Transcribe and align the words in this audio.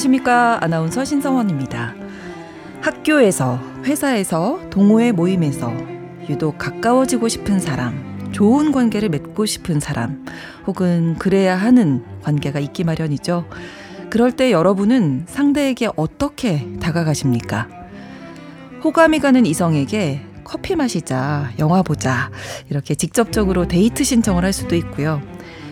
안녕하십니까. 0.00 0.64
아나운서 0.64 1.04
신성원입니다. 1.04 1.94
학교에서, 2.80 3.60
회사에서, 3.84 4.58
동호회 4.70 5.12
모임에서 5.12 5.74
유독 6.30 6.56
가까워지고 6.56 7.28
싶은 7.28 7.60
사람, 7.60 8.30
좋은 8.32 8.72
관계를 8.72 9.10
맺고 9.10 9.44
싶은 9.44 9.78
사람, 9.78 10.24
혹은 10.66 11.16
그래야 11.18 11.54
하는 11.54 12.02
관계가 12.22 12.60
있기 12.60 12.84
마련이죠. 12.84 13.46
그럴 14.08 14.32
때 14.32 14.50
여러분은 14.52 15.24
상대에게 15.26 15.90
어떻게 15.96 16.66
다가가십니까? 16.80 17.68
호감이 18.82 19.18
가는 19.18 19.44
이성에게 19.44 20.22
커피 20.44 20.76
마시자, 20.76 21.50
영화 21.58 21.82
보자, 21.82 22.30
이렇게 22.70 22.94
직접적으로 22.94 23.68
데이트 23.68 24.02
신청을 24.04 24.44
할 24.44 24.54
수도 24.54 24.76
있고요. 24.76 25.20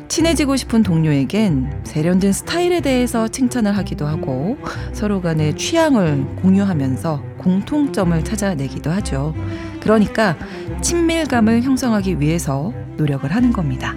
친해지고 0.09 0.57
싶은 0.57 0.83
동료에겐 0.83 1.83
세련된 1.85 2.33
스타일에 2.33 2.81
대해서 2.81 3.29
칭찬을 3.29 3.77
하기도 3.77 4.07
하고 4.07 4.57
서로 4.93 5.21
간의 5.21 5.57
취향을 5.57 6.25
공유하면서 6.37 7.23
공통점을 7.39 8.25
찾아내기도 8.25 8.91
하죠. 8.91 9.35
그러니까 9.81 10.37
친밀감을 10.81 11.63
형성하기 11.63 12.21
위해서 12.21 12.73
노력을 12.97 13.31
하는 13.31 13.53
겁니다. 13.53 13.95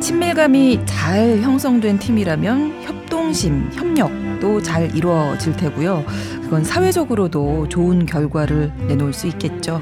친밀감이 0.00 0.80
잘 0.84 1.40
형성된 1.40 1.98
팀이라면 1.98 2.82
협동심, 2.82 3.70
협력 3.72 4.10
도 4.40 4.60
잘 4.60 4.94
이루어질 4.96 5.56
테고요. 5.56 6.04
그건 6.52 6.64
사회적으로도 6.64 7.70
좋은 7.70 8.04
결과를 8.04 8.72
내놓을 8.86 9.14
수 9.14 9.26
있겠죠. 9.26 9.80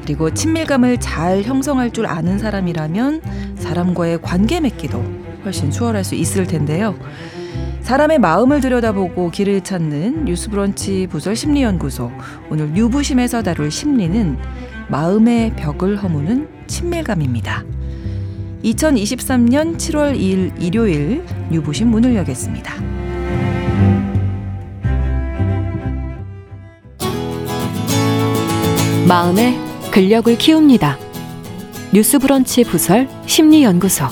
그리고 0.00 0.32
친밀감을 0.32 1.00
잘 1.00 1.42
형성할 1.42 1.90
줄 1.90 2.06
아는 2.06 2.38
사람이라면 2.38 3.20
사람과의 3.56 4.22
관계 4.22 4.58
맺기도 4.58 5.04
훨씬 5.44 5.70
수월할 5.70 6.04
수 6.04 6.14
있을 6.14 6.46
텐데요. 6.46 6.98
사람의 7.82 8.20
마음을 8.20 8.62
들여다보고 8.62 9.30
길을 9.30 9.60
찾는 9.60 10.24
뉴스브런치 10.24 11.08
부설 11.10 11.36
심리연구소 11.36 12.10
오늘 12.48 12.74
유부심에서 12.74 13.42
다룰 13.42 13.70
심리는 13.70 14.38
마음의 14.88 15.56
벽을 15.56 16.02
허무는 16.02 16.48
친밀감입니다. 16.68 17.64
2023년 18.64 19.76
7월 19.76 20.18
2일 20.18 20.52
일요일 20.58 21.22
뉴부심 21.50 21.88
문을 21.88 22.16
여겠습니다. 22.16 23.07
마음의 29.08 29.58
근력을 29.90 30.36
키웁니다. 30.36 30.98
뉴스브런치 31.94 32.64
부설 32.64 33.08
심리연구소 33.24 34.04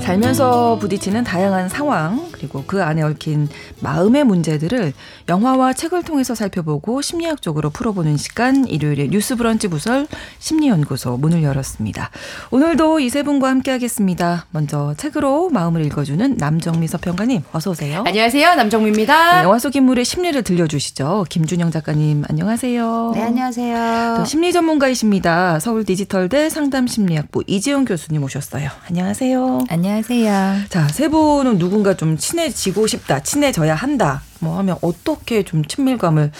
살면서 0.00 0.78
부딪히는 0.78 1.24
다양한 1.24 1.68
상황 1.68 2.27
그리고 2.38 2.64
그 2.66 2.82
안에 2.82 3.02
얽힌 3.02 3.48
마음의 3.80 4.24
문제들을 4.24 4.92
영화와 5.28 5.72
책을 5.72 6.02
통해서 6.04 6.34
살펴보고 6.34 7.02
심리학적으로 7.02 7.70
풀어보는 7.70 8.16
시간 8.16 8.66
일요일에 8.66 9.08
뉴스 9.08 9.36
브런치 9.36 9.68
부설 9.68 10.06
심리연구소 10.38 11.16
문을 11.18 11.42
열었습니다. 11.42 12.10
오늘도 12.50 13.00
이 13.00 13.08
세 13.08 13.22
분과 13.22 13.48
함께 13.48 13.70
하겠습니다. 13.72 14.46
먼저 14.50 14.94
책으로 14.96 15.48
마음을 15.50 15.84
읽어주는 15.86 16.36
남정미 16.38 16.86
서평가님 16.88 17.42
어서 17.52 17.70
오세요. 17.70 18.04
안녕하세요 18.06 18.54
남정미입니다. 18.54 19.38
네, 19.38 19.44
영화 19.44 19.58
속 19.58 19.74
인물의 19.74 20.04
심리를 20.04 20.40
들려주시죠. 20.42 21.24
김준영 21.28 21.70
작가님 21.70 22.24
안녕하세요. 22.28 23.12
네 23.14 23.22
안녕하세요. 23.22 24.14
또 24.18 24.24
심리 24.24 24.52
전문가이십니다. 24.52 25.58
서울 25.58 25.84
디지털대 25.84 26.50
상담심리학부 26.50 27.44
이지영 27.46 27.86
교수님 27.86 28.22
오셨어요. 28.22 28.68
안녕하세요. 28.88 29.64
안녕하세요. 29.68 30.54
자, 30.68 30.86
세 30.88 31.08
분은 31.08 31.58
누군가 31.58 31.94
좀 31.96 32.16
친해지고 32.28 32.86
싶다, 32.86 33.20
친해져야 33.20 33.74
한다, 33.74 34.22
뭐 34.40 34.58
하면 34.58 34.76
어떻게 34.82 35.42
좀 35.42 35.64
친밀감을 35.64 36.30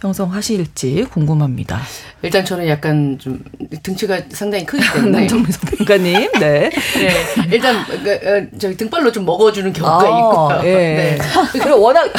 형성하실지 0.00 1.08
궁금합니다. 1.10 1.80
일단 2.22 2.44
저는 2.44 2.68
약간 2.68 3.18
좀 3.18 3.42
등치가 3.82 4.20
상당히 4.30 4.64
크기 4.64 4.82
때문에 4.92 5.20
남정미 5.26 5.46
선생님, 5.50 6.30
네. 6.38 6.70
네, 6.70 7.10
일단 7.50 7.84
그, 7.86 8.10
어, 8.12 8.58
저기 8.58 8.76
등발로 8.76 9.10
좀 9.10 9.24
먹어주는 9.24 9.72
경우가 9.72 10.04
아, 10.04 10.58
있고요. 10.58 10.70
예. 10.70 10.74
네. 10.74 11.18
그리고 11.52 11.80
워낙 11.80 12.10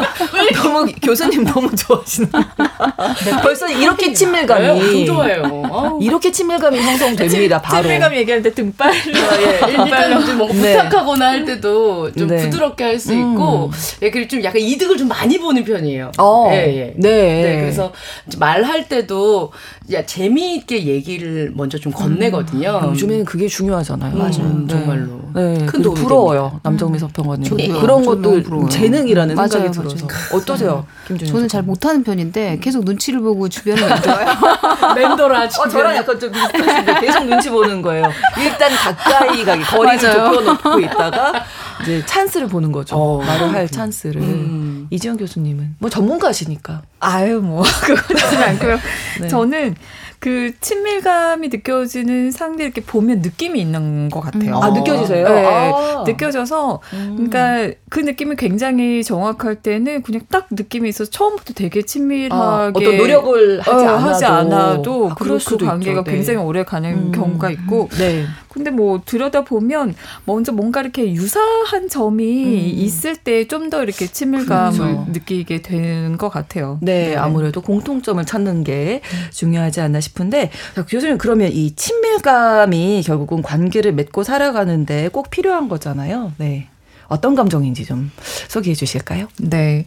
너무 0.62 0.90
교수님 1.02 1.44
너무 1.44 1.74
좋아하시는. 1.74 2.28
벌써 3.42 3.68
이렇게 3.68 4.12
친밀감이 4.12 4.62
네, 4.62 4.70
엄청 4.70 5.06
좋아요. 5.06 5.98
이렇게 6.00 6.32
친밀감이 6.32 6.78
형성됩니다. 6.78 7.60
바로. 7.60 7.82
친밀감 7.82 8.14
얘기하는데 8.14 8.52
등발. 8.54 8.92
예, 8.94 9.70
일단 9.70 10.24
좀 10.24 10.38
뭔가 10.38 10.54
네. 10.54 10.76
부탁하거나 10.76 11.26
할 11.26 11.44
때도 11.44 12.12
좀 12.12 12.28
네. 12.28 12.36
부드럽게 12.38 12.84
할수 12.84 13.12
음. 13.12 13.32
있고, 13.32 13.70
예, 14.02 14.10
그리고 14.10 14.28
좀 14.28 14.42
약간 14.42 14.60
이득을 14.60 14.96
좀 14.96 15.08
많이 15.08 15.38
보는 15.38 15.64
편이에요. 15.64 16.12
어, 16.18 16.48
예, 16.52 16.56
예. 16.76 16.92
네. 16.96 17.10
네, 17.42 17.60
그래서 17.60 17.92
말할 18.38 18.88
때도 18.88 19.49
야 19.92 20.04
재미있게 20.04 20.84
얘기를 20.86 21.52
먼저 21.54 21.78
좀 21.78 21.92
건네거든요. 21.92 22.82
요즘에는 22.86 23.24
그게 23.24 23.48
중요하잖아요. 23.48 24.16
맞아요, 24.16 24.30
네. 24.66 24.66
정말로. 24.68 25.20
네, 25.34 25.58
큰큰 25.66 25.82
도움이 25.82 26.00
부러워요. 26.00 26.60
남정미 26.64 26.98
서평가님. 26.98 27.44
저도요. 27.44 27.80
그런 27.80 28.02
저도 28.02 28.22
것도 28.30 28.42
부러워요. 28.42 28.68
재능이라는 28.68 29.34
맞아요, 29.36 29.48
생각이 29.48 29.78
맞아요. 29.78 29.88
들어서 29.96 30.36
어떠세요, 30.36 30.86
김준영? 31.06 31.32
저는 31.34 31.48
잘 31.48 31.62
못하는 31.62 32.02
편인데 32.02 32.58
계속 32.60 32.84
눈치를 32.84 33.20
보고 33.20 33.48
주변을 33.48 33.88
맴돌아요. 33.88 34.26
멘토라 34.94 35.44
어, 35.44 35.68
저랑 35.68 35.96
약간 35.96 36.18
좀 36.18 36.32
비슷하신데 36.32 37.00
계속 37.00 37.24
눈치 37.26 37.48
보는 37.50 37.80
거예요. 37.82 38.04
일단 38.42 38.70
가까이 38.72 39.44
가기, 39.44 39.62
거리를. 39.62 39.98
좁혀놓고 40.00 40.80
있다가 40.80 41.44
이제 41.82 42.04
찬스를 42.06 42.48
보는 42.48 42.72
거죠. 42.72 42.96
어. 42.96 43.22
말을 43.22 43.52
할 43.52 43.68
찬스를. 43.68 44.20
음. 44.20 44.86
이지영 44.90 45.16
교수님은 45.16 45.76
뭐 45.78 45.88
전문가시니까. 45.90 46.82
아유 47.00 47.40
뭐 47.40 47.62
그거는 47.84 48.42
않고요. 48.42 48.78
네. 49.20 49.28
저는 49.28 49.74
그 50.20 50.52
친밀감이 50.60 51.48
느껴지는 51.48 52.30
상대 52.30 52.64
이렇게 52.64 52.82
보면 52.82 53.20
느낌이 53.20 53.58
있는 53.60 54.08
것 54.10 54.20
같아요. 54.20 54.58
아, 54.58 54.70
느껴지세요? 54.70 55.26
네, 55.28 55.46
아. 55.46 56.04
느껴져서 56.06 56.80
음. 56.92 57.14
그러니까 57.16 57.74
그 57.88 58.00
느낌이 58.00 58.36
굉장히 58.36 59.02
정확할 59.02 59.56
때는 59.56 60.02
그냥 60.02 60.22
딱 60.30 60.46
느낌이 60.50 60.88
있어서 60.90 61.10
처음부터 61.10 61.54
되게 61.54 61.82
친밀하게 61.82 62.34
아, 62.34 62.70
어떤 62.74 62.96
노력을 62.98 63.60
하지 63.60 63.70
어, 63.70 63.88
않아도, 63.88 64.08
하지 64.08 64.24
않아도 64.26 65.10
아, 65.10 65.14
그, 65.14 65.24
그럴 65.24 65.38
그 65.44 65.56
관계가 65.56 66.00
있죠. 66.00 66.10
네. 66.10 66.16
굉장히 66.16 66.38
오래 66.38 66.64
가는 66.64 66.92
음. 66.92 67.12
경우가 67.12 67.50
있고 67.50 67.88
네. 67.98 68.26
근데 68.52 68.70
뭐 68.70 69.00
들여다 69.04 69.44
보면 69.44 69.94
먼저 70.24 70.52
뭔가 70.52 70.80
이렇게 70.80 71.12
유사한 71.12 71.88
점이 71.88 72.44
음. 72.44 72.78
있을 72.78 73.16
때 73.16 73.44
좀 73.46 73.70
더 73.70 73.82
이렇게 73.84 74.06
친밀감을 74.08 74.78
그렇죠. 74.78 75.06
느끼게 75.12 75.62
되는 75.62 76.18
것 76.18 76.28
같아요. 76.28 76.78
네, 76.82 77.14
아무래도 77.16 77.60
공통점을 77.60 78.24
찾는 78.24 78.64
게 78.64 79.00
중요하지 79.32 79.80
않나 79.80 80.00
싶 80.00 80.09
은데 80.18 80.50
자, 80.74 80.84
교수님 80.84 81.18
그러면 81.18 81.50
이 81.52 81.74
친밀감이 81.74 83.02
결국은 83.04 83.42
관계를 83.42 83.92
맺고 83.92 84.24
살아가는데 84.24 85.08
꼭 85.08 85.30
필요한 85.30 85.68
거잖아요. 85.68 86.32
네. 86.38 86.68
어떤 87.10 87.34
감정인지 87.34 87.84
좀 87.86 88.10
소개해 88.48 88.74
주실까요? 88.74 89.26
네. 89.38 89.84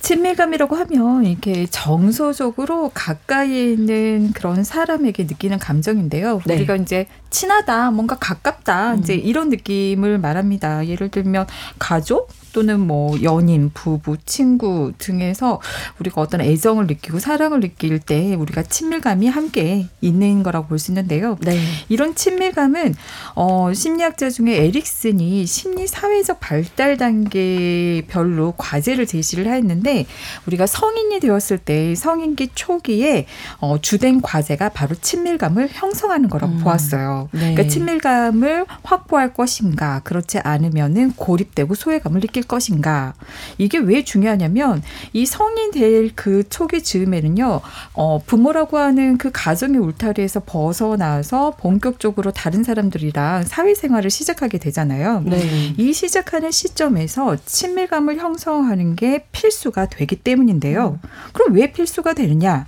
친밀감이라고 0.00 0.74
하면 0.74 1.26
이렇게 1.26 1.66
정서적으로 1.66 2.90
가까이 2.94 3.72
있는 3.72 4.32
그런 4.32 4.64
사람에게 4.64 5.24
느끼는 5.24 5.58
감정인데요. 5.58 6.40
네. 6.46 6.54
우리가 6.54 6.76
이제 6.76 7.06
친하다, 7.28 7.90
뭔가 7.90 8.16
가깝다, 8.16 8.94
이제 8.94 9.14
이런 9.14 9.50
느낌을 9.50 10.18
말합니다. 10.18 10.86
예를 10.86 11.10
들면 11.10 11.46
가족 11.78 12.30
또는 12.52 12.80
뭐 12.80 13.16
연인, 13.22 13.70
부부, 13.72 14.18
친구 14.26 14.92
등에서 14.98 15.60
우리가 16.00 16.20
어떤 16.20 16.42
애정을 16.42 16.86
느끼고 16.86 17.18
사랑을 17.18 17.60
느낄 17.60 17.98
때 17.98 18.34
우리가 18.34 18.62
친밀감이 18.64 19.28
함께 19.28 19.86
있는 20.02 20.42
거라고 20.42 20.68
볼 20.68 20.82
수 20.82 20.90
있는데요. 20.90 21.38
네. 21.40 21.58
이런 21.88 22.14
친밀감은 22.14 22.94
어, 23.36 23.72
심리학자 23.72 24.28
중에 24.28 24.56
에릭슨이 24.64 25.46
심리 25.46 25.86
사회적 25.86 26.40
발달 26.40 26.96
단계별로 26.96 28.54
과제를 28.58 29.06
제시를 29.06 29.46
했는데 29.46 30.06
우리가 30.46 30.66
성인이 30.66 31.20
되었을 31.20 31.58
때 31.58 31.94
성인기 31.94 32.50
초기에 32.54 33.26
어, 33.58 33.80
주된 33.80 34.20
과제가 34.20 34.70
바로 34.70 34.94
친밀감을 34.94 35.70
형성하는 35.72 36.28
거라고 36.28 36.54
음. 36.54 36.58
보았어요. 36.60 37.28
네. 37.32 37.54
그러니까 37.54 37.68
친밀감을 37.68 38.66
확보할 38.82 39.32
것인가 39.32 40.00
그렇지 40.00 40.38
않으면은 40.40 41.12
고립되고 41.12 41.74
소외감을 41.74 42.20
느낄 42.20 42.41
것인가 42.42 43.14
이게 43.58 43.78
왜 43.78 44.04
중요하냐면 44.04 44.82
이 45.12 45.26
성인 45.26 45.70
될 45.70 46.12
그 46.14 46.48
초기 46.48 46.82
즈음에는요 46.82 47.60
어, 47.94 48.22
부모라고 48.24 48.78
하는 48.78 49.18
그 49.18 49.30
가정의 49.32 49.80
울타리에서 49.80 50.42
벗어나서 50.46 51.52
본격적으로 51.58 52.32
다른 52.32 52.62
사람들이랑 52.62 53.44
사회생활을 53.44 54.10
시작하게 54.10 54.58
되잖아요. 54.58 55.22
네. 55.26 55.74
이 55.76 55.92
시작하는 55.92 56.50
시점에서 56.50 57.36
친밀감을 57.44 58.18
형성하는 58.18 58.96
게 58.96 59.26
필수가 59.32 59.86
되기 59.86 60.16
때문인데요. 60.16 60.98
그럼 61.32 61.54
왜 61.54 61.72
필수가 61.72 62.14
되느냐? 62.14 62.66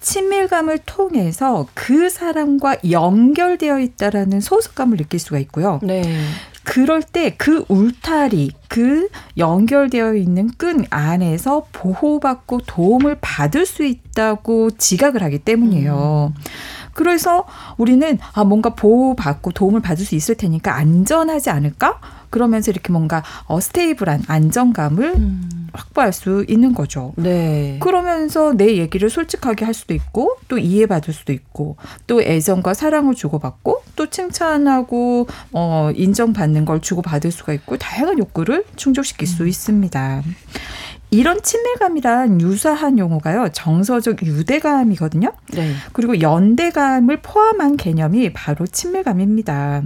친밀감을 0.00 0.78
통해서 0.84 1.68
그 1.74 2.10
사람과 2.10 2.76
연결되어 2.90 3.78
있다라는 3.78 4.40
소속감을 4.40 4.96
느낄 4.96 5.20
수가 5.20 5.38
있고요. 5.38 5.78
네. 5.82 6.02
그럴 6.64 7.02
때 7.02 7.34
그 7.36 7.64
울타리, 7.68 8.52
그 8.68 9.08
연결되어 9.36 10.14
있는 10.14 10.50
끈 10.56 10.84
안에서 10.90 11.66
보호받고 11.72 12.60
도움을 12.66 13.18
받을 13.20 13.66
수 13.66 13.84
있다고 13.84 14.70
지각을 14.72 15.22
하기 15.22 15.40
때문이에요. 15.40 16.32
그래서 16.94 17.46
우리는 17.78 18.18
아 18.34 18.44
뭔가 18.44 18.74
보호받고 18.74 19.52
도움을 19.52 19.80
받을 19.80 20.04
수 20.04 20.14
있을 20.14 20.34
테니까 20.34 20.74
안전하지 20.76 21.50
않을까? 21.50 21.98
그러면서 22.30 22.70
이렇게 22.70 22.92
뭔가 22.92 23.22
어 23.46 23.60
stable한 23.60 24.24
안정감을 24.26 25.14
음. 25.16 25.61
확보할 25.72 26.12
수 26.12 26.44
있는 26.48 26.74
거죠. 26.74 27.12
네. 27.16 27.78
그러면서 27.80 28.52
내 28.52 28.76
얘기를 28.76 29.08
솔직하게 29.10 29.64
할 29.64 29.74
수도 29.74 29.94
있고 29.94 30.36
또 30.48 30.58
이해받을 30.58 31.12
수도 31.14 31.32
있고 31.32 31.76
또 32.06 32.22
애정과 32.22 32.74
사랑을 32.74 33.14
주고받고 33.14 33.82
또 33.96 34.10
칭찬하고 34.10 35.26
어 35.52 35.90
인정받는 35.94 36.64
걸 36.64 36.80
주고받을 36.80 37.30
수가 37.30 37.52
있고 37.54 37.76
다양한 37.76 38.18
욕구를 38.18 38.64
충족시킬 38.76 39.26
수 39.26 39.46
있습니다. 39.46 40.22
이런 41.12 41.42
친밀감이란 41.42 42.40
유사한 42.40 42.98
용어가요. 42.98 43.50
정서적 43.52 44.22
유대감이거든요. 44.22 45.30
네. 45.52 45.74
그리고 45.92 46.22
연대감을 46.22 47.20
포함한 47.20 47.76
개념이 47.76 48.32
바로 48.32 48.66
친밀감입니다. 48.66 49.82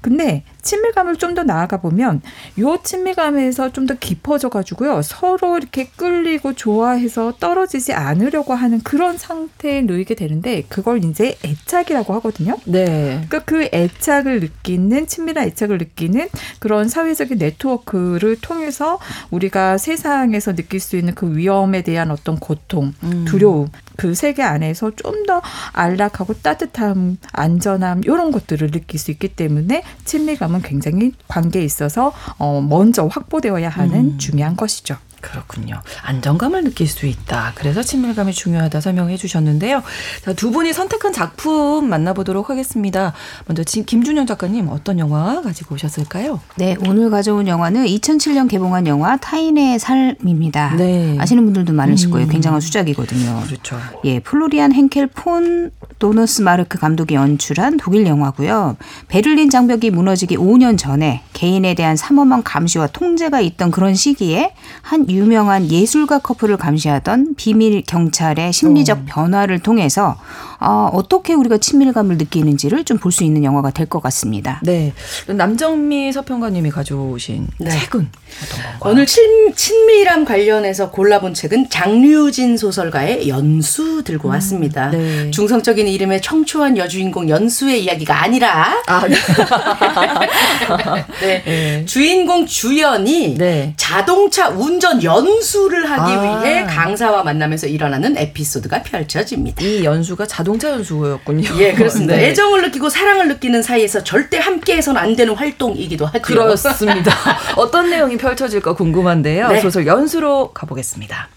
근데 0.00 0.44
친밀감을 0.64 1.16
좀 1.16 1.34
더 1.34 1.42
나아가 1.44 1.76
보면 1.78 2.22
요 2.60 2.78
친밀감에서 2.82 3.72
좀 3.72 3.86
더 3.86 3.94
깊어져 3.94 4.48
가지고요. 4.48 5.02
서로 5.02 5.58
이렇게 5.58 5.88
끌리고 5.96 6.54
좋아해서 6.54 7.34
떨어지지 7.38 7.92
않으려고 7.92 8.54
하는 8.54 8.80
그런 8.82 9.18
상태에 9.18 9.82
놓이게 9.82 10.14
되는데 10.14 10.62
그걸 10.68 11.04
이제 11.04 11.36
애착이라고 11.44 12.14
하거든요. 12.14 12.56
네. 12.64 13.20
그러니까 13.28 13.40
그 13.40 13.68
애착을 13.72 14.40
느끼는 14.40 15.06
친밀한 15.06 15.46
애착을 15.48 15.78
느끼는 15.78 16.28
그런 16.60 16.88
사회적인 16.88 17.36
네트워크를 17.38 18.36
통해서 18.40 18.98
우리가 19.30 19.76
세상에서 19.76 20.54
느낄 20.54 20.80
수 20.80 20.96
있는 20.96 21.14
그 21.14 21.36
위험에 21.36 21.82
대한 21.82 22.10
어떤 22.10 22.38
고통, 22.38 22.94
음. 23.02 23.24
두려움 23.26 23.68
그 23.96 24.14
세계 24.14 24.42
안에서 24.42 24.90
좀 24.92 25.24
더 25.26 25.40
안락하고 25.72 26.34
따뜻함, 26.34 27.16
안전함 27.32 28.02
이런 28.04 28.30
것들을 28.30 28.70
느낄 28.70 29.00
수 29.00 29.10
있기 29.10 29.28
때문에 29.28 29.82
친밀감 30.04 30.53
은 30.54 30.62
굉장히 30.62 31.12
관계에 31.28 31.64
있어서 31.64 32.12
어 32.38 32.60
먼저 32.60 33.06
확보되어야 33.06 33.68
하는 33.68 34.12
음. 34.12 34.18
중요한 34.18 34.56
것이죠. 34.56 34.96
그렇군요. 35.30 35.80
안정감을 36.04 36.64
느낄 36.64 36.86
수 36.86 37.06
있다. 37.06 37.52
그래서 37.54 37.82
친밀감이 37.82 38.32
중요하다 38.32 38.80
설명해 38.80 39.16
주셨는데요. 39.16 39.82
자, 40.24 40.32
두 40.34 40.50
분이 40.50 40.72
선택한 40.72 41.12
작품 41.12 41.88
만나보도록 41.88 42.50
하겠습니다. 42.50 43.12
먼저 43.46 43.64
지- 43.64 43.84
김준현 43.84 44.26
작가님 44.26 44.68
어떤 44.68 44.98
영화 44.98 45.40
가지고 45.42 45.74
오셨을까요? 45.76 46.40
네, 46.56 46.76
오늘 46.86 47.10
가져온 47.10 47.48
영화는 47.48 47.86
2007년 47.86 48.48
개봉한 48.48 48.86
영화 48.86 49.16
타인의 49.16 49.78
삶입니다. 49.78 50.74
네. 50.76 51.16
아시는 51.18 51.44
분들도 51.44 51.72
많으실 51.72 52.10
거예요. 52.10 52.26
음. 52.26 52.30
굉장한 52.30 52.60
수작이거든요. 52.60 53.42
그렇죠. 53.46 53.78
예, 54.04 54.20
플로리안 54.20 54.72
henkel 54.72 55.06
폰 55.08 55.70
도너스 55.98 56.42
마르크 56.42 56.78
감독이 56.78 57.14
연출한 57.14 57.76
독일 57.78 58.06
영화고요. 58.06 58.76
베를린 59.08 59.48
장벽이 59.50 59.90
무너지기 59.90 60.36
5년 60.36 60.76
전에 60.76 61.22
개인에 61.32 61.74
대한 61.74 61.96
삼엄한 61.96 62.42
감시와 62.42 62.88
통제가 62.88 63.40
있던 63.40 63.70
그런 63.70 63.94
시기에 63.94 64.52
한 64.82 65.08
유명한 65.14 65.70
예술가 65.70 66.18
커플을 66.18 66.56
감시하던 66.56 67.34
비밀 67.36 67.82
경찰의 67.86 68.52
심리적 68.52 69.06
변화를 69.06 69.60
통해서 69.60 70.16
어, 70.60 70.88
어떻게 70.92 71.34
우리가 71.34 71.58
친밀감을 71.58 72.16
느끼는지를 72.18 72.84
좀 72.84 72.98
볼 72.98 73.12
수 73.12 73.22
있는 73.22 73.44
영화가 73.44 73.70
될 73.70 73.86
것 73.86 74.02
같습니다. 74.02 74.60
네. 74.62 74.92
남정미 75.26 76.10
서평가님이 76.12 76.70
가져오신 76.70 77.46
네. 77.58 77.70
책은 77.70 78.08
어떤 78.42 78.62
건가요? 78.62 78.92
오늘 78.92 79.06
친, 79.06 79.52
친밀함 79.54 80.24
관련해서 80.24 80.90
골라본 80.90 81.34
책은 81.34 81.68
장류진 81.68 82.56
소설가의 82.56 83.28
연수 83.28 84.02
들고 84.04 84.28
왔습니다. 84.30 84.90
네. 84.90 85.30
중성적인 85.30 85.86
이름의 85.86 86.22
청초한 86.22 86.78
여주인공 86.78 87.28
연수의 87.28 87.84
이야기가 87.84 88.22
아니라 88.22 88.74
아, 88.86 89.06
네. 89.06 89.14
네. 91.20 91.42
네. 91.44 91.84
주인공 91.84 92.46
주연이 92.46 93.36
네. 93.36 93.74
자동차 93.76 94.48
운전 94.48 95.03
연수를 95.04 95.90
하기 95.90 96.12
아. 96.12 96.42
위해 96.42 96.64
강사와 96.64 97.22
만나면서 97.22 97.66
일어나는 97.66 98.16
에피소드가 98.16 98.82
펼쳐집니다. 98.82 99.62
이 99.62 99.84
연수가 99.84 100.26
자동차 100.26 100.70
연수였군요. 100.70 101.50
예, 101.58 101.72
그렇습니다. 101.74 102.16
네. 102.16 102.28
애정을 102.28 102.62
느끼고 102.62 102.88
사랑을 102.88 103.28
느끼는 103.28 103.62
사이에서 103.62 104.02
절대 104.02 104.38
함께해서는 104.38 105.00
안 105.00 105.14
되는 105.16 105.34
활동이기도 105.34 106.06
하죠. 106.06 106.22
그렇습니다. 106.22 107.12
어떤 107.56 107.90
내용이 107.90 108.16
펼쳐질까 108.16 108.74
궁금한데요. 108.74 109.48
네. 109.48 109.60
소설 109.60 109.86
연수로 109.86 110.52
가보겠습니다. 110.52 111.28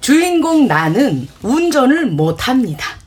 주인공 0.00 0.66
나는 0.66 1.28
운전을 1.42 2.06
못합니다. 2.06 3.01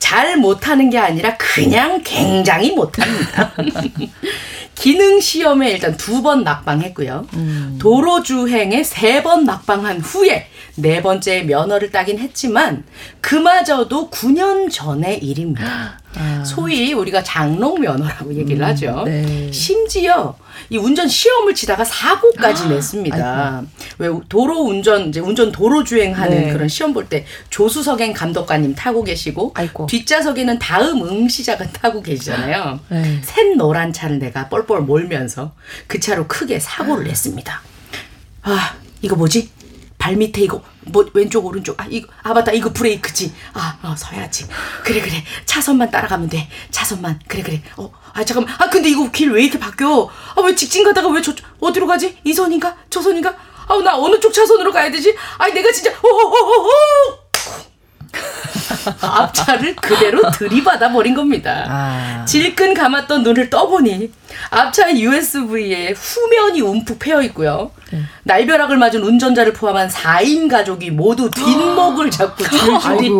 잘 0.00 0.36
못하는 0.36 0.90
게 0.90 0.98
아니라 0.98 1.36
그냥 1.36 2.00
굉장히 2.02 2.72
못합니다. 2.72 3.52
기능 4.74 5.20
시험에 5.20 5.70
일단 5.72 5.96
두 5.96 6.22
번 6.22 6.42
낙방했고요. 6.42 7.26
도로 7.78 8.22
주행에 8.22 8.82
세 8.82 9.22
번 9.22 9.44
낙방한 9.44 10.00
후에 10.00 10.46
네 10.76 11.02
번째 11.02 11.42
면허를 11.42 11.90
따긴 11.90 12.18
했지만 12.18 12.84
그마저도 13.20 14.08
9년 14.10 14.70
전의 14.72 15.18
일입니다. 15.22 16.00
소위 16.44 16.92
우리가 16.94 17.22
장롱 17.22 17.80
면허라고 17.82 18.34
얘기를 18.34 18.64
하죠. 18.66 19.02
네. 19.04 19.50
심지어 19.52 20.34
이 20.68 20.76
운전 20.76 21.08
시험을 21.08 21.54
치다가 21.54 21.84
사고까지 21.84 22.68
냈습니다. 22.68 23.62
왜 23.98 24.08
도로 24.28 24.60
운전 24.60 25.08
이제 25.08 25.20
운전 25.20 25.50
도로 25.52 25.82
주행하는 25.84 26.46
네. 26.46 26.52
그런 26.52 26.68
시험 26.68 26.92
볼 26.92 27.08
때 27.08 27.24
조수석엔 27.48 28.12
감독관님 28.12 28.74
타고 28.74 29.02
계시고 29.02 29.52
아이고. 29.54 29.86
뒷좌석에는 29.86 30.58
다음 30.58 31.02
응시자가 31.02 31.66
타고 31.72 32.02
계시잖아요. 32.02 32.80
네. 32.88 33.20
새 33.22 33.42
노란 33.54 33.92
차를 33.92 34.18
내가 34.18 34.48
뻘뻘 34.48 34.82
몰면서 34.82 35.52
그 35.86 35.98
차로 35.98 36.28
크게 36.28 36.60
사고를 36.60 37.04
냈습니다. 37.04 37.62
아 38.42 38.74
이거 39.02 39.16
뭐지? 39.16 39.50
발 40.00 40.16
밑에 40.16 40.40
이거 40.40 40.62
뭐 40.80 41.04
왼쪽 41.12 41.44
오른쪽. 41.46 41.78
아 41.80 41.86
이거 41.88 42.08
아 42.22 42.32
맞다. 42.32 42.50
이거 42.52 42.72
브레이크지. 42.72 43.32
아 43.52 43.78
어, 43.82 43.94
서야지. 43.96 44.46
그래 44.82 45.00
그래. 45.00 45.22
차선만 45.44 45.90
따라가면 45.90 46.28
돼. 46.30 46.48
차선만. 46.70 47.20
그래 47.28 47.42
그래. 47.42 47.62
어 47.76 47.92
아 48.12 48.24
잠깐 48.24 48.44
만. 48.44 48.54
아 48.58 48.68
근데 48.70 48.88
이거 48.88 49.08
길 49.12 49.30
왜 49.30 49.42
이렇게 49.44 49.58
바뀌어? 49.60 50.08
아 50.34 50.40
왜 50.40 50.54
직진 50.56 50.82
가다가 50.82 51.08
왜 51.10 51.20
저 51.22 51.32
어디로 51.60 51.86
가지? 51.86 52.16
이 52.24 52.32
선인가? 52.32 52.74
저 52.88 53.00
선인가? 53.00 53.36
아나 53.68 53.96
어느 53.96 54.18
쪽 54.18 54.32
차선으로 54.32 54.72
가야 54.72 54.90
되지? 54.90 55.14
아 55.38 55.46
내가 55.48 55.70
진짜 55.70 55.90
어어어어 56.02 57.18
앞차를 59.00 59.76
그대로 59.76 60.30
들이받아 60.30 60.92
버린 60.92 61.14
겁니다. 61.14 61.66
아. 61.68 62.24
질끈 62.24 62.74
감았던 62.74 63.22
눈을 63.22 63.50
떠보니 63.50 64.10
앞차 64.50 64.96
USV에 64.96 65.92
후면이 65.96 66.60
움푹 66.60 66.98
패여 66.98 67.22
있고요. 67.24 67.70
네. 67.92 68.00
날벼락을 68.24 68.76
맞은 68.76 69.02
운전자를 69.02 69.52
포함한 69.52 69.88
4인 69.88 70.48
가족이 70.48 70.90
모두 70.90 71.30
뒷목을 71.30 72.10
잡고 72.10 72.44
줄줄이. 72.44 73.10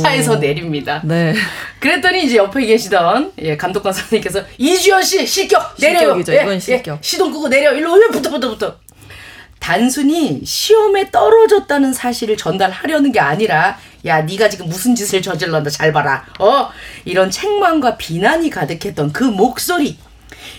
차에서 0.00 0.36
내립니다. 0.36 1.00
네. 1.04 1.34
그랬더니 1.80 2.24
이제 2.24 2.36
옆에 2.36 2.66
계시던 2.66 3.32
예, 3.40 3.56
감독관 3.56 3.92
선생님께서 3.92 4.42
이주연 4.58 5.02
씨 5.02 5.26
실격 5.26 5.74
내려요. 5.78 6.14
실격이죠. 6.14 6.32
이건 6.34 6.60
실격. 6.60 6.98
시동 7.00 7.32
끄고 7.32 7.48
내려. 7.48 7.72
일로 7.72 7.92
오면 7.94 8.10
붙어 8.10 8.30
붙어 8.30 8.48
붙어. 8.50 8.76
단순히 9.60 10.42
시험에 10.44 11.10
떨어졌다는 11.10 11.92
사실을 11.92 12.36
전달하려는 12.36 13.12
게 13.12 13.20
아니라 13.20 13.78
야 14.06 14.22
네가 14.22 14.48
지금 14.48 14.66
무슨 14.68 14.94
짓을 14.94 15.20
저질렀다 15.22 15.70
잘 15.70 15.92
봐라. 15.92 16.24
어 16.38 16.70
이런 17.04 17.30
책망과 17.30 17.96
비난이 17.96 18.50
가득했던 18.50 19.12
그 19.12 19.24
목소리. 19.24 19.98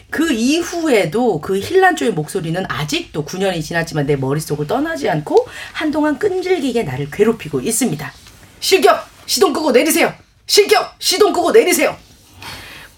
그 0.09 0.31
이후에도 0.31 1.39
그 1.39 1.59
힐란조의 1.59 2.11
목소리는 2.13 2.63
아직도 2.67 3.25
9년이 3.25 3.63
지났지만 3.63 4.05
내 4.05 4.15
머릿속을 4.15 4.67
떠나지 4.67 5.09
않고 5.09 5.47
한동안 5.71 6.17
끈질기게 6.19 6.83
나를 6.83 7.09
괴롭히고 7.11 7.61
있습니다. 7.61 8.11
실격! 8.59 9.07
시동 9.25 9.53
끄고 9.53 9.71
내리세요! 9.71 10.13
실격! 10.47 10.95
시동 10.99 11.31
끄고 11.31 11.51
내리세요! 11.51 11.95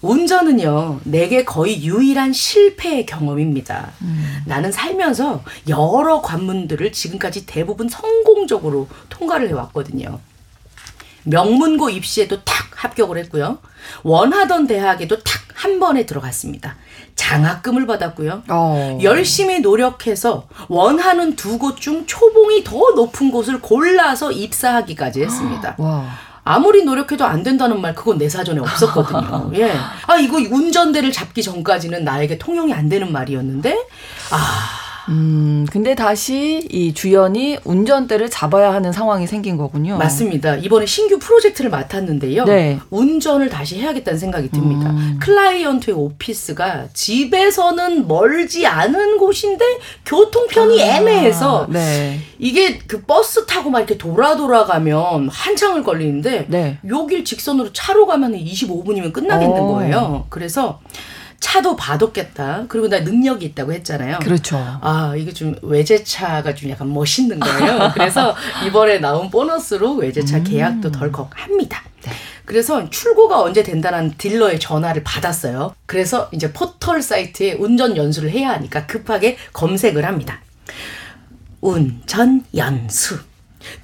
운전은요, 0.02 1.00
내게 1.04 1.44
거의 1.44 1.82
유일한 1.84 2.32
실패의 2.32 3.06
경험입니다. 3.06 3.92
나는 4.46 4.72
살면서 4.72 5.42
여러 5.68 6.20
관문들을 6.20 6.90
지금까지 6.92 7.46
대부분 7.46 7.88
성공적으로 7.88 8.88
통과를 9.08 9.48
해왔거든요. 9.48 10.18
명문고 11.24 11.88
입시에도 11.90 12.42
탁 12.42 12.56
합격을 12.74 13.16
했고요. 13.18 13.58
원하던 14.02 14.66
대학에도 14.66 15.16
탁 15.22 15.42
한 15.54 15.78
번에 15.78 16.06
들어갔습니다. 16.06 16.74
장학금을 17.14 17.86
받았고요. 17.86 18.42
어. 18.48 18.98
열심히 19.00 19.60
노력해서 19.60 20.48
원하는 20.66 21.36
두 21.36 21.56
곳 21.58 21.76
중 21.76 22.04
초봉이 22.04 22.64
더 22.64 22.76
높은 22.96 23.30
곳을 23.30 23.60
골라서 23.60 24.32
입사하기까지 24.32 25.22
했습니다. 25.22 25.76
와. 25.78 26.08
아무리 26.44 26.84
노력해도 26.84 27.24
안 27.24 27.42
된다는 27.42 27.80
말 27.80 27.94
그건 27.94 28.18
내 28.18 28.28
사전에 28.28 28.60
없었거든요. 28.60 29.52
예. 29.56 29.72
아 30.06 30.16
이거 30.16 30.38
운전대를 30.38 31.12
잡기 31.12 31.42
전까지는 31.42 32.04
나에게 32.04 32.38
통용이 32.38 32.74
안 32.74 32.88
되는 32.88 33.12
말이었는데 33.12 33.76
아 34.32 34.81
음, 35.08 35.66
근데 35.70 35.94
다시 35.94 36.66
이 36.70 36.94
주연이 36.94 37.58
운전대를 37.64 38.30
잡아야 38.30 38.72
하는 38.72 38.92
상황이 38.92 39.26
생긴 39.26 39.56
거군요. 39.56 39.98
맞습니다. 39.98 40.56
이번에 40.56 40.86
신규 40.86 41.18
프로젝트를 41.18 41.70
맡았는데요. 41.70 42.44
네. 42.44 42.78
운전을 42.90 43.48
다시 43.48 43.78
해야겠다는 43.78 44.18
생각이 44.18 44.50
듭니다. 44.50 44.90
음. 44.90 45.18
클라이언트의 45.20 45.96
오피스가 45.96 46.88
집에서는 46.92 48.06
멀지 48.06 48.66
않은 48.66 49.18
곳인데 49.18 49.64
교통편이 50.04 50.80
애매해서 50.80 51.66
네. 51.70 52.20
이게 52.38 52.78
그 52.78 53.02
버스 53.02 53.46
타고 53.46 53.70
막 53.70 53.78
이렇게 53.80 53.98
돌아 53.98 54.36
돌아가면 54.36 55.28
한참을 55.28 55.82
걸리는데 55.82 56.46
네. 56.48 56.78
요길 56.86 57.24
직선으로 57.24 57.72
차로 57.72 58.06
가면 58.06 58.34
25분이면 58.34 59.12
끝나겠는 59.12 59.60
어. 59.60 59.66
거예요. 59.66 60.26
그래서 60.28 60.80
차도 61.42 61.74
봐뒀겠다. 61.74 62.66
그리고 62.68 62.88
나 62.88 63.00
능력이 63.00 63.44
있다고 63.46 63.72
했잖아요. 63.72 64.20
그렇죠. 64.20 64.56
아, 64.80 65.12
이게 65.16 65.32
좀 65.32 65.56
외제차가 65.60 66.54
좀 66.54 66.70
약간 66.70 66.94
멋있는 66.94 67.40
거예요. 67.40 67.90
그래서 67.94 68.34
이번에 68.64 69.00
나온 69.00 69.28
보너스로 69.28 69.94
외제차 69.96 70.38
음. 70.38 70.44
계약도 70.44 70.92
덜컥 70.92 71.30
합니다. 71.34 71.82
네. 72.04 72.12
그래서 72.44 72.88
출고가 72.88 73.42
언제 73.42 73.64
된다는 73.64 74.14
딜러의 74.16 74.60
전화를 74.60 75.02
받았어요. 75.02 75.74
그래서 75.86 76.28
이제 76.32 76.52
포털 76.52 77.02
사이트에 77.02 77.54
운전 77.54 77.96
연수를 77.96 78.30
해야 78.30 78.50
하니까 78.50 78.86
급하게 78.86 79.36
검색을 79.52 80.04
합니다. 80.04 80.40
운전 81.60 82.44
연수. 82.56 83.18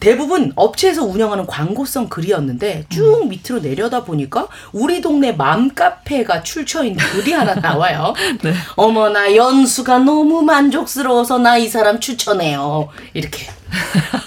대부분 0.01 0.53
업체에서 0.57 1.05
운영하는 1.05 1.47
광고성 1.47 2.09
글이었는데 2.09 2.87
쭉 2.89 3.29
밑으로 3.29 3.61
내려다 3.61 4.05
보니까 4.05 4.49
우리 4.73 5.01
동네 5.01 5.33
맘카페가 5.33 6.43
출처 6.43 6.85
있는 6.85 6.99
글이 6.99 7.33
하나 7.33 7.55
나와요. 7.55 8.15
어머나 8.77 9.35
연수가 9.35 9.99
너무 9.99 10.43
만족스러워서 10.43 11.39
나 11.39 11.59
이 11.59 11.69
사람 11.69 11.99
추천해요. 11.99 12.89
이렇게 13.15 13.47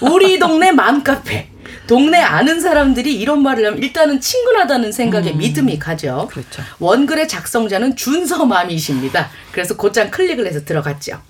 우리 0.02 0.38
동네 0.38 0.70
맘카페. 0.70 1.48
동네 1.86 2.20
아는 2.20 2.60
사람들이 2.60 3.14
이런 3.18 3.42
말을 3.42 3.66
하면 3.66 3.78
일단은 3.82 4.20
친근하다는 4.20 4.92
생각에 4.92 5.32
믿음이 5.32 5.78
가죠. 5.78 6.28
그렇죠. 6.30 6.62
원글의 6.78 7.26
작성자는 7.28 7.96
준서맘이십니다. 7.96 9.30
그래서 9.50 9.76
곧장 9.76 10.10
클릭을 10.10 10.46
해서 10.46 10.64
들어갔죠. 10.64 11.20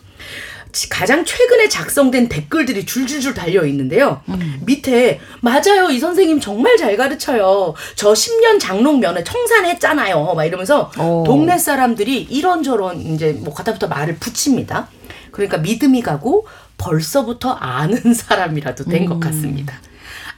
지- 0.73 0.89
가장 0.89 1.25
최근에 1.25 1.69
작성된 1.69 2.29
댓글들이 2.29 2.87
줄줄줄 2.87 3.35
달려 3.35 3.65
있는데요. 3.67 4.23
밑에 4.65 5.21
맞아요. 5.41 5.91
이 5.91 5.99
선생님 5.99 6.41
정말 6.41 6.77
잘 6.77 6.97
가르쳐요. 6.97 7.75
저 7.95 8.13
10년 8.13 8.59
장롱 8.59 9.01
면허 9.01 9.23
청산했잖아요. 9.23 10.35
막 10.35 10.45
이러면서 10.45 10.91
오. 10.99 11.25
동네 11.27 11.59
사람들이 11.59 12.23
이런저런 12.23 13.01
이제 13.01 13.33
뭐 13.33 13.53
갖다부터 13.55 13.87
말을 13.89 14.17
붙입니다. 14.17 14.89
그러니까 15.31 15.59
믿음이 15.59 16.03
가고 16.03 16.47
벌써부터 16.79 17.53
아는 17.53 17.97
사람이라도 18.15 18.85
된것 18.85 19.21
같습니다. 19.21 19.75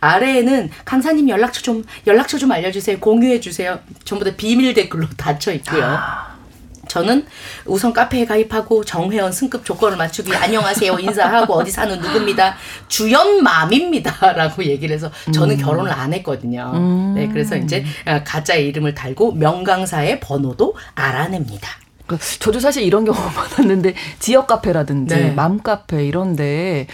아래에는 0.00 0.70
강사님 0.84 1.28
연락처 1.30 1.62
좀 1.62 1.82
연락처 2.06 2.36
좀 2.36 2.52
알려주세요. 2.52 2.98
공유해 3.00 3.40
주세요. 3.40 3.78
전부 4.04 4.24
다 4.24 4.32
비밀 4.36 4.74
댓글로 4.74 5.06
닫혀 5.16 5.52
있고요. 5.52 5.98
저는 6.94 7.26
우선 7.66 7.92
카페에 7.92 8.24
가입하고 8.24 8.84
정회원 8.84 9.32
승급 9.32 9.64
조건을 9.64 9.96
맞추기 9.96 10.32
안녕하세요 10.32 10.96
인사하고 11.00 11.54
어디 11.54 11.72
사는 11.72 11.98
누굽니다 11.98 12.54
주연 12.86 13.42
맘입니다라고 13.42 14.62
얘기를 14.70 14.94
해서 14.94 15.10
저는 15.32 15.56
결혼을 15.56 15.90
안 15.90 16.12
했거든요. 16.12 16.72
네 17.16 17.28
그래서 17.28 17.56
이제 17.56 17.84
가짜의 18.24 18.68
이름을 18.68 18.94
달고 18.94 19.32
명강사의 19.32 20.20
번호도 20.20 20.76
알아냅니다. 20.94 21.68
그 22.06 22.16
저도 22.38 22.60
사실 22.60 22.84
이런 22.84 23.04
경우 23.04 23.18
많았는데 23.34 23.94
지역 24.20 24.46
카페라든지 24.46 25.16
네. 25.16 25.30
맘 25.30 25.62
카페 25.62 26.04
이런데 26.06 26.86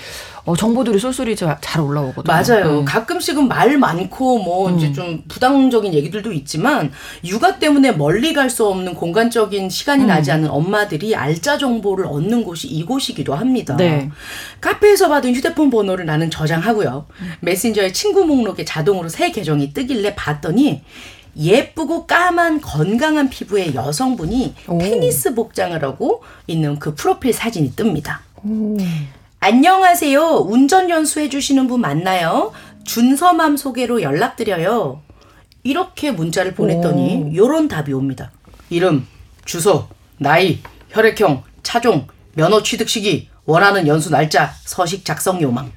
어, 0.44 0.56
정보들이 0.56 0.98
쏠쏠히 0.98 1.36
잘, 1.36 1.56
잘 1.60 1.82
올라오거든요. 1.82 2.24
맞아요. 2.32 2.78
네. 2.80 2.84
가끔씩은 2.84 3.46
말 3.48 3.76
많고 3.78 4.38
뭐 4.42 4.70
이제 4.70 4.92
좀 4.92 5.22
부당적인 5.28 5.92
얘기들도 5.94 6.32
있지만 6.32 6.90
육아 7.24 7.58
때문에 7.58 7.92
멀리 7.92 8.32
갈 8.32 8.50
수 8.50 8.66
없는 8.66 8.94
공간적인 8.94 9.70
시간이 9.70 10.04
나지 10.06 10.32
않는 10.32 10.50
엄마들이 10.50 11.14
알짜 11.14 11.56
정보를 11.56 12.06
얻는 12.06 12.42
곳이 12.42 12.66
이곳이기도 12.68 13.34
합니다. 13.34 13.76
네. 13.76 14.10
카페에서 14.60 15.08
받은 15.08 15.34
휴대폰 15.34 15.70
번호를 15.70 16.04
나는 16.04 16.30
저장하고요. 16.30 17.06
메신저의 17.40 17.92
친구 17.92 18.24
목록에 18.24 18.64
자동으로 18.64 19.08
새 19.08 19.30
계정이 19.30 19.72
뜨길래 19.72 20.16
봤더니 20.16 20.82
예쁘고 21.38 22.06
까만 22.08 22.60
건강한 22.60 23.30
피부의 23.30 23.74
여성분이 23.76 24.54
오. 24.66 24.78
테니스 24.78 25.34
복장을 25.34 25.80
하고 25.84 26.24
있는 26.48 26.80
그 26.80 26.94
프로필 26.96 27.32
사진이 27.32 27.72
뜹니다. 27.76 28.18
안녕하세요. 29.42 30.22
운전 30.48 30.90
연수해 30.90 31.30
주시는 31.30 31.66
분 31.66 31.80
맞나요? 31.80 32.52
준서맘 32.84 33.56
소개로 33.56 34.02
연락드려요. 34.02 35.00
이렇게 35.62 36.10
문자를 36.10 36.54
보냈더니 36.54 37.34
요런 37.34 37.66
답이 37.68 37.90
옵니다. 37.94 38.32
이름, 38.68 39.06
주소, 39.46 39.88
나이, 40.18 40.60
혈액형, 40.90 41.42
차종, 41.62 42.06
면허 42.34 42.62
취득 42.62 42.90
시기, 42.90 43.30
원하는 43.46 43.86
연수 43.86 44.10
날짜, 44.10 44.52
서식 44.66 45.06
작성 45.06 45.40
요망. 45.40 45.72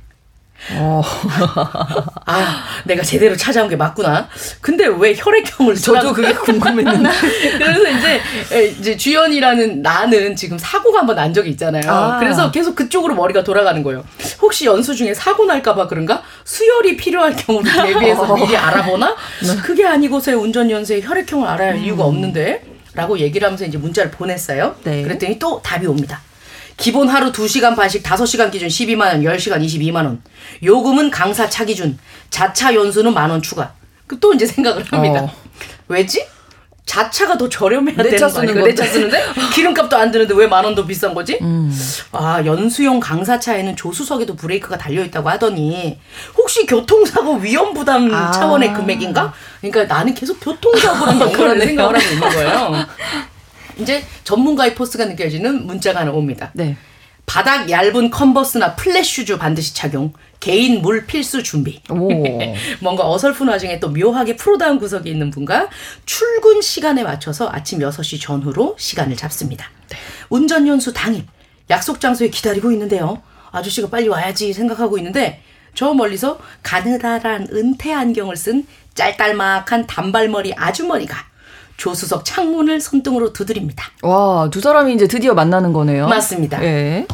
어, 0.76 1.02
아, 2.26 2.64
내가 2.86 3.04
제대로 3.04 3.36
찾아온 3.36 3.68
게 3.70 3.76
맞구나. 3.76 4.28
근데 4.62 4.86
왜 4.88 5.14
혈액형을 5.16 5.76
저도 5.76 6.14
그게 6.14 6.34
궁금했는데. 6.34 7.10
그래서 7.58 7.90
이제 7.90 8.22
에, 8.52 8.66
이제 8.68 8.96
주연이라는 8.98 9.82
나는 9.82 10.36
지금 10.36 10.58
사고가 10.58 11.00
한 11.00 11.06
번 11.08 11.14
난 11.16 11.34
적이 11.34 11.52
있잖아요. 11.52 11.84
아. 11.92 12.20
그래서 12.20 12.50
계속 12.50 12.76
그쪽으로 12.76 13.14
머리가 13.16 13.44
돌아가는 13.44 13.84
거예요. 13.84 14.04
혹시 14.42 14.66
연수 14.66 14.96
중에 14.96 15.14
사고 15.14 15.46
날까봐 15.46 15.88
그런가? 15.88 16.24
수혈이 16.44 16.98
필요할 16.98 17.36
경우를 17.36 17.72
대비해서 17.86 18.34
미리 18.34 18.56
알아보나? 18.58 19.16
그게 19.64 19.86
아니고서야 19.86 20.36
운전 20.38 20.72
연수에 20.72 21.02
혈액형을 21.02 21.48
알아야 21.48 21.70
할 21.72 21.78
이유가 21.80 22.06
없는데. 22.06 22.64
라고 22.96 23.18
얘기를 23.18 23.44
하면서 23.46 23.66
이제 23.66 23.76
문자를 23.78 24.12
보냈어요. 24.12 24.76
네. 24.84 25.02
그랬더니 25.02 25.40
또 25.40 25.60
답이 25.64 25.88
옵니다. 25.88 26.22
기본 26.78 27.08
하루 27.10 27.32
2시간 27.32 27.76
반씩 27.76 28.04
5시간 28.04 28.52
기준 28.52 28.68
12만 28.68 29.02
원, 29.02 29.22
10시간 29.24 29.64
22만 29.64 29.96
원. 29.98 30.22
요금은 30.64 31.12
강사 31.12 31.50
차 31.50 31.66
기준. 31.66 31.98
자차 32.30 32.74
연수는 32.74 33.14
만원 33.14 33.42
추가. 33.42 33.74
그또 34.08 34.34
이제 34.34 34.46
생각을 34.46 34.84
합니다. 34.92 35.22
어. 35.24 35.32
왜지? 35.88 36.26
자차가 36.86 37.38
더 37.38 37.48
저렴해야 37.48 37.96
내 37.96 38.04
되는 38.04 38.18
차거 38.18 38.34
쓰는 38.42 38.50
아니야? 38.50 38.64
내차. 38.66 38.86
쓰는데 38.86 39.24
기름값도 39.56 39.96
안 39.96 40.12
드는데 40.12 40.34
왜 40.36 40.48
만 40.48 40.66
원 40.66 40.76
더 40.76 40.86
비싼 40.86 41.14
거지? 41.14 41.38
음. 41.42 41.74
아 42.12 42.44
연수용 42.46 43.00
강사차에는 43.00 43.78
조수석에도 43.78 44.36
브레이크가 44.36 44.78
달려 44.78 45.02
있다고 45.06 45.30
하더니 45.30 45.98
혹시 46.36 46.66
교통사고 46.66 47.36
위험 47.38 47.74
부담 47.74 48.14
아. 48.14 48.32
차원의 48.32 48.74
금액인가? 48.74 49.34
그러니까 49.62 49.86
나는 49.96 50.14
계속 50.14 50.38
교통사고랑 50.42 51.20
그러네요. 51.32 51.66
생각을 51.68 51.96
하고 51.98 52.14
있는 52.14 52.30
거예요. 52.30 52.86
이제 53.78 54.04
전문가의 54.24 54.76
포스가 54.76 55.06
느껴지는 55.06 55.66
문자가 55.66 56.02
하나 56.02 56.12
옵니다. 56.12 56.52
네. 56.54 56.78
바닥 57.26 57.70
얇은 57.70 58.10
컨버스나 58.10 58.76
플랫 58.76 59.04
슈즈 59.04 59.38
반드시 59.38 59.74
착용. 59.74 60.14
개인 60.40 60.82
물 60.82 61.06
필수 61.06 61.42
준비. 61.42 61.82
오. 61.90 62.10
뭔가 62.82 63.10
어설픈 63.10 63.48
와중에 63.48 63.80
또 63.80 63.90
묘하게 63.90 64.36
프로다운 64.36 64.78
구석이 64.78 65.10
있는 65.10 65.32
분과 65.32 65.70
출근 66.06 66.62
시간에 66.62 67.04
맞춰서 67.04 67.50
아침 67.50 67.80
6시 67.80 68.22
전후로 68.22 68.76
시간을 68.78 69.16
잡습니다. 69.16 69.70
운전 70.30 70.68
연수 70.68 70.92
당일 70.92 71.26
약속 71.70 72.02
장소에 72.02 72.28
기다리고 72.30 72.72
있는데요. 72.74 73.22
아저씨가 73.52 73.88
빨리 73.90 74.10
와야지 74.10 74.52
생각하고 74.52 74.98
있는데 74.98 75.42
저 75.76 75.94
멀리서 75.94 76.40
가느다란 76.62 77.48
은테 77.52 77.94
안경을 77.94 78.36
쓴 78.36 78.68
짤딸막한 78.96 79.88
단발머리 79.88 80.54
아주머니가 80.56 81.33
조수석 81.78 82.26
창문을 82.26 82.80
손등으로 82.80 83.34
두드립니다. 83.34 83.92
와, 84.02 84.50
두 84.52 84.62
사람이 84.62 84.94
이제 84.94 85.08
드디어 85.08 85.34
만나는 85.34 85.74
거네요. 85.74 86.08
맞습니다. 86.08 86.64
예. 86.64 87.08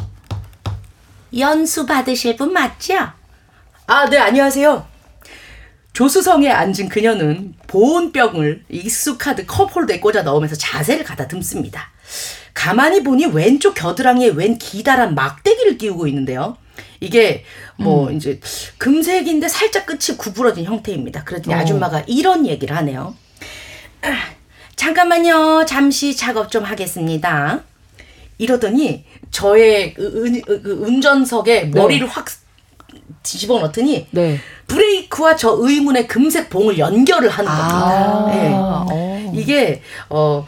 연수 1.37 1.85
받으실 1.85 2.35
분 2.35 2.53
맞죠? 2.53 2.95
아, 3.87 4.09
네, 4.09 4.17
안녕하세요. 4.17 4.85
조수성에 5.93 6.49
앉은 6.49 6.89
그녀는 6.89 7.55
보온병을 7.67 8.63
익숙하듯 8.69 9.47
컵홀더에 9.47 9.99
꽂아 9.99 10.21
넣으면서 10.21 10.55
자세를 10.55 11.03
가다듬습니다. 11.03 11.91
가만히 12.53 13.03
보니 13.03 13.25
왼쪽 13.27 13.73
겨드랑이에 13.73 14.29
웬 14.29 14.57
기다란 14.57 15.15
막대기를 15.15 15.77
끼우고 15.77 16.07
있는데요. 16.07 16.57
이게 17.01 17.43
뭐 17.77 18.11
이제 18.11 18.39
금색인데 18.77 19.47
살짝 19.47 19.85
끝이 19.85 20.17
구부러진 20.17 20.65
형태입니다. 20.65 21.23
그랬더니 21.23 21.55
어. 21.55 21.59
아줌마가 21.59 22.03
이런 22.07 22.45
얘기를 22.45 22.75
하네요. 22.77 23.15
아, 24.01 24.17
잠깐만요. 24.89 25.65
잠시 25.67 26.15
작업 26.15 26.50
좀 26.50 26.63
하겠습니다. 26.63 27.59
이러더니 28.38 29.03
저의 29.29 29.93
은- 30.00 30.36
은- 30.36 30.41
그 30.63 30.71
운전석에 30.88 31.65
머리를 31.65 32.07
확 32.07 32.27
뒤집어 33.21 33.59
넣더니 33.59 34.07
네. 34.12 34.39
브레이크와 34.67 35.36
저 35.36 35.53
의문의 35.59 36.07
금색 36.07 36.50
봉을 36.50 36.77
연결을 36.79 37.27
하는 37.29 37.51
겁니다. 37.51 38.29
예. 38.33 38.51
어. 38.53 39.31
이게 39.36 39.81
어 40.09 40.45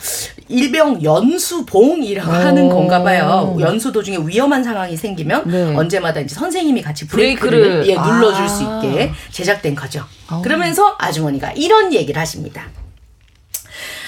일명 0.47 1.03
연수봉이라고 1.03 2.31
하는 2.31 2.69
건가 2.69 3.03
봐요. 3.03 3.57
연수 3.59 3.91
도중에 3.91 4.17
위험한 4.25 4.63
상황이 4.63 4.95
생기면 4.95 5.43
네. 5.45 5.75
언제마다 5.75 6.21
이제 6.21 6.33
선생님이 6.33 6.81
같이 6.81 7.05
브레이크를, 7.05 7.83
브레이크를. 7.83 7.87
예, 7.89 7.95
눌러줄 7.99 8.45
아. 8.45 8.47
수 8.47 8.63
있게 8.63 9.11
제작된 9.31 9.75
거죠. 9.75 10.05
그러면서 10.41 10.95
아주머니가 10.99 11.51
이런 11.51 11.91
얘기를 11.93 12.19
하십니다. 12.21 12.63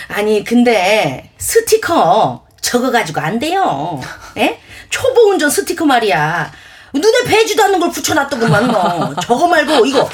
아니 0.08 0.44
근데 0.44 1.30
스티커 1.38 2.46
저거 2.62 2.92
가지고 2.92 3.22
안 3.22 3.40
돼요. 3.40 4.00
예? 4.38 4.60
초보 4.90 5.30
운전 5.30 5.50
스티커 5.50 5.86
말이야. 5.86 6.52
눈에 6.94 7.24
배지도 7.26 7.64
않는 7.64 7.80
걸 7.80 7.90
붙여놨더구만 7.92 8.68
뭐. 8.72 9.16
저거 9.24 9.48
말고 9.48 9.86
이거 9.86 10.02
어? 10.02 10.10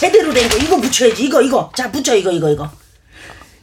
제대로 0.00 0.32
된 0.32 0.48
거 0.48 0.56
이거 0.58 0.76
붙여야지 0.76 1.24
이거 1.24 1.40
이거 1.40 1.70
자 1.76 1.90
붙여 1.90 2.14
이거 2.14 2.30
이거 2.30 2.50
이거. 2.50 2.68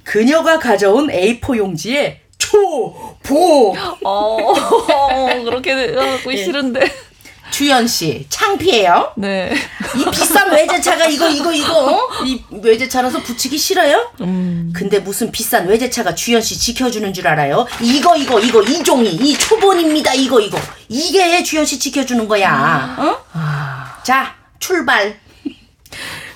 그녀가 0.03 0.57
가져온 0.59 1.07
A4 1.07 1.57
용지에 1.57 2.21
초보 2.37 3.75
어, 4.03 4.37
그렇게 5.43 5.71
하고 5.95 6.33
예. 6.33 6.37
싫은데. 6.37 6.79
주연 7.51 7.87
씨 7.87 8.25
창피해요? 8.29 9.13
네. 9.17 9.53
이 9.95 10.11
비싼 10.11 10.51
외제차가 10.51 11.05
이거 11.05 11.29
이거 11.29 11.53
이거 11.53 11.91
어? 11.91 12.09
이 12.25 12.43
외제차라서 12.51 13.21
붙이기 13.23 13.57
싫어요? 13.57 14.11
음. 14.21 14.73
근데 14.75 14.99
무슨 14.99 15.31
비싼 15.31 15.67
외제차가 15.67 16.15
주연 16.15 16.41
씨 16.41 16.57
지켜주는 16.57 17.13
줄 17.13 17.27
알아요? 17.27 17.65
이거 17.81 18.15
이거 18.15 18.39
이거 18.39 18.61
이 18.61 18.83
종이 18.83 19.09
이 19.09 19.37
초본입니다 19.37 20.13
이거 20.13 20.39
이거 20.39 20.59
이게 20.89 21.43
주연 21.43 21.65
씨 21.65 21.79
지켜주는 21.79 22.27
거야. 22.27 22.95
어? 22.97 23.17
자 24.03 24.35
출발. 24.59 25.24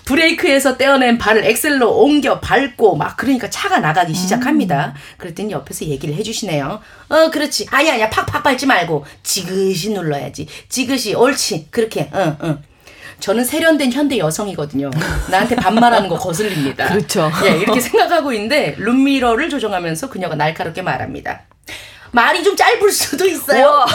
브레이크에서 0.10 0.76
떼어낸 0.76 1.20
발을 1.20 1.46
엑셀로 1.46 2.02
옮겨 2.02 2.40
밟고 2.40 2.96
막 2.96 3.16
그러니까 3.16 3.48
차가 3.52 3.78
나가기 3.78 4.16
시작합니다. 4.16 4.96
그랬더니 5.18 5.52
옆에서 5.52 5.86
얘기를 5.86 6.16
해주시네요. 6.16 6.82
어 7.10 7.30
그렇지 7.30 7.68
아니 7.70 7.92
아니야 7.92 8.10
팍팍 8.10 8.42
밟지 8.42 8.66
말고 8.66 9.06
지그시 9.22 9.92
눌러야지 9.92 10.48
지그시 10.68 11.14
옳지 11.14 11.68
그렇게 11.70 12.10
응 12.16 12.36
응. 12.42 12.58
저는 13.20 13.44
세련된 13.44 13.92
현대 13.92 14.18
여성이거든요. 14.18 14.90
나한테 15.30 15.56
반말하는 15.56 16.10
거 16.10 16.18
거슬립니다. 16.18 16.88
그렇죠. 16.90 17.30
예, 17.46 17.58
이렇게 17.58 17.80
생각하고 17.80 18.34
있는데 18.34 18.76
룸미러를 18.80 19.50
조정하면서 19.50 20.10
그녀가 20.10 20.34
날카롭게 20.36 20.82
말합니다. 20.82 21.44
말이 22.12 22.44
좀 22.44 22.56
짧을 22.56 22.92
수도 22.92 23.26
있어요. 23.26 23.86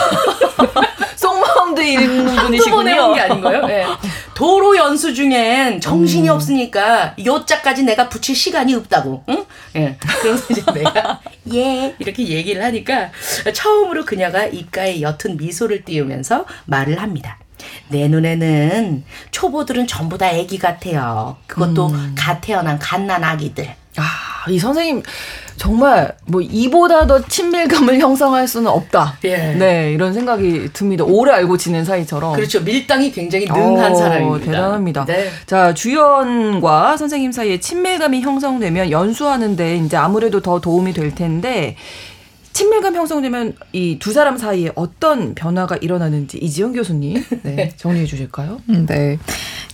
속마음도 1.15 1.81
있는 1.81 2.25
분이시군요. 2.35 3.13
게 3.13 3.21
아닌가요? 3.21 3.67
예. 3.69 3.85
도로 4.33 4.75
연수 4.75 5.13
중엔 5.13 5.81
정신이 5.81 6.29
없으니까 6.29 7.15
요자까지 7.23 7.83
내가 7.83 8.09
붙일 8.09 8.35
시간이 8.35 8.73
없다고. 8.75 9.23
응? 9.29 9.45
예. 9.75 9.97
그래서 10.21 10.45
이제 10.51 10.63
내가 10.73 11.19
예 11.53 11.95
이렇게 11.99 12.27
얘기를 12.27 12.63
하니까 12.63 13.11
처음으로 13.53 14.05
그녀가 14.05 14.45
입가에 14.45 15.01
옅은 15.01 15.37
미소를 15.37 15.83
띄우면서 15.85 16.45
말을 16.65 17.01
합니다. 17.01 17.37
내 17.87 18.07
눈에는 18.07 19.03
초보들은 19.31 19.87
전부 19.87 20.17
다 20.17 20.29
애기 20.29 20.57
같아요. 20.57 21.37
그것도 21.47 21.91
갓 22.15 22.41
태어난 22.41 22.77
갓난 22.79 23.23
아기들. 23.23 23.73
아, 23.97 24.49
이 24.49 24.59
선생님 24.59 25.03
정말 25.57 26.15
뭐 26.25 26.41
이보다 26.41 27.07
더 27.07 27.21
친밀감을 27.25 27.99
형성할 28.01 28.47
수는 28.47 28.67
없다. 28.69 29.17
예. 29.23 29.53
네, 29.53 29.91
이런 29.93 30.13
생각이 30.13 30.69
듭니다. 30.73 31.03
오래 31.05 31.31
알고 31.31 31.57
지낸 31.57 31.85
사이처럼. 31.85 32.35
그렇죠. 32.35 32.61
밀당이 32.61 33.11
굉장히 33.11 33.45
능한 33.45 33.91
어, 33.91 33.95
사람입니다. 33.95 34.45
대단합니다. 34.45 35.05
네. 35.05 35.29
자, 35.45 35.73
주연과 35.73 36.97
선생님 36.97 37.31
사이에 37.31 37.59
친밀감이 37.59 38.21
형성되면 38.21 38.91
연수하는데 38.91 39.77
이제 39.77 39.97
아무래도 39.97 40.41
더 40.41 40.59
도움이 40.59 40.93
될 40.93 41.15
텐데 41.15 41.75
친밀감 42.53 42.95
형성되면 42.95 43.53
이 43.73 43.97
두 43.99 44.13
사람 44.13 44.37
사이에 44.37 44.71
어떤 44.75 45.35
변화가 45.35 45.77
일어나는지 45.81 46.37
이지영 46.37 46.73
교수님 46.73 47.21
네, 47.43 47.71
정리해 47.75 48.05
주실까요? 48.05 48.59
음, 48.69 48.85
네. 48.85 49.17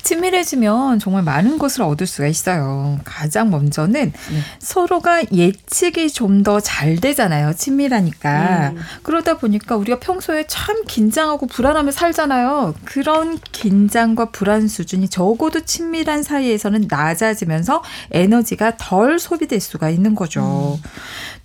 친밀해지면 0.03 0.99
정말 0.99 1.23
많은 1.23 1.57
것을 1.57 1.83
얻을 1.83 2.07
수가 2.07 2.27
있어요. 2.27 2.99
가장 3.03 3.49
먼저는 3.49 4.13
서로가 4.59 5.23
예측이 5.31 6.09
좀 6.11 6.43
더 6.43 6.59
잘 6.61 6.95
되잖아요. 6.97 7.53
친밀하니까. 7.53 8.73
그러다 9.03 9.37
보니까 9.37 9.75
우리가 9.75 9.99
평소에 9.99 10.45
참 10.47 10.83
긴장하고 10.85 11.47
불안하며 11.47 11.91
살잖아요. 11.91 12.73
그런 12.85 13.37
긴장과 13.51 14.31
불안 14.31 14.67
수준이 14.67 15.09
적어도 15.09 15.61
친밀한 15.65 16.23
사이에서는 16.23 16.85
낮아지면서 16.89 17.83
에너지가 18.11 18.77
덜 18.77 19.19
소비될 19.19 19.59
수가 19.59 19.89
있는 19.89 20.15
거죠. 20.15 20.79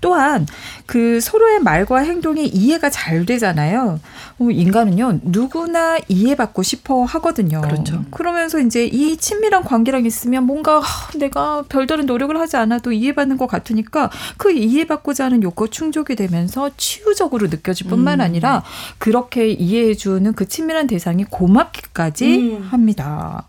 또한 0.01 0.47
그 0.87 1.21
서로의 1.21 1.61
말과 1.61 1.99
행동이 1.99 2.47
이해가 2.47 2.91
잘 2.91 3.27
되잖아요. 3.27 4.01
어, 4.39 4.51
인간은요 4.51 5.21
누구나 5.23 5.99
이해받고 6.09 6.63
싶어 6.63 7.05
하거든요. 7.05 7.61
그렇죠. 7.61 8.05
그러면서 8.11 8.61
이제 8.61 8.87
이 8.87 9.17
친밀한 9.17 9.65
관계랑 9.65 10.05
있으면 10.05 10.45
뭔가 10.45 10.81
하, 10.81 11.19
내가 11.19 11.65
별다른 11.69 12.07
노력을 12.07 12.39
하지 12.39 12.57
않아도 12.57 12.93
이해받는 12.93 13.37
것 13.37 13.47
같으니까 13.47 14.11
그 14.37 14.53
이해받고자 14.53 15.25
하는 15.25 15.43
욕구 15.43 15.69
충족이 15.69 16.17
되면서 16.17 16.71
치유적으로 16.77 17.47
느껴질 17.49 17.89
뿐만 17.89 18.21
아니라 18.21 18.63
그렇게 18.99 19.49
이해해주는 19.49 20.33
그 20.35 20.49
친밀한 20.49 20.87
대상이 20.87 21.25
고맙기까지 21.25 22.57
음. 22.57 22.69
합니다. 22.71 23.49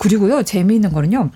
그리고요, 0.00 0.42
재미있는 0.42 0.92
거는요, 0.92 1.30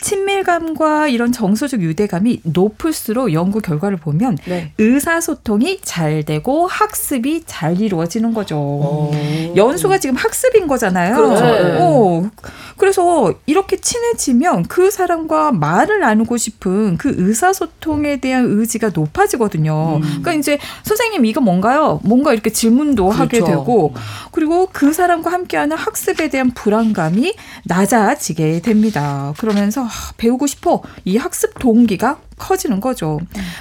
친밀감과 0.00 1.08
이런 1.08 1.32
정서적 1.32 1.80
유대감이 1.80 2.40
높을수록 2.44 3.32
연구 3.32 3.60
결과를 3.60 3.96
보면 3.96 4.38
네. 4.46 4.72
의사소통이 4.78 5.80
잘 5.82 6.24
되고 6.24 6.66
학습이 6.66 7.42
잘 7.46 7.80
이루어지는 7.80 8.34
거죠. 8.34 8.56
어. 8.58 9.52
연수가 9.56 9.98
지금 9.98 10.16
학습인 10.16 10.66
거잖아요. 10.66 11.16
그렇죠. 11.16 11.44
네. 11.44 11.78
어, 11.80 12.30
그래서 12.76 13.34
이렇게 13.46 13.80
친해지면 13.80 14.64
그 14.64 14.90
사람과 14.90 15.52
말을 15.52 16.00
나누고 16.00 16.36
싶은 16.36 16.96
그 16.96 17.14
의사소통에 17.16 18.20
대한 18.20 18.44
의지가 18.46 18.90
높아지거든요. 18.94 20.00
그러니까 20.00 20.32
이제 20.34 20.58
선생님 20.84 21.24
이거 21.24 21.40
뭔가요? 21.40 22.00
뭔가 22.04 22.32
이렇게 22.32 22.50
질문도 22.50 23.10
하게 23.10 23.40
그렇죠. 23.40 23.58
되고 23.58 23.94
그리고 24.30 24.68
그 24.72 24.92
사람과 24.92 25.32
함께하는 25.32 25.76
학습에 25.76 26.28
대한 26.28 26.50
불안감이 26.52 27.34
낮아지게 27.64 28.60
됩니다. 28.60 29.34
그러면서 29.38 29.87
아, 29.88 30.12
배우고 30.16 30.46
싶어 30.46 30.82
이 31.04 31.16
학습 31.16 31.58
동기가 31.58 32.20
커지는 32.38 32.80
거죠. 32.80 33.18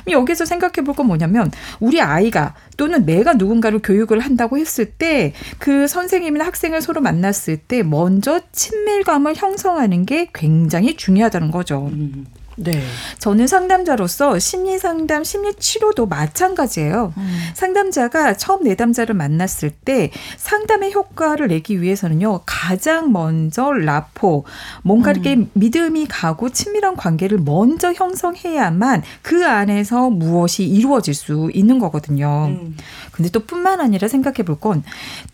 여기서 0.09 0.45
생각해 0.45 0.83
볼 0.85 0.93
건 0.93 1.07
뭐냐면 1.07 1.51
우리 1.79 1.99
아이가 2.01 2.53
또는 2.77 3.05
내가 3.05 3.33
누군가를 3.33 3.79
교육을 3.81 4.19
한다고 4.19 4.57
했을 4.57 4.85
때 4.85 5.33
그 5.57 5.87
선생님이나 5.87 6.45
학생을 6.45 6.81
서로 6.81 7.01
만났을 7.01 7.57
때 7.57 7.81
먼저 7.83 8.39
친밀감을 8.51 9.35
형성하는 9.35 10.05
게 10.05 10.29
굉장히 10.33 10.95
중요하다는 10.95 11.51
거죠. 11.51 11.89
네. 12.57 12.81
저는 13.19 13.45
상담자로서 13.47 14.39
심리 14.39 14.77
상담, 14.79 15.23
심리 15.23 15.53
치료도 15.53 16.07
마찬가지예요. 16.07 17.13
상담자가 17.53 18.35
처음 18.35 18.63
내담자를 18.63 19.13
만났을 19.15 19.69
때 19.69 20.09
상담의 20.37 20.93
효과를 20.93 21.47
내기 21.47 21.81
위해서는요, 21.81 22.41
가장 22.45 23.11
먼저 23.11 23.71
라포, 23.71 24.43
뭔가 24.83 25.11
이렇게 25.11 25.45
믿음이 25.53 26.07
가고 26.07 26.49
친밀한 26.49 26.95
관계를 26.95 27.37
먼저 27.37 27.93
형성해야만 27.93 29.03
그 29.21 29.45
안에서 29.45 30.09
무엇이 30.09 30.65
이루어질 30.65 31.13
수 31.13 31.51
있는 31.53 31.77
거거든요. 31.77 32.47
음. 32.49 32.75
근데 33.17 33.29
또 33.29 33.41
뿐만 33.45 33.81
아니라 33.81 34.07
생각해 34.07 34.43
볼 34.43 34.57
건 34.59 34.83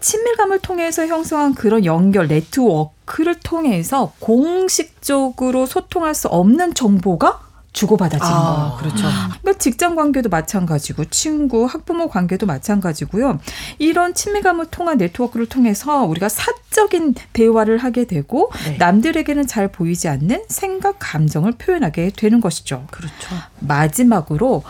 친밀감을 0.02 0.60
통해서 0.60 1.08
형성한 1.08 1.56
그런 1.56 1.86
연결, 1.86 2.28
네트워크를 2.28 3.40
통해서 3.40 4.12
공식적으로 4.20 5.66
소통할 5.66 6.14
수 6.14 6.28
없는 6.28 6.74
정보가 6.74 7.40
주고받아지는 7.74 8.32
거예요. 8.32 8.46
아, 8.46 8.78
그렇죠. 8.78 9.08
그러니까 9.42 9.54
직장 9.58 9.96
관계도 9.96 10.30
마찬가지고 10.30 11.06
친구, 11.06 11.66
학부모 11.66 12.08
관계도 12.08 12.46
마찬가지고요. 12.46 13.40
이런 13.80 14.14
친밀감을 14.14 14.68
통한 14.68 14.98
네트워크를 14.98 15.48
통해서 15.48 16.04
우리가 16.04 16.30
사적인 16.30 17.16
대화를 17.34 17.80
하게 17.80 18.06
되고 18.06 18.52
네. 18.66 18.78
남들에게는 18.78 19.48
잘 19.48 19.70
보이지 19.70 20.08
않는 20.08 20.44
생각, 20.50 20.98
감정을 21.00 21.54
표현하게 21.54 22.12
되는 22.16 22.42
것이죠. 22.42 22.86
그렇죠. 22.92 23.36
마지막으로 23.60 24.64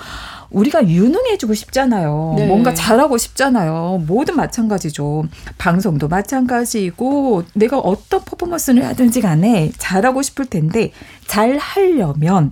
우리가 0.53 0.87
유능해지고 0.87 1.53
싶잖아요. 1.53 2.35
네. 2.37 2.47
뭔가 2.47 2.73
잘하고 2.73 3.17
싶잖아요. 3.17 4.03
모든 4.07 4.35
마찬가지죠. 4.35 5.25
방송도 5.57 6.07
마찬가지이고 6.07 7.43
내가 7.53 7.79
어떤 7.79 8.23
퍼포먼스를 8.23 8.85
하든지 8.85 9.19
간에 9.21 9.71
잘하고 9.77 10.21
싶을 10.21 10.45
텐데 10.45 10.91
잘 11.27 11.57
하려면 11.57 12.51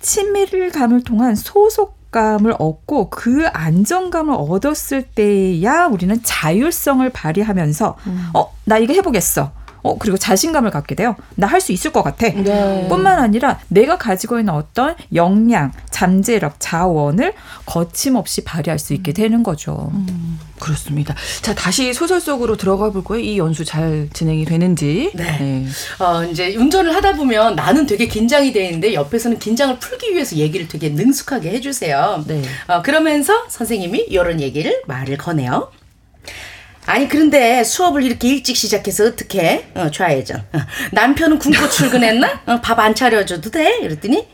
친밀감을 0.00 1.04
통한 1.04 1.34
소속 1.36 2.02
감을 2.10 2.54
얻고 2.60 3.10
그 3.10 3.46
안정감을 3.48 4.34
얻었을 4.38 5.02
때야 5.02 5.86
우리는 5.86 6.16
자율성을 6.22 7.08
발휘하면서 7.10 7.96
어, 8.34 8.54
나 8.64 8.78
이거 8.78 8.92
해보겠어. 8.92 9.50
어, 9.84 9.96
그리고 9.98 10.16
자신감을 10.16 10.70
갖게 10.72 10.94
돼요. 10.96 11.14
나 11.36 11.46
할 11.46 11.60
수 11.60 11.70
있을 11.72 11.92
것 11.92 12.02
같아. 12.02 12.28
네. 12.28 12.86
뿐만 12.88 13.18
아니라 13.20 13.60
내가 13.68 13.96
가지고 13.96 14.40
있는 14.40 14.52
어떤 14.54 14.96
역량, 15.14 15.70
잠재력, 15.90 16.56
자원을 16.58 17.32
거침없이 17.64 18.42
발휘할 18.44 18.78
수 18.80 18.92
있게 18.94 19.12
되는 19.12 19.42
거죠. 19.44 19.92
그렇습니다. 20.58 21.14
자, 21.42 21.54
다시 21.54 21.92
소설 21.92 22.20
속으로 22.20 22.56
들어가 22.56 22.90
볼 22.90 23.04
거예요. 23.04 23.24
이 23.24 23.38
연수 23.38 23.64
잘 23.64 24.08
진행이 24.12 24.44
되는지. 24.46 25.12
네. 25.14 25.66
어, 26.00 26.24
이제 26.24 26.56
운전을 26.56 26.94
하다 26.94 27.12
보면 27.14 27.54
나는 27.54 27.86
되게 27.86 28.06
긴장이 28.08 28.52
되는데 28.52 28.94
옆에서는 28.94 29.38
긴장을 29.38 29.78
풀기 29.78 30.12
위해서 30.14 30.36
얘기를 30.36 30.66
되게 30.66 30.88
능숙하게 30.88 31.50
해주세요. 31.50 32.24
네. 32.26 32.42
어, 32.66 32.82
그러면서 32.82 33.44
선생님이 33.48 34.06
이런 34.08 34.40
얘기를 34.40 34.82
말을 34.86 35.18
거네요. 35.18 35.70
아니 36.86 37.08
그런데 37.08 37.64
수업을 37.64 38.02
이렇게 38.02 38.28
일찍 38.28 38.56
시작해서 38.56 39.04
어떻게 39.04 39.66
어, 39.74 39.90
좌회전. 39.90 40.38
어, 40.52 40.58
남편은 40.92 41.38
굶고 41.38 41.68
출근했나? 41.70 42.42
어, 42.46 42.60
밥 42.60 42.78
안 42.78 42.94
차려줘도 42.94 43.50
돼? 43.50 43.78
이랬더니 43.82 44.28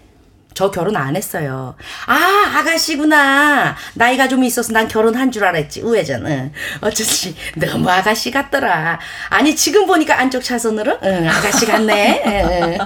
저 0.54 0.70
결혼 0.70 0.96
안 0.96 1.14
했어요. 1.14 1.76
아 2.06 2.52
아가씨구나. 2.56 3.76
나이가 3.94 4.26
좀 4.28 4.42
있어서 4.42 4.72
난 4.72 4.88
결혼한 4.88 5.30
줄 5.30 5.44
알았지 5.44 5.82
우회전. 5.82 6.26
응. 6.26 6.52
어쩐지 6.80 7.36
너무 7.56 7.88
아가씨 7.88 8.30
같더라. 8.32 8.98
아니 9.28 9.54
지금 9.54 9.86
보니까 9.86 10.18
안쪽 10.18 10.42
차선으로? 10.42 10.98
응, 11.04 11.28
아가씨 11.28 11.66
같네. 11.66 12.78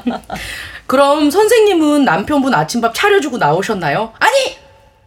그럼 0.86 1.30
선생님은 1.30 2.04
남편분 2.04 2.52
아침밥 2.54 2.94
차려주고 2.94 3.38
나오셨나요? 3.38 4.12
아니 4.18 4.58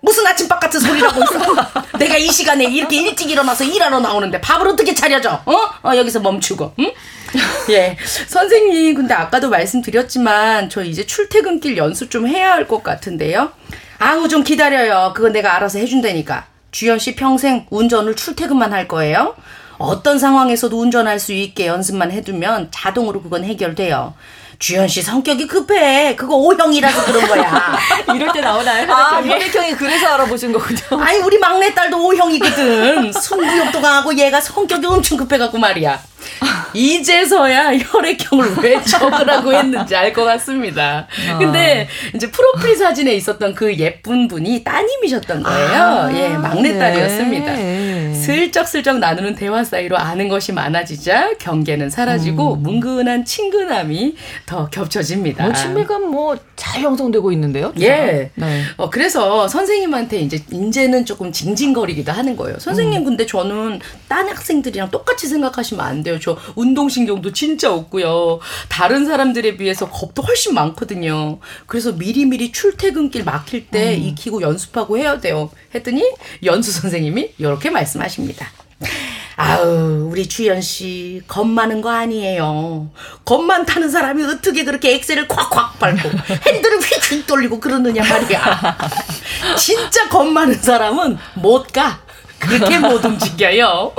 무슨 0.07 0.25
아침밥 0.25 0.57
같은 0.61 0.79
소리를 0.79 1.05
하고 1.05 1.21
있어? 1.21 1.37
내가 1.99 2.15
이 2.15 2.27
시간에 2.29 2.63
이렇게 2.63 3.01
일찍 3.01 3.29
일어나서 3.29 3.65
일하러 3.65 3.99
나오는데 3.99 4.39
밥을 4.39 4.65
어떻게 4.69 4.93
차려줘? 4.93 5.41
어? 5.45 5.53
어 5.83 5.95
여기서 5.97 6.21
멈추고. 6.21 6.73
응? 6.79 6.91
예. 7.71 7.97
선생님, 8.27 8.95
근데 8.95 9.13
아까도 9.13 9.49
말씀드렸지만 9.49 10.69
저 10.69 10.81
이제 10.83 11.05
출퇴근길 11.05 11.75
연수 11.75 12.07
좀 12.07 12.25
해야 12.25 12.53
할 12.53 12.67
것 12.67 12.83
같은데요. 12.83 13.51
아우 13.99 14.27
좀 14.29 14.43
기다려요. 14.43 15.11
그건 15.13 15.33
내가 15.33 15.55
알아서 15.55 15.77
해준다니까. 15.79 16.45
주연 16.71 16.99
씨 16.99 17.15
평생 17.15 17.65
운전을 17.69 18.15
출퇴근만 18.15 18.71
할 18.71 18.87
거예요? 18.87 19.35
어떤 19.77 20.19
상황에서도 20.19 20.79
운전할 20.79 21.19
수 21.19 21.33
있게 21.33 21.67
연습만 21.67 22.11
해두면 22.11 22.69
자동으로 22.71 23.21
그건 23.21 23.43
해결돼요. 23.43 24.13
주연 24.59 24.87
씨 24.87 25.01
성격이 25.01 25.47
급해. 25.47 26.15
그거 26.15 26.35
O형이라서 26.35 27.05
그런 27.05 27.27
거야. 27.27 27.77
이럴 28.15 28.31
때 28.33 28.41
나오나요? 28.41 28.91
아, 28.91 29.21
혈액형이 29.21 29.75
그래서 29.75 30.07
알아보신 30.07 30.51
거군요. 30.51 30.79
아니 31.03 31.19
우리 31.19 31.37
막내딸도 31.37 31.97
O형이거든. 32.07 33.11
승부욕도 33.13 33.81
강하고 33.81 34.17
얘가 34.17 34.41
성격이 34.41 34.85
엄청 34.85 35.17
급해갖고 35.17 35.57
말이야. 35.59 35.99
이제서야 36.77 37.75
혈액형을 37.77 38.55
왜 38.61 38.81
적으라고 38.85 39.53
했는지 39.53 39.95
알 39.95 40.13
것 40.13 40.23
같습니다. 40.23 41.05
근데 41.37 41.87
이제 42.15 42.31
프로필 42.31 42.75
사진에 42.75 43.13
있었던 43.15 43.53
그 43.55 43.75
예쁜 43.77 44.27
분이 44.27 44.63
따님이셨던 44.63 45.43
거예요. 45.43 46.09
예, 46.13 46.29
막내딸이었습니다. 46.29 47.53
네. 47.53 48.13
슬쩍슬쩍 48.13 48.97
나누는 48.99 49.35
대화 49.35 49.63
사이로 49.63 49.97
아는 49.97 50.27
것이 50.29 50.53
많아지자 50.53 51.37
경계는 51.39 51.89
사라지고 51.89 52.55
문근한 52.55 53.25
친근함이 53.25 54.15
더 54.45 54.69
겹쳐집니다. 54.69 55.47
어, 55.47 55.53
친밀감 55.53 56.09
뭐 56.09 56.37
잘 56.57 56.81
형성되고 56.81 57.31
있는데요? 57.33 57.71
두 57.75 57.83
예. 57.83 58.31
네. 58.33 58.63
어, 58.77 58.89
그래서 58.89 59.47
선생님한테 59.47 60.19
이제, 60.21 60.43
이제는 60.51 61.05
조금 61.05 61.31
징징거리기도 61.31 62.11
하는 62.11 62.35
거예요. 62.35 62.57
선생님, 62.59 63.03
근데 63.05 63.27
저는 63.27 63.79
딴 64.07 64.27
학생들이랑 64.27 64.89
똑같이 64.89 65.27
생각하시면 65.27 65.85
안 65.85 66.01
돼요. 66.03 66.19
저 66.19 66.35
운 66.55 66.66
동신경도 66.73 67.33
진짜 67.33 67.73
없고요. 67.73 68.39
다른 68.69 69.05
사람들에 69.05 69.57
비해서 69.57 69.89
겁도 69.89 70.21
훨씬 70.21 70.53
많거든요. 70.53 71.39
그래서 71.65 71.91
미리미리 71.93 72.51
출퇴근길 72.51 73.23
막힐 73.23 73.67
때 73.67 73.95
익히고 73.95 74.41
연습하고 74.41 74.97
해야 74.97 75.19
돼요. 75.19 75.49
했더니 75.75 76.03
연수 76.43 76.71
선생님이 76.71 77.33
이렇게 77.37 77.69
말씀하십니다. 77.69 78.47
아우 79.39 80.09
우리 80.11 80.27
주연 80.27 80.61
씨 80.61 81.21
겁 81.27 81.45
많은 81.45 81.81
거 81.81 81.89
아니에요. 81.91 82.89
겁만 83.23 83.65
타는 83.67 83.89
사람이 83.91 84.23
어떻게 84.23 84.63
그렇게 84.63 84.95
엑셀을 84.95 85.27
콱콱 85.27 85.77
밟고 85.79 86.09
핸들을 86.47 86.79
휙휙 86.79 87.27
돌리고 87.27 87.59
그러느냐 87.59 88.03
말이야. 88.03 88.77
진짜 89.59 90.09
겁 90.09 90.25
많은 90.27 90.55
사람은 90.55 91.17
못 91.35 91.71
가. 91.71 92.01
그렇게 92.39 92.77
못 92.79 93.03
움직여요. 93.03 93.93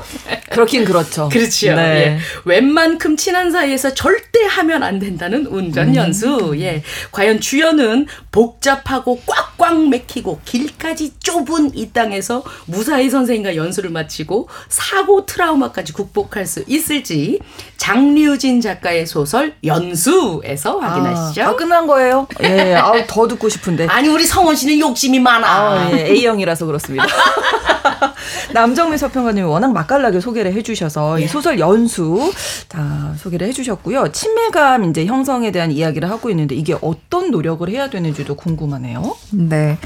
그렇긴 0.51 0.85
그렇죠. 0.85 1.29
그렇죠. 1.29 1.75
네. 1.75 1.83
예. 1.83 2.19
웬만큼 2.45 3.17
친한 3.17 3.51
사이에서 3.51 3.95
절대 3.95 4.45
하면 4.45 4.83
안 4.83 4.99
된다는 4.99 5.47
운전 5.47 5.95
연수. 5.95 6.55
예. 6.59 6.83
과연 7.13 7.41
주연은 7.41 8.07
복잡하고 8.33 9.21
꽉꽉 9.27 9.89
맥히고 9.89 10.41
길까지 10.45 11.15
좁은 11.21 11.73
이 11.75 11.91
땅에서 11.91 12.43
무사히 12.67 13.11
선생님과 13.11 13.57
연수를 13.57 13.91
마치고 13.91 14.49
사고 14.69 15.27
트라우마까지 15.27 15.93
극복할 15.93 16.47
수 16.47 16.65
있을지 16.67 17.41
장류진 17.77 18.61
작가의 18.61 19.07
소설 19.07 19.55
연수에서 19.65 20.79
확인하시죠. 20.79 21.43
아, 21.43 21.57
끝난 21.57 21.87
거예요? 21.87 22.27
예, 22.43 22.75
아우, 22.75 23.03
더 23.07 23.29
듣고 23.29 23.49
싶은데. 23.49 23.87
아니 23.89 24.09
우리 24.09 24.25
성원 24.25 24.57
씨는 24.57 24.79
욕심이 24.81 25.19
많아. 25.21 25.47
아, 25.49 25.91
예, 25.93 26.07
A형이라서 26.07 26.67
그렇습니다. 26.67 27.07
남정미 28.53 28.97
서평가님이 28.99 29.47
워낙 29.47 29.73
맛깔나게 29.73 30.21
소개를 30.21 30.53
해주셔서 30.53 31.19
이 31.21 31.27
소설 31.27 31.59
연수 31.59 32.33
다 32.69 33.15
소개를 33.19 33.47
해주셨고요. 33.49 34.13
친밀감 34.13 34.85
이제 34.85 35.05
형성에 35.07 35.51
대한 35.51 35.71
이야기를 35.71 36.11
하고 36.11 36.31
있는데 36.31 36.55
이게 36.55 36.75
어떤 36.81 37.31
노력을 37.31 37.69
해야 37.69 37.91
되는지도 37.91 38.37
궁금하네요. 38.37 39.17
네. 39.33 39.79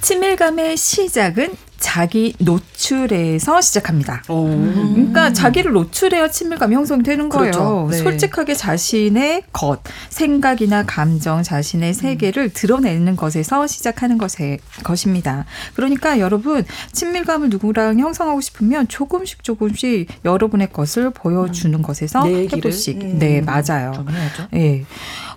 친밀감의 0.00 0.76
시작은 0.76 1.67
자기 1.88 2.34
노출에서 2.38 3.62
시작합니다. 3.62 4.22
그러니까 4.26 5.32
자기를 5.32 5.72
노출해야 5.72 6.28
친밀감이 6.28 6.74
형성이 6.74 7.02
되는 7.02 7.30
거예요. 7.30 7.50
그렇죠. 7.50 7.88
네. 7.90 7.96
솔직하게 7.96 8.54
자신의 8.54 9.44
것, 9.54 9.80
생각이나 10.10 10.84
감정, 10.84 11.42
자신의 11.42 11.94
세계를 11.94 12.50
드러내는 12.50 13.16
것에서 13.16 13.66
시작하는 13.66 14.18
것에, 14.18 14.58
것입니다. 14.84 15.46
그러니까 15.74 16.18
여러분 16.18 16.62
친밀감을 16.92 17.48
누구랑 17.48 17.98
형성하고 17.98 18.42
싶으면 18.42 18.86
조금씩 18.86 19.42
조금씩 19.42 20.08
여러분의 20.26 20.70
것을 20.70 21.08
보여주는 21.08 21.80
것에서? 21.80 22.26
해보씩. 22.26 23.00
음. 23.00 23.18
네, 23.18 23.40
맞아요. 23.40 23.92
좀 23.94 24.10
해야죠. 24.10 24.48
예. 24.52 24.84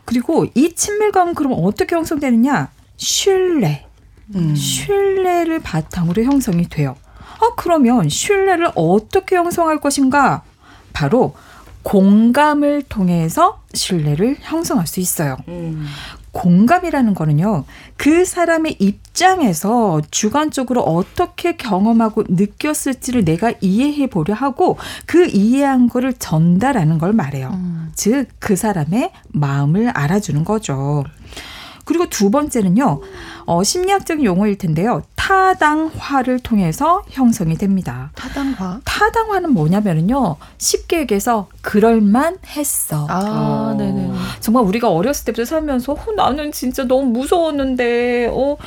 그리고 0.04 0.46
이 0.54 0.74
친밀감은 0.76 1.34
그럼 1.34 1.54
어떻게 1.56 1.96
형성되느냐? 1.96 2.72
신뢰. 2.98 3.86
음. 4.36 4.56
신뢰를 4.56 5.60
바탕으로 5.60 6.24
형성이 6.24 6.68
돼요. 6.68 6.96
아, 7.42 7.54
그러면 7.58 8.08
신뢰를 8.10 8.72
어떻게 8.76 9.36
형성할 9.36 9.82
것인가? 9.82 10.44
바로 10.94 11.34
공감을 11.84 12.84
통해서 12.84 13.62
신뢰를 13.74 14.38
형성할 14.40 14.86
수 14.86 15.00
있어요. 15.00 15.38
음. 15.48 15.88
공감이라는 16.32 17.14
거는요, 17.14 17.66
그 17.98 18.24
사람의 18.24 18.78
입장에서 18.80 20.02
주관적으로 20.12 20.82
어떻게 20.82 21.58
경험하고 21.58 22.24
느꼈을지를 22.30 23.26
내가 23.26 23.54
이해해 23.60 24.08
보려 24.08 24.34
하고 24.34 24.78
그 25.06 25.26
이해한 25.28 25.90
거를 25.90 26.14
전달하는 26.14 27.00
걸 27.00 27.12
말해요. 27.12 27.50
즉, 27.96 28.28
그 28.40 28.56
사람의 28.56 29.12
마음을 29.30 29.90
알아주는 29.90 30.46
거죠. 30.46 31.04
그리고 31.86 32.08
두 32.10 32.30
번째는요, 32.32 33.02
어, 33.46 33.64
심리학적인 33.64 34.24
용어일 34.26 34.58
텐데요. 34.58 35.02
타당화를 35.16 36.40
통해서 36.40 37.04
형성이 37.10 37.56
됩니다. 37.56 38.12
타당화. 38.16 38.82
타당화는 38.84 39.54
뭐냐면요. 39.54 40.38
쉽게 40.58 41.00
얘기해서 41.02 41.48
그럴만 41.62 42.38
했어. 42.48 43.08
아, 43.10 43.76
네네. 43.78 44.12
정말 44.40 44.64
우리가 44.64 44.90
어렸을 44.90 45.26
때부터 45.26 45.46
살면서 45.46 45.94
어, 45.94 46.12
나는 46.16 46.52
진짜 46.52 46.84
너무 46.84 47.06
무서웠는데 47.06 48.30
어, 48.32 48.58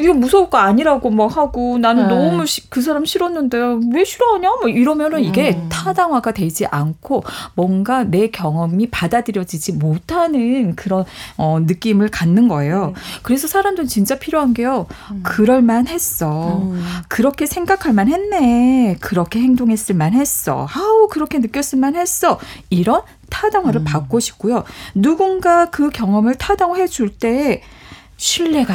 이거 0.00 0.14
무서울 0.14 0.50
거 0.50 0.58
아니라고 0.58 1.10
막 1.10 1.36
하고 1.36 1.78
나는 1.78 2.08
네. 2.08 2.14
너무 2.14 2.46
시- 2.46 2.68
그 2.70 2.80
사람 2.82 3.04
싫었는데 3.04 3.58
왜 3.92 4.04
싫어하냐? 4.04 4.48
뭐 4.60 4.68
이러면은 4.68 5.22
이게 5.24 5.50
음. 5.52 5.68
타당화가 5.70 6.32
되지 6.32 6.66
않고 6.66 7.24
뭔가 7.54 8.04
내 8.04 8.28
경험이 8.28 8.88
받아들여지지 8.90 9.72
못하는 9.72 10.74
그런 10.76 11.04
어, 11.36 11.58
느낌을 11.60 12.08
갖는 12.08 12.48
거예요. 12.48 12.94
그래서 13.22 13.46
사람들은 13.48 13.88
진짜 13.88 14.18
필요한 14.18 14.54
게요. 14.54 14.86
그럴 15.22 15.62
만했어. 15.62 16.58
음. 16.62 16.82
그렇게 17.08 17.46
생각할 17.46 17.92
만했네. 17.92 18.96
그렇게 19.00 19.40
행동했을 19.40 19.94
만했어. 19.94 20.66
아우 20.74 21.08
그렇게 21.08 21.38
느꼈을 21.38 21.78
만했어. 21.78 22.38
이런 22.70 23.02
타당화를 23.30 23.84
받고 23.84 24.20
싶고요. 24.20 24.64
누군가 24.94 25.66
그 25.70 25.90
경험을 25.90 26.36
타당화해 26.36 26.86
줄 26.86 27.08
때 27.10 27.62
신뢰가 28.16 28.74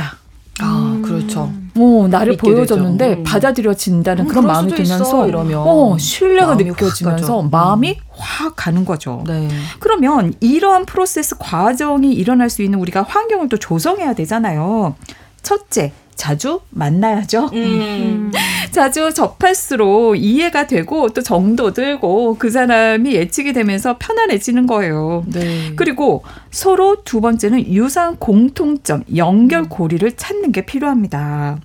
아, 0.60 0.93
그렇죠. 1.18 1.52
어, 1.76 2.08
나를 2.10 2.38
보여줬는데 2.38 3.08
되죠. 3.10 3.20
음. 3.20 3.24
받아들여진다는 3.24 4.26
음, 4.26 4.28
그런 4.28 4.46
마음이 4.46 4.72
들면서 4.72 5.28
이러면. 5.28 5.60
어, 5.60 5.98
신뢰가 5.98 6.48
마음이 6.48 6.64
확 6.64 6.76
느껴지면서 6.82 7.36
가죠. 7.36 7.50
마음이 7.50 7.98
확 8.10 8.56
가는 8.56 8.86
거죠. 8.86 9.24
네. 9.26 9.48
그러면 9.80 10.34
이러한 10.40 10.86
프로세스 10.86 11.38
과정이 11.40 12.14
일어날 12.14 12.50
수 12.50 12.62
있는 12.62 12.80
우리가 12.80 13.04
환경을 13.04 13.50
또 13.50 13.58
조성해야 13.58 14.14
되잖아요. 14.14 14.96
첫째, 15.42 15.92
자주 16.16 16.62
만나야죠. 16.70 17.50
음. 17.54 18.32
자주 18.72 19.14
접할수록 19.14 20.18
이해가 20.18 20.66
되고 20.68 21.10
또 21.10 21.22
정도 21.22 21.74
들고 21.74 22.38
그 22.40 22.50
사람이 22.50 23.14
예측이 23.14 23.54
되면서 23.54 23.98
편안해지는 24.00 24.66
거예요. 24.66 25.24
네. 25.28 25.74
그리고 25.76 26.24
서로 26.50 27.04
두 27.04 27.22
번째는 27.22 27.68
유사한 27.68 28.18
공통점, 28.18 29.04
연결고리를 29.16 30.12
찾는 30.14 30.52
게 30.52 30.66
필요합니다. 30.66 31.58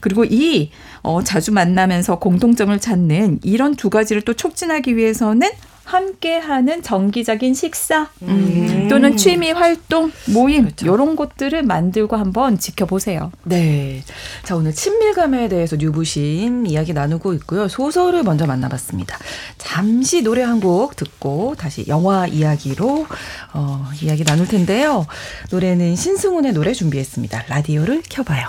그리고 0.00 0.24
이 0.24 0.70
어, 1.02 1.22
자주 1.22 1.52
만나면서 1.52 2.18
공통점을 2.18 2.76
찾는 2.80 3.38
이런 3.44 3.76
두 3.76 3.90
가지를 3.90 4.22
또 4.22 4.34
촉진하기 4.34 4.96
위해서는 4.96 5.48
함께하는 5.86 6.82
정기적인 6.82 7.54
식사 7.54 8.08
음. 8.22 8.88
또는 8.90 9.16
취미 9.16 9.50
활동, 9.52 10.12
모임 10.32 10.64
그렇죠. 10.64 10.86
이런 10.94 11.16
것들을 11.16 11.62
만들고 11.62 12.16
한번 12.16 12.58
지켜보세요. 12.58 13.32
네. 13.44 14.02
자, 14.44 14.56
오늘 14.56 14.74
친밀감에 14.74 15.48
대해서 15.48 15.76
뉴부심 15.76 16.66
이야기 16.66 16.92
나누고 16.92 17.32
있고요. 17.34 17.68
소설을 17.68 18.22
먼저 18.24 18.46
만나봤습니다. 18.46 19.16
잠시 19.58 20.22
노래 20.22 20.42
한 20.42 20.56
곡 20.56 20.96
듣고 20.96 21.54
다시 21.54 21.84
영화 21.86 22.26
이야기로 22.26 23.06
어, 23.52 23.84
이야기 24.02 24.24
나눌 24.24 24.48
텐데요. 24.48 25.06
노래는 25.50 25.94
신승훈의 25.96 26.54
노래 26.54 26.72
준비했습니다. 26.72 27.44
라디오를 27.48 28.02
켜봐요. 28.08 28.46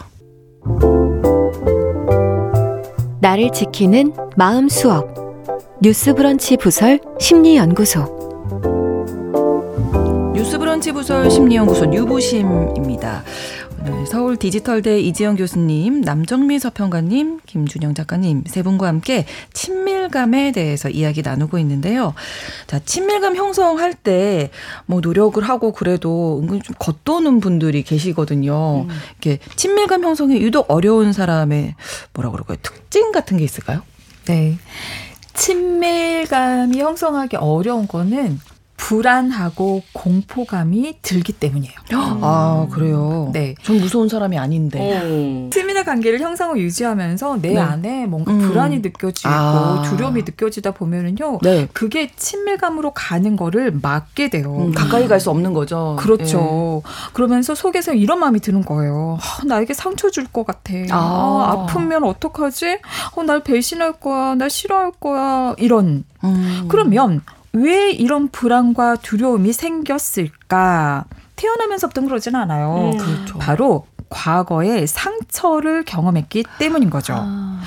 나를 3.19 3.51
지키는 3.51 4.13
마음 4.37 4.69
수업 4.69 5.26
뉴스 5.81 6.13
브런치 6.13 6.57
부설 6.57 6.99
심리연구소 7.19 8.17
뉴스브런치 10.33 10.91
부설 10.91 11.29
심리연구소 11.31 11.85
뉴부심입니다. 11.85 13.23
오늘 13.81 14.05
서울 14.07 14.37
디지털대 14.37 14.99
이지영 14.99 15.35
교수님, 15.35 16.01
남정미 16.01 16.59
서평가님, 16.59 17.39
김준영 17.45 17.93
작가님 17.93 18.43
세 18.47 18.61
분과 18.63 18.87
함께 18.87 19.25
친밀감에 19.53 20.51
대해서 20.51 20.89
이야기 20.89 21.21
나누고 21.21 21.57
있는데요. 21.59 22.13
자, 22.67 22.79
친밀감 22.79 23.35
형성할 23.35 23.93
때 23.93 24.51
뭐 24.85 24.99
노력을 25.01 25.41
하고 25.43 25.71
그래도 25.73 26.39
은근 26.41 26.61
좀 26.61 26.75
겉도는 26.79 27.39
분들이 27.39 27.83
계시거든요. 27.83 28.87
이렇게 29.21 29.39
친밀감 29.55 30.03
형성이 30.03 30.41
유독 30.41 30.65
어려운 30.69 31.13
사람의 31.13 31.75
뭐라 32.13 32.31
그럴까요? 32.31 32.57
특징 32.61 33.11
같은 33.11 33.37
게 33.37 33.43
있을까요? 33.43 33.81
네. 34.25 34.57
친밀감이 35.37 36.79
형성하기 36.79 37.37
어려운 37.37 37.87
거는 37.87 38.39
불안하고 38.77 39.81
공포감이 39.91 40.99
들기 41.01 41.33
때문이에요. 41.33 41.73
아, 42.21 42.67
그래요. 42.71 43.31
네. 43.33 43.55
전 43.63 43.77
무서운 43.79 44.07
사람이 44.07 44.37
아닌데. 44.37 45.01
음. 45.03 45.49
친밀한 45.51 45.83
관계를 45.83 46.19
형성을 46.21 46.57
유지하면서 46.57 47.39
내 47.41 47.49
네. 47.53 47.59
안에 47.59 48.05
뭔가 48.05 48.31
음. 48.31 48.39
불안이 48.39 48.79
느껴지고 48.79 49.29
아. 49.29 49.83
두려움이 49.85 50.21
느껴지다 50.23 50.71
보면은요. 50.71 51.39
네. 51.41 51.67
그게 51.73 52.11
친밀감으로 52.15 52.91
가는 52.93 53.35
거를 53.35 53.71
막게 53.81 54.29
돼요. 54.29 54.55
음, 54.55 54.71
가까이 54.71 55.07
갈 55.07 55.17
수 55.17 55.31
없는 55.31 55.51
거죠. 55.53 55.95
그렇죠. 55.99 56.83
그러면서 57.13 57.55
속에서 57.55 57.91
이런 57.95 58.19
마음이 58.19 58.39
드는 58.39 58.61
거예요. 58.63 59.17
아, 59.19 59.43
나에게 59.45 59.73
상처 59.73 60.11
줄 60.11 60.27
것 60.31 60.45
같아. 60.45 60.73
아. 60.91 60.97
아, 60.97 61.51
아프면 61.63 62.03
어떡하지? 62.03 62.79
어, 63.15 63.23
날 63.23 63.41
배신할 63.43 63.93
거야. 63.93 64.35
날 64.35 64.49
싫어할 64.51 64.91
거야. 64.99 65.55
이런. 65.57 66.03
예. 66.23 66.27
음. 66.27 66.65
그러면 66.69 67.21
왜 67.57 67.91
이런 67.91 68.27
불안과 68.29 68.95
두려움이 68.95 69.53
생겼을까? 69.53 71.05
태어나면서부터 71.35 72.01
그러진 72.01 72.35
않아요. 72.35 72.91
음. 72.93 72.97
그렇죠. 72.97 73.37
바로 73.37 73.87
과거에 74.09 74.85
상처를 74.85 75.83
경험했기 75.83 76.45
때문인 76.59 76.89
거죠. 76.89 77.13
아. 77.17 77.61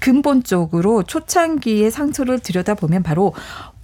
근본적으로 0.00 1.02
초창기의 1.02 1.90
상처를 1.90 2.38
들여다보면 2.38 3.02
바로 3.02 3.34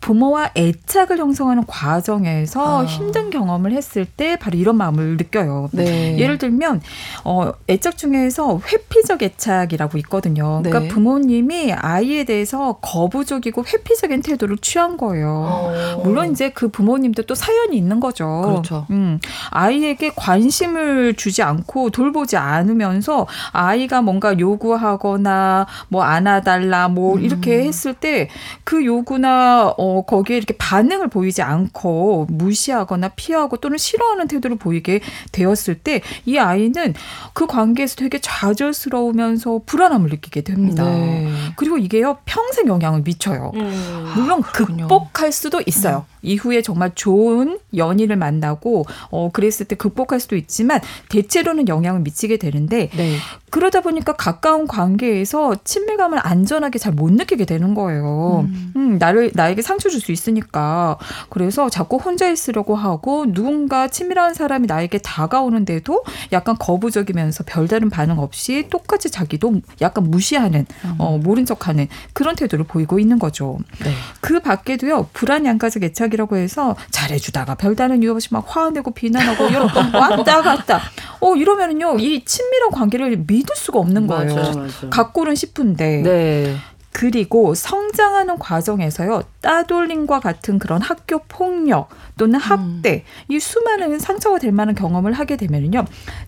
부모와 0.02 0.50
애착을 0.56 1.18
형성하는 1.18 1.64
과정에서 1.66 2.82
아. 2.82 2.84
힘든 2.84 3.30
경험을 3.30 3.72
했을 3.72 4.04
때 4.04 4.36
바로 4.36 4.58
이런 4.58 4.76
마음을 4.76 5.16
느껴요. 5.16 5.70
네. 5.72 6.18
예를 6.18 6.38
들면 6.38 6.82
어 7.24 7.52
애착 7.70 7.96
중에서 7.96 8.60
회피적 8.66 9.22
애착이라고 9.22 9.96
있거든요. 9.98 10.60
네. 10.62 10.70
그러니까 10.70 10.92
부모님이 10.92 11.72
아이에 11.72 12.24
대해서 12.24 12.78
거부적이고 12.82 13.64
회피적인 13.64 14.22
태도를 14.22 14.58
취한 14.58 14.96
거예요. 14.96 15.28
어. 15.48 16.00
물론 16.04 16.32
이제 16.32 16.50
그 16.50 16.68
부모님도 16.68 17.22
또 17.22 17.34
사연이 17.34 17.76
있는 17.76 18.00
거죠. 18.00 18.42
그렇죠. 18.44 18.86
음, 18.90 19.20
아이에게 19.50 20.12
관심을 20.16 21.14
주지 21.14 21.42
않고 21.42 21.90
돌보지 21.90 22.36
않으면서 22.36 23.26
아이가 23.52 24.02
뭔가 24.02 24.38
요구하거나 24.38 25.66
뭐 25.88 26.02
안아달라 26.02 26.88
뭐 26.88 27.14
음. 27.14 27.22
이렇게 27.22 27.64
했을 27.64 27.94
때 27.94 28.28
그 28.64 28.84
요구나 28.84 29.74
어 29.76 29.91
거기에 30.00 30.38
이렇게 30.38 30.56
반응을 30.56 31.08
보이지 31.08 31.42
않고 31.42 32.28
무시하거나 32.30 33.08
피하고 33.10 33.58
또는 33.58 33.76
싫어하는 33.76 34.28
태도를 34.28 34.56
보이게 34.56 35.00
되었을 35.32 35.74
때 35.74 36.00
이 36.24 36.38
아이는 36.38 36.94
그 37.32 37.46
관계에서 37.46 37.96
되게 37.96 38.18
좌절스러우면서 38.20 39.62
불안함을 39.66 40.10
느끼게 40.10 40.42
됩니다. 40.42 40.84
네. 40.84 41.30
그리고 41.56 41.78
이게요 41.78 42.18
평생 42.24 42.66
영향을 42.66 43.02
미쳐요. 43.02 43.52
음. 43.54 44.12
물론 44.16 44.42
그렇군요. 44.42 44.88
극복할 44.88 45.32
수도 45.32 45.60
있어요. 45.66 46.06
이후에 46.22 46.62
정말 46.62 46.92
좋은 46.94 47.58
연인을 47.76 48.16
만나고 48.16 48.86
어 49.10 49.30
그랬을 49.32 49.66
때 49.66 49.74
극복할 49.74 50.20
수도 50.20 50.36
있지만 50.36 50.80
대체로는 51.08 51.66
영향을 51.68 52.00
미치게 52.00 52.36
되는데 52.36 52.90
네. 52.96 53.16
그러다 53.50 53.80
보니까 53.80 54.12
가까운 54.14 54.66
관계에서 54.68 55.56
친밀감을 55.64 56.20
안전하게 56.22 56.78
잘 56.78 56.92
못 56.92 57.10
느끼게 57.10 57.46
되는 57.46 57.74
거예요. 57.74 58.46
음. 58.76 58.98
나를 58.98 59.30
나에게 59.34 59.62
상처 59.62 59.81
줄 59.90 60.02
수 60.02 60.10
있으니까 60.10 60.98
그래서 61.28 61.68
자꾸 61.68 61.96
혼자 61.96 62.28
있으려고 62.28 62.74
하고 62.74 63.24
누군가 63.32 63.86
친밀한 63.88 64.34
사람이 64.34 64.66
나에게 64.66 64.98
다가오는데도 64.98 66.02
약간 66.32 66.56
거부적이면서 66.58 67.44
별다른 67.46 67.88
반응 67.88 68.18
없이 68.18 68.66
똑같이 68.70 69.10
자기도 69.10 69.60
약간 69.80 70.04
무시하는 70.10 70.66
어 70.98 71.18
모른 71.22 71.46
척하는 71.46 71.86
그런 72.12 72.34
태도를 72.34 72.64
보이고 72.64 72.98
있는 72.98 73.18
거죠. 73.18 73.58
네. 73.84 73.92
그 74.20 74.40
밖에도요 74.40 75.08
불안 75.12 75.46
양가적 75.46 75.82
애착이라고 75.84 76.36
해서 76.36 76.74
잘해주다가 76.90 77.54
별다른 77.54 78.02
이유 78.02 78.12
없이 78.12 78.28
막 78.32 78.44
화내고 78.48 78.92
비난하고 78.92 79.46
이런 79.48 79.68
왔다 79.94 80.42
갔다 80.42 80.80
어 81.20 81.36
이러면은요 81.36 81.98
이 81.98 82.24
친밀한 82.24 82.70
관계를 82.70 83.24
믿을 83.26 83.54
수가 83.56 83.78
없는 83.78 84.06
거예요. 84.06 84.34
맞아요. 84.34 84.66
갖고는 84.90 85.34
싶은데 85.34 86.02
네. 86.02 86.56
그리고 86.92 87.54
성장하는 87.54 88.38
과정에서요 88.38 89.22
따돌림과 89.40 90.20
같은 90.20 90.58
그런 90.58 90.80
학교 90.82 91.18
폭력 91.26 91.88
또는 92.16 92.38
학대 92.38 93.04
이 93.28 93.40
수많은 93.40 93.98
상처가 93.98 94.38
될 94.38 94.52
만한 94.52 94.74
경험을 94.74 95.12
하게 95.12 95.36
되면요 95.36 95.86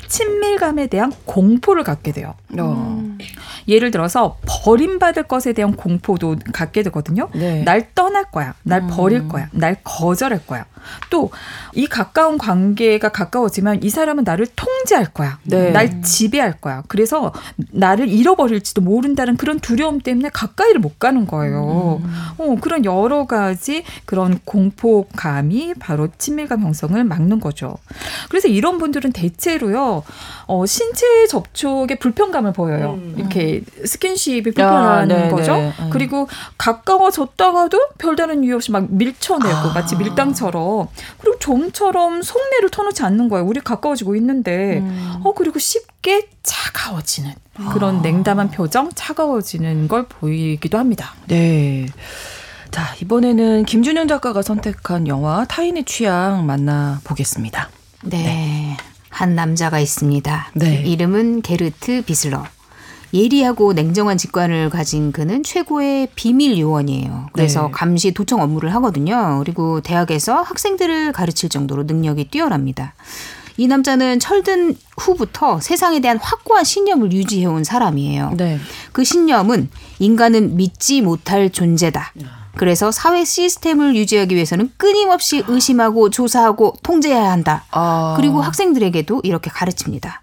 친밀감에 0.08 0.86
대한 0.88 1.12
공포를 1.24 1.84
갖게 1.84 2.12
돼요. 2.12 2.34
어. 2.58 3.16
예를 3.68 3.90
들어서 3.90 4.38
버림받을 4.46 5.24
것에 5.24 5.52
대한 5.52 5.74
공포도 5.76 6.36
갖게 6.52 6.82
되거든요. 6.82 7.28
네. 7.34 7.62
날 7.62 7.88
떠날 7.94 8.30
거야. 8.30 8.54
날 8.62 8.86
버릴 8.86 9.28
거야. 9.28 9.48
날 9.52 9.76
거절할 9.82 10.46
거야. 10.46 10.66
또 11.10 11.30
이 11.74 11.86
가까운 11.86 12.38
관계가 12.38 13.08
가까워지면 13.10 13.82
이 13.82 13.90
사람은 13.90 14.24
나를 14.24 14.46
통제할 14.54 15.06
거야. 15.12 15.38
네. 15.42 15.70
날 15.70 16.02
지배할 16.02 16.60
거야. 16.60 16.82
그래서 16.88 17.32
나를 17.56 18.08
잃어버릴지도 18.08 18.80
모른다는 18.80 19.36
그런 19.36 19.58
두려움 19.58 20.00
때문에 20.00 20.28
가까이를 20.30 20.80
못 20.80 20.98
가는 20.98 21.26
거예요. 21.26 22.00
어, 22.38 22.56
그런 22.60 22.84
여러 22.84 23.26
가지 23.26 23.82
그런 24.04 24.38
공포감이 24.44 25.74
바로 25.80 26.08
친밀감 26.16 26.62
형성을 26.62 27.02
막는 27.02 27.40
거죠. 27.40 27.76
그래서 28.28 28.48
이런 28.48 28.78
분들은 28.78 29.12
대체로요, 29.12 30.04
어, 30.46 30.66
신체 30.66 31.26
접촉에 31.26 31.96
불편감을 31.96 32.52
보여요. 32.52 32.98
이렇게 33.16 33.62
스킨십이 33.84 34.42
불편한 34.42 35.08
네, 35.08 35.28
거죠. 35.30 35.56
네. 35.56 35.72
음. 35.80 35.90
그리고 35.90 36.28
가까워졌다가도 36.56 37.78
별다른 37.98 38.44
이유 38.44 38.54
없이 38.54 38.70
막 38.70 38.86
밀쳐내고 38.90 39.72
마치 39.74 39.96
밀당처럼 39.96 40.73
그리고 41.18 41.38
좀처럼 41.38 42.22
속내를 42.22 42.70
터놓지 42.70 43.02
않는 43.02 43.28
거예요. 43.28 43.46
우리 43.46 43.60
가까워지고 43.60 44.16
있는데 44.16 44.82
어 45.22 45.32
그리고 45.34 45.58
쉽게 45.58 46.28
차가워지는 46.42 47.32
그런 47.72 48.02
냉담한 48.02 48.50
표정, 48.50 48.90
차가워지는 48.94 49.88
걸 49.88 50.06
보이기도 50.06 50.78
합니다. 50.78 51.14
네. 51.26 51.86
자, 52.70 52.94
이번에는 53.00 53.64
김준현 53.66 54.08
작가가 54.08 54.42
선택한 54.42 55.06
영화 55.06 55.44
타인의 55.44 55.84
취향 55.84 56.44
만나 56.44 57.00
보겠습니다. 57.04 57.70
네. 58.02 58.76
한 59.08 59.36
남자가 59.36 59.78
있습니다. 59.78 60.50
네. 60.54 60.82
이름은 60.82 61.42
게르트 61.42 62.02
비슬러. 62.02 62.44
예리하고 63.14 63.72
냉정한 63.72 64.18
직관을 64.18 64.70
가진 64.70 65.12
그는 65.12 65.44
최고의 65.44 66.08
비밀 66.16 66.58
요원이에요. 66.58 67.28
그래서 67.32 67.66
네. 67.66 67.72
감시 67.72 68.12
도청 68.12 68.42
업무를 68.42 68.74
하거든요. 68.74 69.38
그리고 69.38 69.80
대학에서 69.80 70.42
학생들을 70.42 71.12
가르칠 71.12 71.48
정도로 71.48 71.84
능력이 71.84 72.24
뛰어납니다. 72.24 72.94
이 73.56 73.68
남자는 73.68 74.18
철든 74.18 74.76
후부터 74.98 75.60
세상에 75.60 76.00
대한 76.00 76.18
확고한 76.18 76.64
신념을 76.64 77.12
유지해온 77.12 77.62
사람이에요. 77.62 78.34
네. 78.36 78.58
그 78.90 79.04
신념은 79.04 79.70
인간은 80.00 80.56
믿지 80.56 81.00
못할 81.00 81.50
존재다. 81.50 82.12
그래서 82.56 82.90
사회 82.90 83.24
시스템을 83.24 83.94
유지하기 83.96 84.34
위해서는 84.34 84.70
끊임없이 84.76 85.44
의심하고 85.46 86.10
조사하고 86.10 86.74
통제해야 86.82 87.30
한다. 87.30 87.64
아. 87.70 88.14
그리고 88.16 88.40
학생들에게도 88.40 89.20
이렇게 89.22 89.50
가르칩니다. 89.50 90.22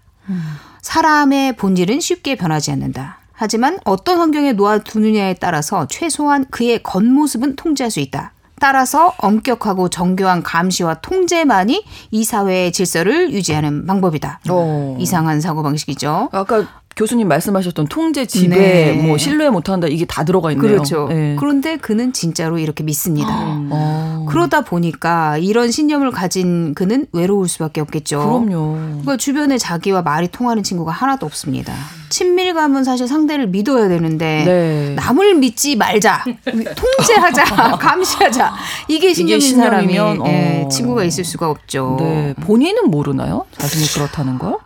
사람의 0.82 1.56
본질은 1.56 2.00
쉽게 2.00 2.36
변하지 2.36 2.72
않는다. 2.72 3.18
하지만 3.32 3.78
어떤 3.84 4.18
환경에 4.18 4.52
놓아두느냐에 4.52 5.34
따라서 5.34 5.86
최소한 5.88 6.44
그의 6.50 6.82
겉모습은 6.82 7.56
통제할 7.56 7.90
수 7.90 8.00
있다. 8.00 8.32
따라서 8.60 9.12
엄격하고 9.18 9.88
정교한 9.88 10.44
감시와 10.44 10.94
통제만이 11.00 11.84
이 12.12 12.24
사회의 12.24 12.70
질서를 12.70 13.32
유지하는 13.32 13.86
방법이다. 13.86 14.38
어. 14.48 14.96
이상한 15.00 15.40
사고방식이죠. 15.40 16.28
아까 16.30 16.64
교수님 16.96 17.28
말씀하셨던 17.28 17.86
통제, 17.88 18.26
지배, 18.26 18.56
네. 18.56 18.92
뭐 18.92 19.18
신뢰 19.18 19.48
못한다 19.50 19.86
이게 19.86 20.04
다 20.04 20.24
들어가 20.24 20.52
있네요. 20.52 20.70
그렇죠. 20.70 21.06
네. 21.08 21.36
그런데 21.38 21.76
그는 21.76 22.12
진짜로 22.12 22.58
이렇게 22.58 22.84
믿습니다. 22.84 23.28
어. 23.30 24.26
그러다 24.28 24.62
보니까 24.62 25.38
이런 25.38 25.70
신념을 25.70 26.10
가진 26.10 26.74
그는 26.74 27.06
외로울 27.12 27.48
수밖에 27.48 27.80
없겠죠. 27.80 28.18
그럼요. 28.18 28.74
그러니까 28.74 29.16
주변에 29.16 29.58
자기와 29.58 30.02
말이 30.02 30.28
통하는 30.28 30.62
친구가 30.62 30.92
하나도 30.92 31.26
없습니다. 31.26 31.72
친밀감은 32.08 32.84
사실 32.84 33.08
상대를 33.08 33.48
믿어야 33.48 33.88
되는데 33.88 34.44
네. 34.44 34.94
남을 34.94 35.36
믿지 35.36 35.76
말자, 35.76 36.24
통제하자, 36.44 37.76
감시하자 37.80 38.52
이게 38.88 39.14
신념인 39.14 39.56
사람이 39.56 39.88
신념이면, 39.94 40.26
예, 40.26 40.62
어. 40.64 40.68
친구가 40.68 41.04
있을 41.04 41.24
수가 41.24 41.48
없죠. 41.48 41.96
네. 41.98 42.34
본인은 42.40 42.90
모르나요? 42.90 43.46
자신이 43.56 43.86
그렇다는 43.86 44.38
걸? 44.38 44.56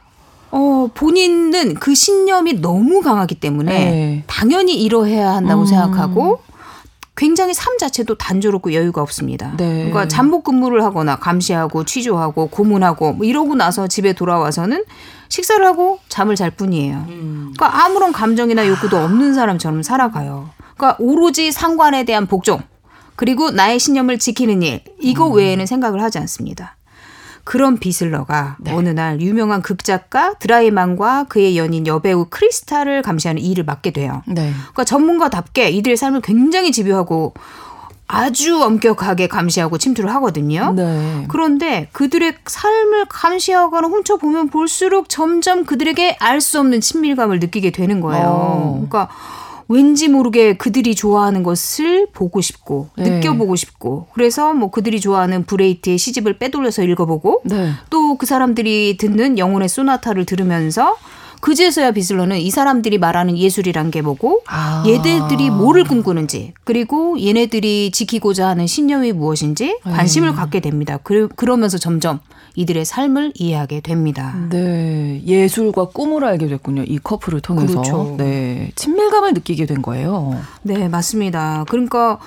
어, 0.57 0.90
본인은 0.95 1.75
그 1.75 1.95
신념이 1.95 2.61
너무 2.61 3.03
강하기 3.03 3.37
때문에 3.37 3.73
네. 3.73 4.25
당연히 4.27 4.83
이러해야 4.83 5.35
한다고 5.35 5.62
음. 5.62 5.66
생각하고 5.66 6.40
굉장히 7.14 7.55
삶 7.55 7.79
자체도 7.79 8.16
단조롭고 8.16 8.75
여유가 8.75 9.01
없습니다. 9.03 9.55
네. 9.57 9.90
그러니까 9.90 10.07
잠복 10.07 10.45
근무를 10.45 10.85
하거나 10.85 11.16
감시하고 11.16 11.85
취조하고 11.85 12.49
고문하고 12.49 13.14
뭐 13.14 13.27
이러고 13.27 13.55
나서 13.55 13.87
집에 13.87 14.12
돌아와서는 14.12 14.85
식사를 15.29 15.64
하고 15.64 15.99
잠을 16.09 16.37
잘 16.37 16.51
뿐이에요. 16.51 17.05
그러니까 17.07 17.85
아무런 17.85 18.12
감정이나 18.12 18.66
욕구도 18.69 18.99
없는 18.99 19.35
사람처럼 19.35 19.83
살아가요. 19.83 20.51
그러니까 20.77 20.97
오로지 21.03 21.53
상관에 21.53 22.05
대한 22.05 22.27
복종 22.27 22.61
그리고 23.16 23.51
나의 23.51 23.79
신념을 23.79 24.19
지키는 24.19 24.62
일 24.62 24.83
이거 25.01 25.27
외에는 25.27 25.64
생각을 25.64 26.03
하지 26.03 26.19
않습니다. 26.19 26.77
그런 27.46 27.78
비슬러가 27.78 28.56
어느 28.70 28.88
날 28.88 29.20
유명한 29.20 29.62
극작가 29.62 30.35
드라이만과 30.35 31.26
그의 31.28 31.56
연인 31.56 31.87
여배우 31.87 32.26
크리스타를 32.28 33.02
감시하는 33.02 33.40
일을 33.40 33.62
맡게 33.62 33.92
돼요. 33.92 34.22
네. 34.26 34.50
그러니까 34.52 34.82
전문가답게 34.82 35.70
이들의 35.70 35.96
삶을 35.96 36.22
굉장히 36.22 36.72
집요하고 36.72 37.35
아주 38.09 38.61
엄격하게 38.61 39.28
감시하고 39.28 39.78
침투를 39.78 40.12
하거든요. 40.16 40.72
네. 40.72 41.24
그런데 41.28 41.88
그들의 41.92 42.35
삶을 42.44 43.06
감시하거나 43.09 43.87
훔쳐보면 43.87 44.48
볼수록 44.48 45.09
점점 45.09 45.64
그들에게 45.64 46.16
알 46.18 46.40
수 46.40 46.59
없는 46.59 46.80
친밀감을 46.80 47.38
느끼게 47.38 47.70
되는 47.70 48.00
거예요. 48.00 48.26
어. 48.26 48.72
그러니까 48.72 49.09
왠지 49.68 50.09
모르게 50.09 50.57
그들이 50.57 50.94
좋아하는 50.94 51.42
것을 51.42 52.07
보고 52.12 52.40
싶고 52.40 52.88
네. 52.96 53.11
느껴보고 53.11 53.57
싶고 53.57 54.07
그래서 54.14 54.55
뭐 54.55 54.70
그들이 54.70 55.00
좋아하는 55.00 55.44
브레이트의 55.44 55.98
시집을 55.98 56.38
빼돌려서 56.38 56.83
읽어보고 56.85 57.42
네. 57.44 57.72
또그 57.90 58.26
사람들이 58.26 58.96
듣는 58.98 59.38
영혼의 59.38 59.68
소나타를 59.68 60.24
들으면서 60.24 60.96
그제서야 61.46 61.92
비슬러는 61.92 62.38
이 62.38 62.50
사람들이 62.50 62.98
말하는 62.98 63.38
예술이란 63.38 63.92
게 63.92 64.02
뭐고 64.02 64.42
아. 64.48 64.82
얘네들이 64.85 65.50
뭐를 65.50 65.85
꿈꾸는지 65.85 66.54
그리고 66.64 67.20
얘네들이 67.20 67.92
지키고자 67.92 68.48
하는 68.48 68.66
신념이 68.66 69.12
무엇인지 69.12 69.78
관심을 69.85 70.32
갖게 70.32 70.59
됩니다. 70.59 70.98
그, 71.04 71.28
그러면서 71.37 71.78
점점 71.78 72.18
이들의 72.56 72.85
삶을 72.85 73.35
이해하게 73.37 73.78
됩니다. 73.78 74.35
네. 74.50 75.22
예술과 75.24 75.90
꿈을 75.90 76.24
알게 76.24 76.48
됐군요. 76.48 76.82
이 76.82 76.98
커플을 76.98 77.40
통해서. 77.40 77.74
그렇죠. 77.74 78.16
네. 78.18 78.72
친밀감을 78.74 79.35
느끼게 79.35 79.66
된 79.66 79.82
거예요. 79.82 80.37
네, 80.62 80.88
맞습니다. 80.88 81.64
그러니까 81.68 82.18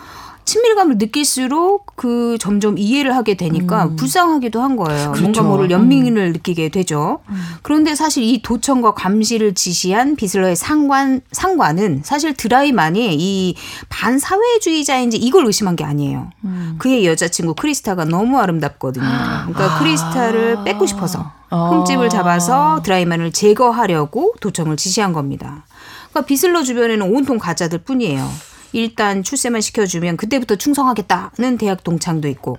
친밀감을 0.50 0.98
느낄수록 0.98 1.96
그 1.96 2.38
점점 2.40 2.80
이해를 2.80 3.16
하게 3.16 3.36
되니까 3.36 3.92
불쌍하기도 3.98 4.60
한 4.60 4.78
거예요. 4.78 5.12
그렇죠. 5.12 5.22
뭔가 5.22 5.42
모를 5.44 5.70
연민을 5.70 6.34
느끼게 6.34 6.70
되죠. 6.70 7.20
그런데 7.62 7.94
사실 7.94 8.24
이 8.24 8.42
도청과 8.42 8.96
감시를 8.96 9.54
지시한 9.54 10.16
비슬러의 10.16 10.56
상관 10.56 11.22
상관은 11.32 12.02
사실 12.04 12.34
드라이만이 12.34 13.16
이 13.20 13.56
반사회주의자인지 13.90 15.18
이걸 15.18 15.46
의심한 15.46 15.76
게 15.76 15.84
아니에요. 15.84 16.32
그의 16.80 17.06
여자친구 17.06 17.54
크리스타가 17.54 18.06
너무 18.06 18.40
아름답거든요. 18.40 19.06
그러니까 19.06 19.78
크리스타를 19.78 20.64
뺏고 20.66 20.88
싶어서 20.88 21.32
흠집을 21.52 22.10
잡아서 22.10 22.82
드라이만을 22.84 23.34
제거하려고 23.34 24.34
도청을 24.42 24.78
지시한 24.78 25.14
겁니다. 25.14 25.64
그러니까 26.10 26.28
비슬러 26.28 26.64
주변에는 26.64 27.14
온통 27.14 27.38
가짜들 27.38 27.84
뿐이에요. 27.84 28.28
일단 28.72 29.24
출세만 29.24 29.62
시켜주면 29.62 30.18
그때부터 30.18 30.56
충성하겠다는 30.56 31.58
대학 31.58 31.84
동창도 31.84 32.28
있고 32.30 32.58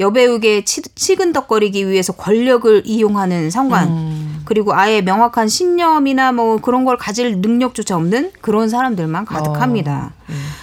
여배우에게 0.00 0.64
치, 0.64 0.82
치근덕거리기 0.82 1.88
위해서 1.88 2.12
권력을 2.12 2.82
이용하는 2.84 3.50
상관 3.50 4.42
그리고 4.44 4.74
아예 4.74 5.02
명확한 5.02 5.48
신념이나 5.48 6.32
뭐 6.32 6.56
그런 6.58 6.84
걸 6.84 6.96
가질 6.96 7.40
능력조차 7.40 7.96
없는 7.96 8.32
그런 8.40 8.68
사람들만 8.68 9.24
가득합니다. 9.24 10.12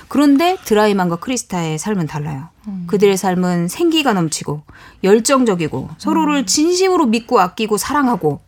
그런데 0.07 0.57
드라이만과 0.65 1.17
크리스타의 1.17 1.77
삶은 1.77 2.07
달라요. 2.07 2.49
그들의 2.87 3.15
삶은 3.17 3.67
생기가 3.67 4.13
넘치고 4.13 4.61
열정적이고 5.03 5.89
서로를 5.97 6.45
진심으로 6.45 7.05
믿고 7.05 7.39
아끼고 7.39 7.77
사랑하고 7.77 8.39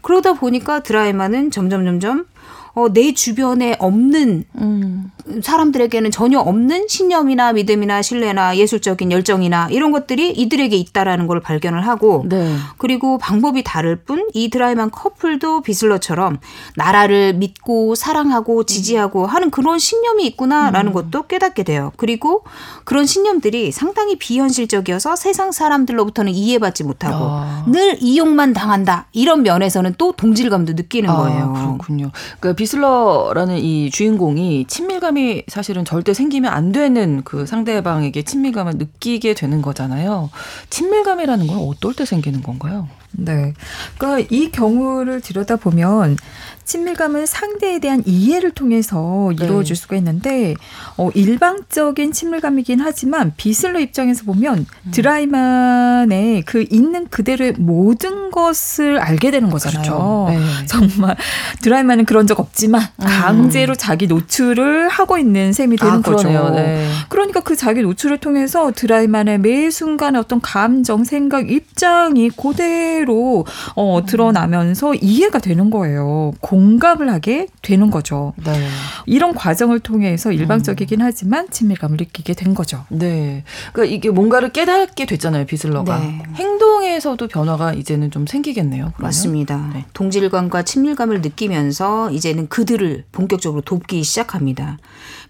그러다 0.00 0.34
보니까 0.34 0.80
드라이만은 0.80 1.50
점점 1.50 1.84
점점 1.84 2.26
어, 2.74 2.92
내 2.92 3.14
주변에 3.14 3.76
없는 3.78 4.44
음. 4.58 5.10
사람들에게는 5.42 6.10
전혀 6.10 6.38
없는 6.38 6.86
신념이나 6.88 7.52
믿음이나 7.52 8.02
신뢰나 8.02 8.56
예술적인 8.58 9.10
열정이나 9.10 9.68
이런 9.70 9.90
것들이 9.90 10.30
이들에게 10.32 10.76
있다라는 10.76 11.26
걸 11.26 11.40
발견을 11.40 11.86
하고 11.86 12.26
네. 12.28 12.56
그리고 12.76 13.16
방법이 13.18 13.62
다를 13.64 13.96
뿐 13.96 14.24
이 14.34 14.50
드라이만 14.50 14.90
커플도 14.90 15.62
비슬러처럼 15.62 16.38
나라를 16.76 17.34
믿고 17.34 17.94
사랑하고 17.94 18.64
지지하고 18.64 19.26
하는 19.26 19.50
그런 19.50 19.78
신념이 19.78 20.26
있구나라는 20.26 20.92
것도 20.92 21.28
깨닫게 21.28 21.62
돼요. 21.62 21.92
그리고 21.96 22.42
그런 22.84 23.06
신념들이 23.06 23.70
상당히 23.70 24.16
비현실적이어서 24.16 25.14
세상 25.14 25.52
사람들로부터는 25.52 26.32
이해받지 26.32 26.82
못하고 26.82 27.24
아. 27.24 27.64
늘 27.68 27.96
이용만 28.00 28.54
당한다 28.54 29.06
이런 29.12 29.42
면에서는 29.44 29.94
또 29.98 30.12
동질감도 30.12 30.72
느끼는 30.72 31.08
아, 31.10 31.16
거예요. 31.16 31.52
그렇군요. 31.52 32.10
그러니까 32.40 32.56
비슬러라는 32.64 33.58
이 33.58 33.90
주인공이 33.90 34.64
친밀감이 34.68 35.42
사실은 35.48 35.84
절대 35.84 36.14
생기면 36.14 36.50
안 36.50 36.72
되는 36.72 37.22
그 37.22 37.44
상대방에게 37.44 38.22
친밀감을 38.22 38.74
느끼게 38.76 39.34
되는 39.34 39.60
거잖아요. 39.60 40.30
친밀감이라는 40.70 41.46
건 41.46 41.58
어떨 41.58 41.92
때 41.92 42.06
생기는 42.06 42.42
건가요? 42.42 42.88
네. 43.16 43.54
그러니까 43.98 44.26
이 44.30 44.50
경우를 44.50 45.20
들여다보면 45.20 46.16
친밀감은 46.64 47.26
상대에 47.26 47.78
대한 47.78 48.02
이해를 48.06 48.50
통해서 48.50 49.30
네. 49.38 49.44
이루어질 49.44 49.76
수가 49.76 49.96
있는데 49.96 50.54
어, 50.96 51.10
일방적인 51.14 52.12
친밀감이긴 52.12 52.80
하지만 52.80 53.34
비슬러 53.36 53.80
입장에서 53.80 54.24
보면 54.24 54.66
음. 54.86 54.90
드라이만의 54.90 56.42
그 56.42 56.64
있는 56.70 57.08
그대로의 57.08 57.52
모든 57.58 58.30
것을 58.30 58.98
알게 58.98 59.30
되는 59.30 59.50
거잖아요. 59.50 60.26
네. 60.30 60.38
정말 60.66 61.16
드라이만은 61.62 62.06
그런 62.06 62.26
적 62.26 62.40
없지만 62.40 62.82
강제로 62.98 63.74
자기 63.74 64.06
노출을 64.06 64.88
하고 64.88 65.18
있는 65.18 65.52
셈이 65.52 65.76
되는 65.76 65.94
음. 65.94 65.98
아, 65.98 66.02
거죠. 66.02 66.50
네. 66.50 66.88
그러니까 67.10 67.40
그 67.40 67.56
자기 67.56 67.82
노출을 67.82 68.18
통해서 68.18 68.72
드라이만의 68.74 69.38
매 69.38 69.70
순간의 69.70 70.20
어떤 70.20 70.40
감정, 70.40 71.04
생각, 71.04 71.50
입장이 71.50 72.30
그대로 72.30 73.03
어, 73.10 74.00
드러나면서 74.06 74.94
이해가 74.94 75.38
되는 75.38 75.70
거예요. 75.70 76.32
공감을 76.40 77.10
하게 77.10 77.48
되는 77.62 77.90
거죠. 77.90 78.32
네. 78.44 78.68
이런 79.06 79.34
과정을 79.34 79.80
통해서 79.80 80.32
일방적이긴 80.32 81.00
하지만 81.02 81.48
친밀감을 81.50 81.96
느끼게 81.98 82.34
된 82.34 82.54
거죠. 82.54 82.84
네. 82.88 83.44
그러니까 83.72 83.94
이게 83.94 84.10
뭔가를 84.10 84.50
깨닫게 84.50 85.06
됐잖아요, 85.06 85.46
비슬러가. 85.46 85.98
네. 85.98 86.22
행동에서도 86.36 87.26
변화가 87.28 87.72
이제는 87.74 88.10
좀 88.10 88.26
생기겠네요. 88.26 88.92
그러면. 88.94 89.08
맞습니다. 89.08 89.70
네. 89.74 89.84
동질감과 89.92 90.62
친밀감을 90.62 91.20
느끼면서 91.20 92.10
이제는 92.10 92.48
그들을 92.48 93.04
본격적으로 93.12 93.62
돕기 93.62 94.02
시작합니다. 94.02 94.78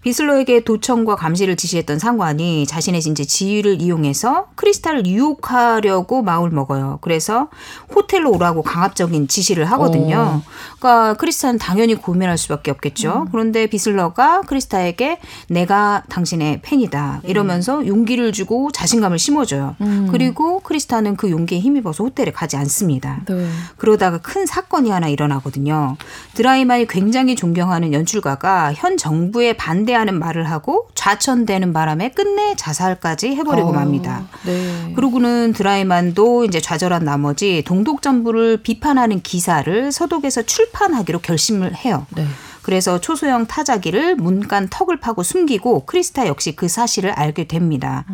비슬로에게 0.05 0.59
도청과 0.59 1.15
감시를 1.15 1.55
지시했던 1.55 1.97
상관이 1.97 2.67
자신의 2.67 2.99
이제 2.99 3.25
지위를 3.25 3.81
이용해서 3.81 4.49
크리스탈을 4.53 5.07
유혹하려고 5.07 6.21
마음을 6.21 6.51
먹어요. 6.51 6.99
그래서 7.01 7.49
호텔로 7.95 8.31
오라고 8.31 8.61
강압적인 8.61 9.27
지시를 9.27 9.65
하거든요. 9.71 10.43
그러니까 10.77 11.15
크리스탈은 11.15 11.57
당연히 11.57 11.95
고민할 11.95 12.37
수밖에 12.37 12.69
없겠죠. 12.69 13.25
그런데 13.31 13.65
비슬러가 13.65 14.41
크리스탈에게 14.41 15.17
내가 15.49 16.03
당신의 16.07 16.61
팬이다 16.61 17.21
이러면서 17.23 17.87
용기를 17.87 18.31
주고 18.31 18.71
자신감을 18.71 19.17
심어줘요. 19.17 19.75
그리고 20.11 20.59
크리스탈은 20.59 21.15
그 21.15 21.31
용기에 21.31 21.57
힘입어서 21.59 22.03
호텔에 22.03 22.31
가지 22.31 22.57
않습니다. 22.57 23.21
네. 23.27 23.49
그러다가 23.77 24.19
큰 24.19 24.45
사건이 24.45 24.91
하나 24.91 25.07
일어나거든요. 25.07 25.97
드라이만이 26.35 26.85
굉장히 26.85 27.35
존경하는 27.35 27.91
연출가가 27.91 28.73
현 28.75 28.97
정부에 28.97 29.53
반대 29.53 29.94
하는 29.95 30.19
말을 30.19 30.49
하고 30.49 30.87
좌천되는 30.95 31.73
바람에 31.73 32.11
끝내 32.11 32.55
자살까지 32.55 33.35
해버리고 33.35 33.69
어, 33.69 33.73
맙니다. 33.73 34.25
네. 34.45 34.93
그러고는 34.95 35.53
드라이만도 35.53 36.45
이제 36.45 36.59
좌절한 36.59 37.03
나머지 37.03 37.63
동독 37.65 38.01
정부를 38.01 38.57
비판하는 38.63 39.21
기사를 39.21 39.91
서독에서 39.91 40.43
출판하기로 40.43 41.19
결심을 41.19 41.75
해요. 41.75 42.05
네. 42.15 42.25
그래서 42.61 42.99
초소형 42.99 43.45
타자기를 43.45 44.15
문간 44.15 44.69
턱을 44.71 44.99
파고 44.99 45.21
숨기고 45.21 45.85
크리스타 45.85 46.25
역시 46.25 46.55
그 46.55 46.67
사실을 46.67 47.11
알게 47.11 47.43
됩니다. 47.43 48.05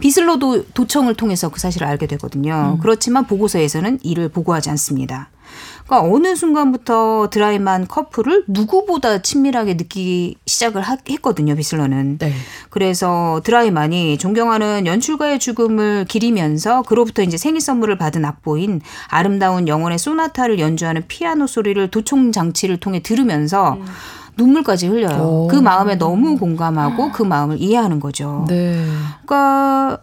비슬로도 0.00 0.68
도청을 0.72 1.14
통해서 1.14 1.50
그 1.50 1.60
사실을 1.60 1.86
알게 1.86 2.06
되거든요. 2.06 2.78
그렇지만 2.80 3.26
보고서에서는 3.26 3.98
이를 4.02 4.30
보고하지 4.30 4.70
않습니다. 4.70 5.28
그러니까 5.88 6.14
어느 6.14 6.36
순간부터 6.36 7.28
드라이만 7.30 7.88
커플을 7.88 8.44
누구보다 8.46 9.22
친밀하게 9.22 9.74
느끼기 9.74 10.36
시작을 10.44 10.82
하- 10.82 10.98
했거든요, 11.08 11.56
비슬러는. 11.56 12.18
네. 12.18 12.32
그래서 12.68 13.40
드라이만이 13.42 14.18
존경하는 14.18 14.86
연출가의 14.86 15.38
죽음을 15.38 16.04
기리면서 16.06 16.82
그로부터 16.82 17.22
이제 17.22 17.38
생일 17.38 17.62
선물을 17.62 17.96
받은 17.96 18.22
악보인 18.24 18.82
아름다운 19.08 19.66
영혼의 19.66 19.98
소나타를 19.98 20.58
연주하는 20.58 21.04
피아노 21.08 21.46
소리를 21.46 21.88
도청 21.90 22.32
장치를 22.32 22.76
통해 22.76 23.00
들으면서 23.02 23.78
눈물까지 24.36 24.86
흘려요. 24.86 25.20
오. 25.22 25.48
그 25.48 25.56
마음에 25.56 25.96
너무 25.96 26.36
공감하고 26.36 27.10
그 27.12 27.22
마음을 27.22 27.60
이해하는 27.60 27.98
거죠. 27.98 28.44
네. 28.48 28.84
그러니까 29.26 29.98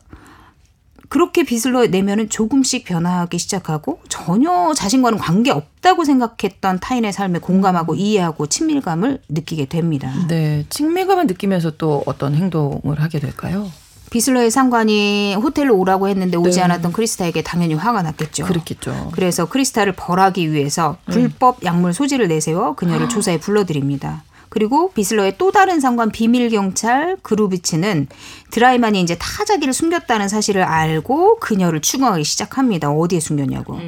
그렇게 1.16 1.44
빚을 1.44 1.92
내면은 1.92 2.28
조금씩 2.28 2.84
변화하기 2.84 3.38
시작하고 3.38 4.02
전혀 4.10 4.74
자신과는 4.74 5.18
관계 5.18 5.50
없다고 5.50 6.04
생각했던 6.04 6.82
타인의 6.82 7.14
삶에 7.14 7.40
공감하고 7.40 7.96
이해하고 7.96 8.48
친밀감을 8.48 9.22
느끼게 9.30 9.68
됩니다. 9.68 10.12
네. 10.28 10.66
친밀감을 10.70 11.28
느끼면서 11.28 11.72
또 11.78 12.04
어떤 12.06 12.36
행동을 12.36 13.00
하게 13.00 13.22
될까요? 13.22 13.72
비슬러의 14.10 14.52
상관이 14.52 15.36
호텔로 15.36 15.78
오라고 15.78 16.10
했는데 16.10 16.36
오지 16.36 16.58
네. 16.58 16.64
않았던 16.66 16.92
크리스타에게 16.92 17.44
당연히 17.44 17.76
화가 17.76 18.02
났겠죠. 18.02 18.44
그렇겠죠. 18.44 19.12
그래서 19.14 19.46
크리스타를 19.46 19.94
벌하기 19.94 20.52
위해서 20.52 20.98
불법 21.06 21.64
약물 21.64 21.94
소지를 21.94 22.28
내세워 22.28 22.76
그녀를 22.76 23.08
조사에 23.08 23.40
불러들입니다. 23.40 24.26
그리고 24.50 24.92
비슬러의 24.92 25.36
또 25.38 25.52
다른 25.52 25.80
상관 25.80 26.12
비밀 26.12 26.50
경찰 26.50 27.18
그루비치는 27.22 28.08
드라이만이 28.52 29.02
이제 29.02 29.18
타자기를 29.20 29.74
숨겼다는 29.74 30.30
사실을 30.30 30.64
알고 30.64 31.40
그녀를 31.40 31.82
추궁하기 31.82 32.24
시작합니다. 32.24 32.92
어디에 32.92 33.20
숨겼냐고. 33.20 33.80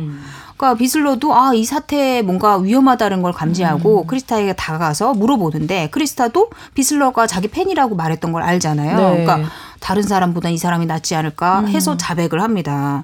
그러니까 0.57 0.75
비슬러도 0.77 1.35
아 1.35 1.53
이 1.53 1.63
사태에 1.63 2.23
뭔가 2.23 2.57
위험하다는 2.57 3.21
걸 3.21 3.31
감지하고 3.31 4.05
크리스타에게 4.07 4.53
다가가서 4.53 5.13
물어보는데 5.13 5.89
크리스타도 5.91 6.49
비슬러가 6.73 7.27
자기 7.27 7.47
팬이라고 7.47 7.95
말했던 7.95 8.31
걸 8.31 8.41
알잖아요. 8.43 8.97
네. 8.97 9.23
그러니까 9.25 9.49
다른 9.80 10.03
사람보다 10.03 10.49
이 10.49 10.57
사람이 10.57 10.86
낫지 10.86 11.15
않을까 11.15 11.65
해서 11.65 11.97
자백을 11.97 12.41
합니다. 12.41 13.03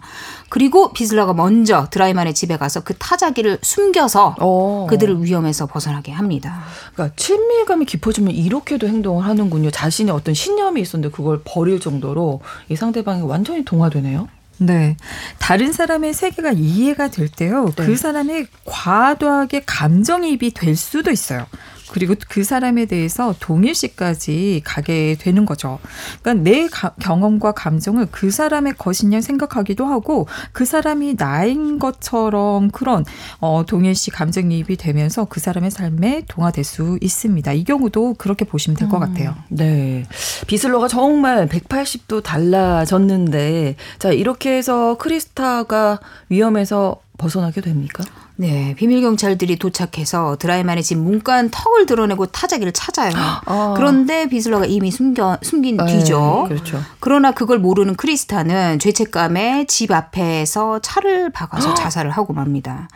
그리고 0.49 0.93
비슬러가 0.93 1.34
먼저 1.34 1.88
드라이만의 1.89 2.34
집에 2.34 2.57
가서 2.57 2.82
그 2.82 2.93
타자기를 2.95 3.59
숨겨서 3.61 4.36
어. 4.39 4.88
그들을 4.89 5.24
위험에서 5.24 5.65
벗어나게 5.65 6.11
합니다. 6.11 6.63
그러니까 6.93 7.15
친밀감이 7.15 7.86
깊어지면 7.86 8.34
이렇게도 8.34 8.88
행동을 8.88 9.26
하는군요. 9.26 9.71
자신이 9.71 10.11
어떤 10.11 10.34
신념이 10.34 10.82
있었는데 10.82 11.15
그걸 11.15 11.41
버릴 11.43 11.80
정도로 11.80 12.41
이 12.69 12.76
상대방이 12.76 13.21
완전히 13.24 13.65
동화되네요. 13.65 14.28
네. 14.59 14.97
다른 15.39 15.74
사람의 15.74 16.13
세계가 16.13 16.51
이해가 16.51 17.09
될 17.09 17.28
때요. 17.28 17.71
네. 17.76 17.86
그 17.86 17.95
사람이 17.95 18.45
과도하게 18.65 19.63
감정이입이 19.65 20.51
될 20.51 20.76
수도 20.76 21.11
있어요. 21.11 21.45
그리고 21.91 22.15
그 22.29 22.43
사람에 22.43 22.86
대해서 22.86 23.36
동일시까지 23.39 24.61
가게 24.63 25.15
되는 25.19 25.45
거죠. 25.45 25.79
그러니까 26.21 26.43
내 26.49 26.67
가- 26.67 26.93
경험과 26.99 27.51
감정을 27.51 28.07
그 28.11 28.31
사람의 28.31 28.75
것이냐 28.77 29.21
생각하기도 29.21 29.86
하고 29.86 30.27
그 30.53 30.65
사람이 30.65 31.15
나인 31.17 31.79
것처럼 31.79 32.71
그런 32.71 33.05
어, 33.39 33.63
동일시 33.67 34.11
감정이입이 34.11 34.77
되면서 34.77 35.25
그 35.25 35.39
사람의 35.39 35.71
삶에 35.71 36.23
동화될 36.27 36.63
수 36.63 36.97
있습니다. 37.01 37.51
이 37.53 37.63
경우도 37.63 38.15
그렇게 38.17 38.45
보시면 38.45 38.77
될것 38.77 38.99
같아요. 38.99 39.36
네. 39.49 40.05
비슬러가 40.47 40.88
정말 40.88 41.47
180도 41.47 42.23
달라졌는데, 42.23 43.75
자, 43.99 44.11
이렇게 44.11 44.57
해서 44.57 44.97
크리스타가 44.97 45.99
위험에서 46.29 47.01
벗어나게 47.17 47.61
됩니까? 47.61 48.03
네, 48.36 48.73
비밀 48.77 49.01
경찰들이 49.01 49.57
도착해서 49.59 50.38
드라이만의 50.39 50.84
집 50.84 50.97
문간 50.97 51.49
턱을 51.51 51.86
드러내고 51.86 52.25
타자기를 52.27 52.71
찾아요. 52.73 53.13
아. 53.15 53.73
그런데 53.77 54.27
비슬러가 54.27 54.65
이미 54.65 54.89
숨겨, 54.89 55.38
숨긴 55.43 55.77
뒤죠. 55.86 56.47
네, 56.49 56.55
그렇죠. 56.55 56.81
그러나 56.99 57.31
그걸 57.31 57.59
모르는 57.59 57.95
크리스타는 57.95 58.79
죄책감에 58.79 59.65
집 59.67 59.91
앞에서 59.91 60.79
차를 60.79 61.29
박아서 61.29 61.75
자살을 61.75 62.09
하고 62.09 62.34
맙니다. 62.34 62.88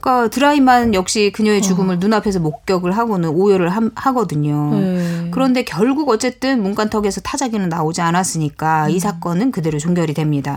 그러니까 0.00 0.28
드라이만 0.30 0.94
역시 0.94 1.30
그녀의 1.34 1.60
죽음을 1.62 1.98
눈앞에서 1.98 2.38
목격을 2.40 2.92
하고는 2.96 3.28
오열을 3.30 3.68
함- 3.68 3.90
하거든요. 3.96 4.70
네. 4.72 5.28
그런데 5.30 5.62
결국 5.64 6.08
어쨌든 6.08 6.62
문간 6.62 6.88
턱에서 6.88 7.20
타자기는 7.20 7.68
나오지 7.68 8.00
않았으니까 8.00 8.88
이 8.88 8.98
사건은 8.98 9.50
그대로 9.50 9.78
종결이 9.78 10.14
됩니다. 10.14 10.56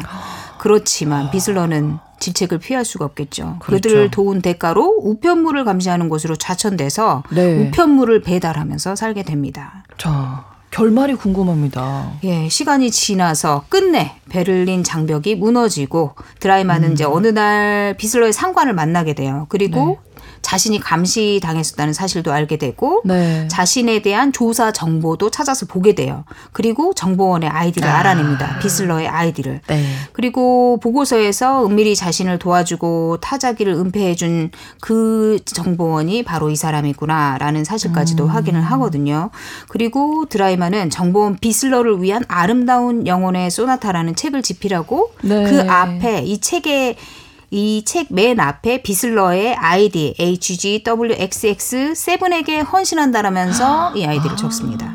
그렇지만 0.60 1.30
비슬러는 1.32 1.98
질책을 2.20 2.60
피할 2.60 2.86
수가 2.86 3.06
없겠죠. 3.06 3.58
그렇죠. 3.60 3.82
그들을 3.82 4.12
도운 4.12 4.42
대가로 4.42 5.00
우편물을 5.02 5.66
감시하는 5.66 6.10
곳으로 6.10 6.36
좌천돼서 6.36 7.24
네. 7.32 7.68
우편물을 7.68 8.22
배달하면서 8.22 8.96
살게 8.96 9.24
됩니다. 9.24 9.84
자, 9.98 10.46
결말이 10.72 11.16
궁금합니다. 11.16 12.12
예, 12.24 12.48
시간이 12.48 12.92
지나서 12.92 13.66
끝내 13.70 14.16
베를린 14.30 14.84
장벽이 14.84 15.36
무너지고 15.36 16.14
드라이만은 16.40 16.90
음. 16.90 16.94
이제 16.94 17.04
어느 17.04 17.28
날 17.28 17.96
비슬러의 17.98 18.34
상관을 18.34 18.74
만나게 18.74 19.14
돼요. 19.14 19.48
그리고 19.50 20.00
네. 20.04 20.09
자신이 20.42 20.80
감시당했었다는 20.80 21.94
사실도 21.94 22.32
알게 22.32 22.58
되고 22.58 23.02
네. 23.06 23.48
자신에 23.50 24.02
대한 24.02 24.32
조사 24.32 24.72
정보도 24.72 25.30
찾아서 25.30 25.66
보게 25.66 25.96
돼요. 25.96 26.24
그리고 26.52 26.94
정보원의 26.94 27.50
아이디를 27.50 27.88
아. 27.88 28.00
알아냅니다. 28.00 28.60
비슬러의 28.60 29.08
아이디를. 29.08 29.62
네. 29.68 29.86
그리고 30.14 30.80
보고서에서 30.82 31.66
은밀히 31.66 31.96
자신을 31.96 32.40
도와주고 32.40 33.18
타자기를 33.22 33.74
은폐해준 33.74 34.52
그 34.82 35.40
정보원이 35.46 36.24
바로 36.24 36.50
이 36.50 36.56
사람이구나라는 36.56 37.64
사실까지도 37.64 38.26
음. 38.26 38.30
확인을 38.30 38.62
하거든요. 38.62 39.30
그리고 39.68 40.26
드라이만은 40.28 40.90
정보원 40.90 41.38
비슬러를 41.38 42.02
위한 42.02 42.24
아름다운 42.28 43.08
영혼의 43.08 43.52
소나타라는 43.52 44.16
책을 44.16 44.42
집필하고 44.42 45.12
네. 45.22 45.44
그 45.44 45.70
앞에 45.70 46.24
이 46.24 46.40
책에 46.40 46.96
이 47.52 47.84
책 47.86 48.08
맨 48.12 48.40
앞에 48.40 48.82
비슬러의 48.84 49.56
아이디 49.56 50.14
HGWXX 50.20 51.96
seven에게 51.96 52.60
헌신한다라면서 52.60 53.94
이 53.96 54.06
아이디를 54.06 54.38
적습니다. 54.38 54.94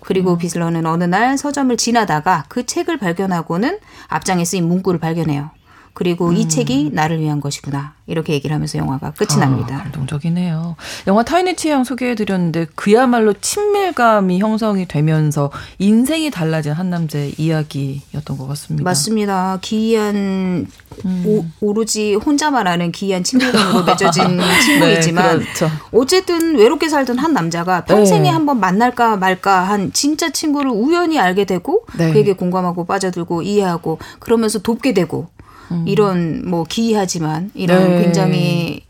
그리고 0.00 0.36
비슬러는 0.36 0.84
어느 0.86 1.04
날 1.04 1.38
서점을 1.38 1.76
지나다가 1.76 2.44
그 2.48 2.66
책을 2.66 2.98
발견하고는 2.98 3.78
앞장에 4.08 4.44
쓰인 4.44 4.66
문구를 4.66 4.98
발견해요. 4.98 5.50
그리고 5.94 6.32
이 6.32 6.48
책이 6.48 6.90
나를 6.92 7.20
위한 7.20 7.40
것이구나. 7.40 7.94
이렇게 8.06 8.32
얘기를 8.32 8.52
하면서 8.54 8.78
영화가 8.78 9.12
끝이 9.12 9.34
아, 9.34 9.46
납니다. 9.46 9.78
감동적이네요. 9.82 10.76
영화 11.06 11.22
타인의 11.22 11.56
취향 11.56 11.84
소개해드렸는데 11.84 12.66
그야말로 12.74 13.32
친밀감이 13.34 14.38
형성이 14.40 14.86
되면서 14.88 15.50
인생이 15.78 16.30
달라진 16.30 16.72
한 16.72 16.90
남자의 16.90 17.34
이야기였던 17.36 18.38
것 18.38 18.46
같습니다. 18.48 18.84
맞습니다. 18.84 19.58
기이한 19.60 20.66
음. 21.04 21.24
오, 21.26 21.44
오로지 21.60 22.14
혼자만 22.14 22.66
아는 22.66 22.90
기이한 22.90 23.22
친밀감으로 23.22 23.84
맺어진 23.86 24.40
친구이지만 24.64 25.38
네, 25.38 25.44
그렇죠. 25.44 25.70
어쨌든 25.92 26.56
외롭게 26.56 26.88
살던 26.88 27.18
한 27.18 27.32
남자가 27.32 27.84
평생에 27.84 28.22
네. 28.22 28.28
한번 28.30 28.60
만날까 28.60 29.16
말까 29.16 29.60
한 29.62 29.92
진짜 29.92 30.30
친구를 30.30 30.70
우연히 30.70 31.18
알게 31.18 31.44
되고 31.44 31.86
네. 31.96 32.12
그에게 32.12 32.32
공감하고 32.32 32.84
빠져들고 32.84 33.42
이해하고 33.42 33.98
그러면서 34.18 34.58
돕게 34.58 34.94
되고 34.94 35.28
이런 35.86 36.48
뭐 36.48 36.64
기이하지만 36.64 37.50
이런 37.54 37.82
음. 37.82 37.88
네. 37.90 38.02
굉장히 38.02 38.80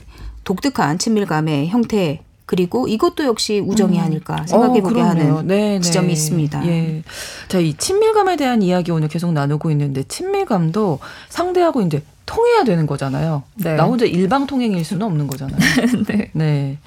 독특한 0.44 0.98
친밀감의 0.98 1.68
형태 1.68 2.20
그리고 2.44 2.86
이것도 2.86 3.24
역시 3.24 3.60
우정이 3.60 3.98
아닐까 3.98 4.44
생각해보게 4.46 5.00
어. 5.00 5.04
하는 5.04 5.46
네, 5.46 5.78
네. 5.78 5.80
지점이 5.80 6.12
있습니다. 6.12 6.66
예. 6.66 7.02
자, 7.48 7.58
이 7.58 7.74
친밀감에 7.74 8.36
대한 8.36 8.62
이야기 8.62 8.90
오늘 8.90 9.08
계속 9.08 9.32
나누고 9.32 9.70
있는데 9.70 10.02
친밀감도 10.02 10.98
상대하고 11.30 11.80
이제 11.82 12.02
통해야 12.26 12.64
되는 12.64 12.86
거잖아요. 12.86 13.42
네. 13.54 13.76
나 13.76 13.84
혼자 13.84 14.04
일방통행일 14.04 14.84
수는 14.84 15.06
없는 15.06 15.28
거잖아요. 15.28 15.58
네. 16.08 16.30
네. 16.32 16.78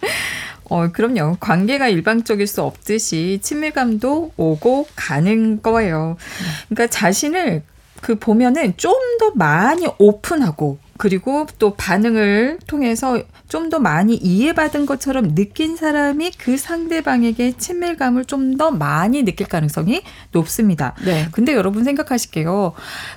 어, 0.70 0.90
그럼요. 0.92 1.38
관계가 1.40 1.88
일방적일 1.88 2.48
수 2.48 2.62
없듯이 2.62 3.40
친밀감도 3.42 4.34
오고 4.38 4.88
가는 4.96 5.62
거예요. 5.62 6.18
그러니까 6.70 6.88
자신을 6.88 7.64
그 8.06 8.16
보면은 8.20 8.74
좀 8.78 8.94
더 9.18 9.32
많이 9.34 9.88
오픈하고 9.98 10.78
그리고 10.98 11.48
또 11.58 11.74
반응을 11.74 12.60
통해서 12.68 13.18
좀 13.48 13.70
더 13.70 13.80
많이 13.80 14.16
이해받은 14.16 14.86
것처럼 14.86 15.34
느낀 15.36 15.76
사람이 15.78 16.32
그 16.38 16.58
상대방에게 16.58 17.54
친밀감을 17.58 18.26
좀 18.26 18.58
더 18.58 18.72
많이 18.72 19.24
느낄 19.24 19.48
가능성이 19.48 20.02
높습니다. 20.32 20.94
네. 21.06 21.28
근데 21.32 21.54
여러분 21.54 21.84
생각하실게요. 21.86 22.74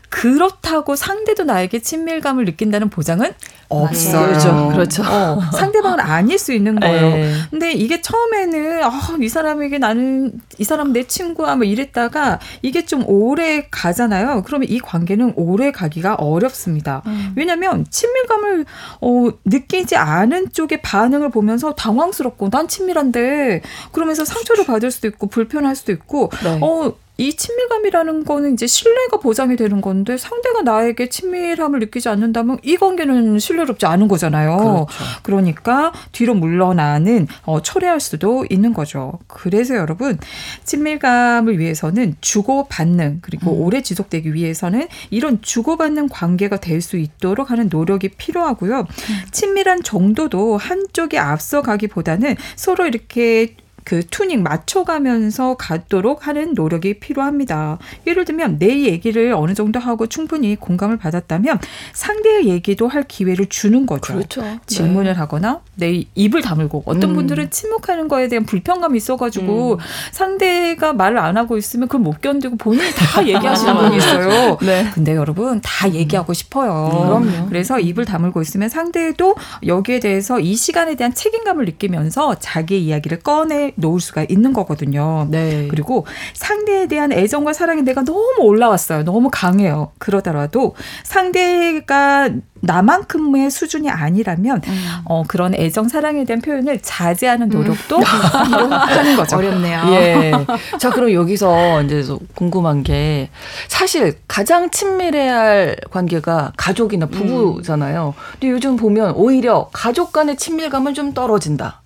그렇다고 0.08 0.96
상대도 0.96 1.44
나에게 1.44 1.80
친밀감을 1.80 2.44
느낀다는 2.46 2.88
보장은 2.88 3.32
없어요. 3.68 4.26
그렇죠. 4.28 4.68
그렇죠. 4.72 5.02
어, 5.02 5.40
상대방은 5.52 6.00
아닐 6.00 6.38
수 6.38 6.52
있는 6.54 6.80
거예요. 6.80 7.10
네. 7.10 7.32
근데 7.50 7.72
이게 7.72 8.00
처음에는 8.00 8.82
아, 8.82 8.90
이 9.20 9.28
사람에게 9.28 9.78
나는 9.78 10.32
이 10.56 10.64
사람 10.64 10.92
내 10.92 11.04
친구야 11.04 11.56
뭐 11.56 11.64
이랬다가 11.64 12.38
이게 12.62 12.86
좀 12.86 13.04
오래 13.06 13.66
가잖아요. 13.70 14.42
그러면 14.46 14.68
이 14.70 14.80
관계는 14.80 15.34
오래 15.36 15.70
가기가 15.70 16.14
어렵습니다. 16.14 17.02
왜냐하면 17.36 17.84
친밀감을 17.90 18.64
어, 19.02 19.28
느끼지 19.44 19.96
않은 19.96 20.52
쪽의 20.52 20.80
반응을 20.80 21.30
보면서 21.30 21.74
당황스럽고 21.74 22.48
난 22.48 22.66
친밀한데 22.66 23.60
그러면서 23.92 24.24
상처를 24.24 24.64
받을 24.64 24.90
수도 24.90 25.06
있고 25.08 25.26
불편할 25.26 25.76
수도 25.76 25.92
있고 25.92 26.30
네. 26.42 26.58
어. 26.62 26.94
이 27.18 27.34
친밀감이라는 27.34 28.24
거는 28.24 28.54
이제 28.54 28.66
신뢰가 28.66 29.18
보장이 29.18 29.56
되는 29.56 29.80
건데 29.80 30.16
상대가 30.16 30.62
나에게 30.62 31.08
친밀함을 31.08 31.80
느끼지 31.80 32.08
않는다면 32.08 32.58
이 32.62 32.76
관계는 32.76 33.38
신뢰롭지 33.38 33.86
않은 33.86 34.08
거잖아요. 34.08 34.56
그렇죠. 34.56 34.86
그러니까 35.22 35.92
뒤로 36.12 36.34
물러나는 36.34 37.26
어, 37.42 37.60
철회할 37.60 38.00
수도 38.00 38.46
있는 38.48 38.72
거죠. 38.72 39.18
그래서 39.26 39.74
여러분 39.74 40.18
친밀감을 40.64 41.58
위해서는 41.58 42.16
주고받는 42.20 43.18
그리고 43.20 43.52
음. 43.52 43.62
오래 43.62 43.82
지속되기 43.82 44.32
위해서는 44.32 44.88
이런 45.10 45.42
주고받는 45.42 46.08
관계가 46.08 46.56
될 46.58 46.78
수 46.78 46.96
있도록 46.96 47.50
하는 47.50 47.68
노력이 47.68 48.10
필요하고요. 48.10 48.80
음. 48.80 48.86
친밀한 49.32 49.82
정도도 49.82 50.56
한쪽이 50.56 51.18
앞서가기보다는 51.18 52.36
서로 52.54 52.86
이렇게 52.86 53.56
그 53.88 54.02
투닝 54.06 54.42
맞춰가면서 54.42 55.54
갖도록 55.54 56.26
하는 56.26 56.52
노력이 56.52 57.00
필요합니다. 57.00 57.78
예를 58.06 58.26
들면 58.26 58.58
내 58.58 58.82
얘기를 58.82 59.32
어느 59.32 59.54
정도 59.54 59.80
하고 59.80 60.06
충분히 60.06 60.56
공감을 60.56 60.98
받았다면 60.98 61.58
상대의 61.94 62.48
얘기도 62.48 62.86
할 62.86 63.04
기회를 63.04 63.46
주는 63.46 63.86
거죠. 63.86 64.12
그렇죠. 64.12 64.58
질문을 64.66 65.18
하거나 65.18 65.62
내 65.76 66.04
입을 66.14 66.42
다물고 66.42 66.82
어떤 66.84 67.12
음. 67.12 67.14
분들은 67.14 67.48
침묵하는 67.48 68.08
거에 68.08 68.28
대한 68.28 68.44
불편감이 68.44 68.98
있어가지고 68.98 69.80
상대가 70.12 70.92
말을 70.92 71.16
안 71.16 71.38
하고 71.38 71.56
있으면 71.56 71.88
그걸 71.88 72.02
못 72.02 72.20
견디고 72.20 72.56
본인이 72.56 72.90
다 72.90 73.24
얘기하시는 73.26 73.74
분이 73.74 73.96
있어요. 73.96 74.58
네. 74.60 74.90
근데 74.92 75.16
여러분 75.16 75.62
다 75.62 75.90
얘기하고 75.90 76.34
싶어요. 76.34 76.90
그럼요. 76.90 77.48
그래서 77.48 77.80
입을 77.80 78.04
다물고 78.04 78.42
있으면 78.42 78.68
상대도 78.68 79.34
여기에 79.66 80.00
대해서 80.00 80.40
이 80.40 80.54
시간에 80.56 80.94
대한 80.94 81.14
책임감을 81.14 81.64
느끼면서 81.64 82.34
자기의 82.38 82.84
이야기를 82.84 83.20
꺼내 83.20 83.72
놓을 83.78 84.00
수가 84.00 84.26
있는 84.28 84.52
거거든요. 84.52 85.26
네. 85.30 85.68
그리고 85.70 86.06
상대에 86.34 86.86
대한 86.86 87.12
애정과 87.12 87.52
사랑이 87.52 87.82
내가 87.82 88.04
너무 88.04 88.34
올라왔어요. 88.40 89.04
너무 89.04 89.30
강해요. 89.32 89.92
그러더라도 89.98 90.74
상대가 91.04 92.28
나만큼의 92.60 93.50
수준이 93.50 93.88
아니라면 93.88 94.60
음. 94.66 94.84
어, 95.04 95.22
그런 95.28 95.54
애정 95.54 95.88
사랑에 95.88 96.24
대한 96.24 96.40
표현을 96.42 96.80
자제하는 96.82 97.48
노력도 97.48 97.98
하는 98.02 99.16
거죠. 99.16 99.36
어렵네요. 99.36 99.82
예. 99.92 100.32
자, 100.78 100.90
그럼 100.90 101.12
여기서 101.12 101.82
이제 101.82 102.02
또 102.02 102.18
궁금한 102.34 102.82
게 102.82 103.30
사실 103.68 104.18
가장 104.26 104.70
친밀해야 104.70 105.38
할 105.38 105.76
관계가 105.90 106.52
가족이나 106.56 107.06
부부잖아요. 107.06 108.14
근데 108.32 108.50
요즘 108.50 108.76
보면 108.76 109.12
오히려 109.14 109.68
가족 109.72 110.12
간의 110.12 110.36
친밀감은 110.36 110.94
좀 110.94 111.14
떨어진다. 111.14 111.82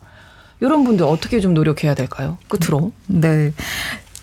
이런 0.63 0.85
분들 0.85 1.05
어떻게 1.05 1.41
좀 1.41 1.53
노력해야 1.55 1.95
될까요? 1.95 2.39
끝으로. 2.49 2.93
네. 3.07 3.53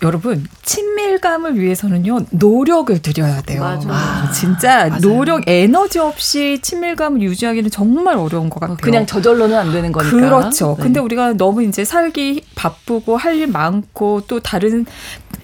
여러분 0.02 0.48
친밀감을 0.64 1.60
위해서는요 1.60 2.20
노력을 2.32 2.98
들여야 3.02 3.42
돼요. 3.42 3.60
맞아요. 3.60 3.88
아, 3.90 4.32
진짜 4.34 4.88
맞아요. 4.88 5.02
노력 5.02 5.44
에너지 5.46 6.00
없이 6.00 6.60
친밀감을 6.62 7.22
유지하기는 7.22 7.70
정말 7.70 8.16
어려운 8.16 8.50
것 8.50 8.62
같아요. 8.62 8.78
그냥 8.78 9.06
저절로는 9.06 9.58
안 9.58 9.74
되는 9.74 9.92
거니까. 9.92 10.16
그렇죠. 10.16 10.76
네. 10.78 10.84
근데 10.84 11.00
우리가 11.02 11.34
너무 11.34 11.64
이제 11.64 11.84
살기 11.84 12.46
바쁘고 12.56 13.18
할 13.18 13.40
일 13.40 13.48
많고 13.48 14.22
또 14.28 14.40
다른 14.40 14.86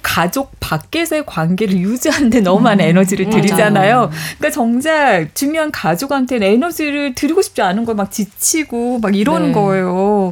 가족 0.01 0.51
밖에서의 0.59 1.25
관계를 1.25 1.77
유지하는데 1.77 2.39
너무 2.41 2.61
많은 2.61 2.83
에너지를 2.85 3.29
들이잖아요. 3.29 4.09
그러니까 4.37 4.49
정작 4.51 5.27
중요한 5.33 5.71
가족한테는 5.71 6.47
에너지를 6.47 7.15
드리고 7.15 7.41
싶지 7.41 7.61
않은 7.61 7.83
걸 7.85 7.95
막 7.95 8.11
지치고 8.11 8.99
막 8.99 9.15
이러는 9.15 9.47
네. 9.47 9.53
거예요. 9.53 10.31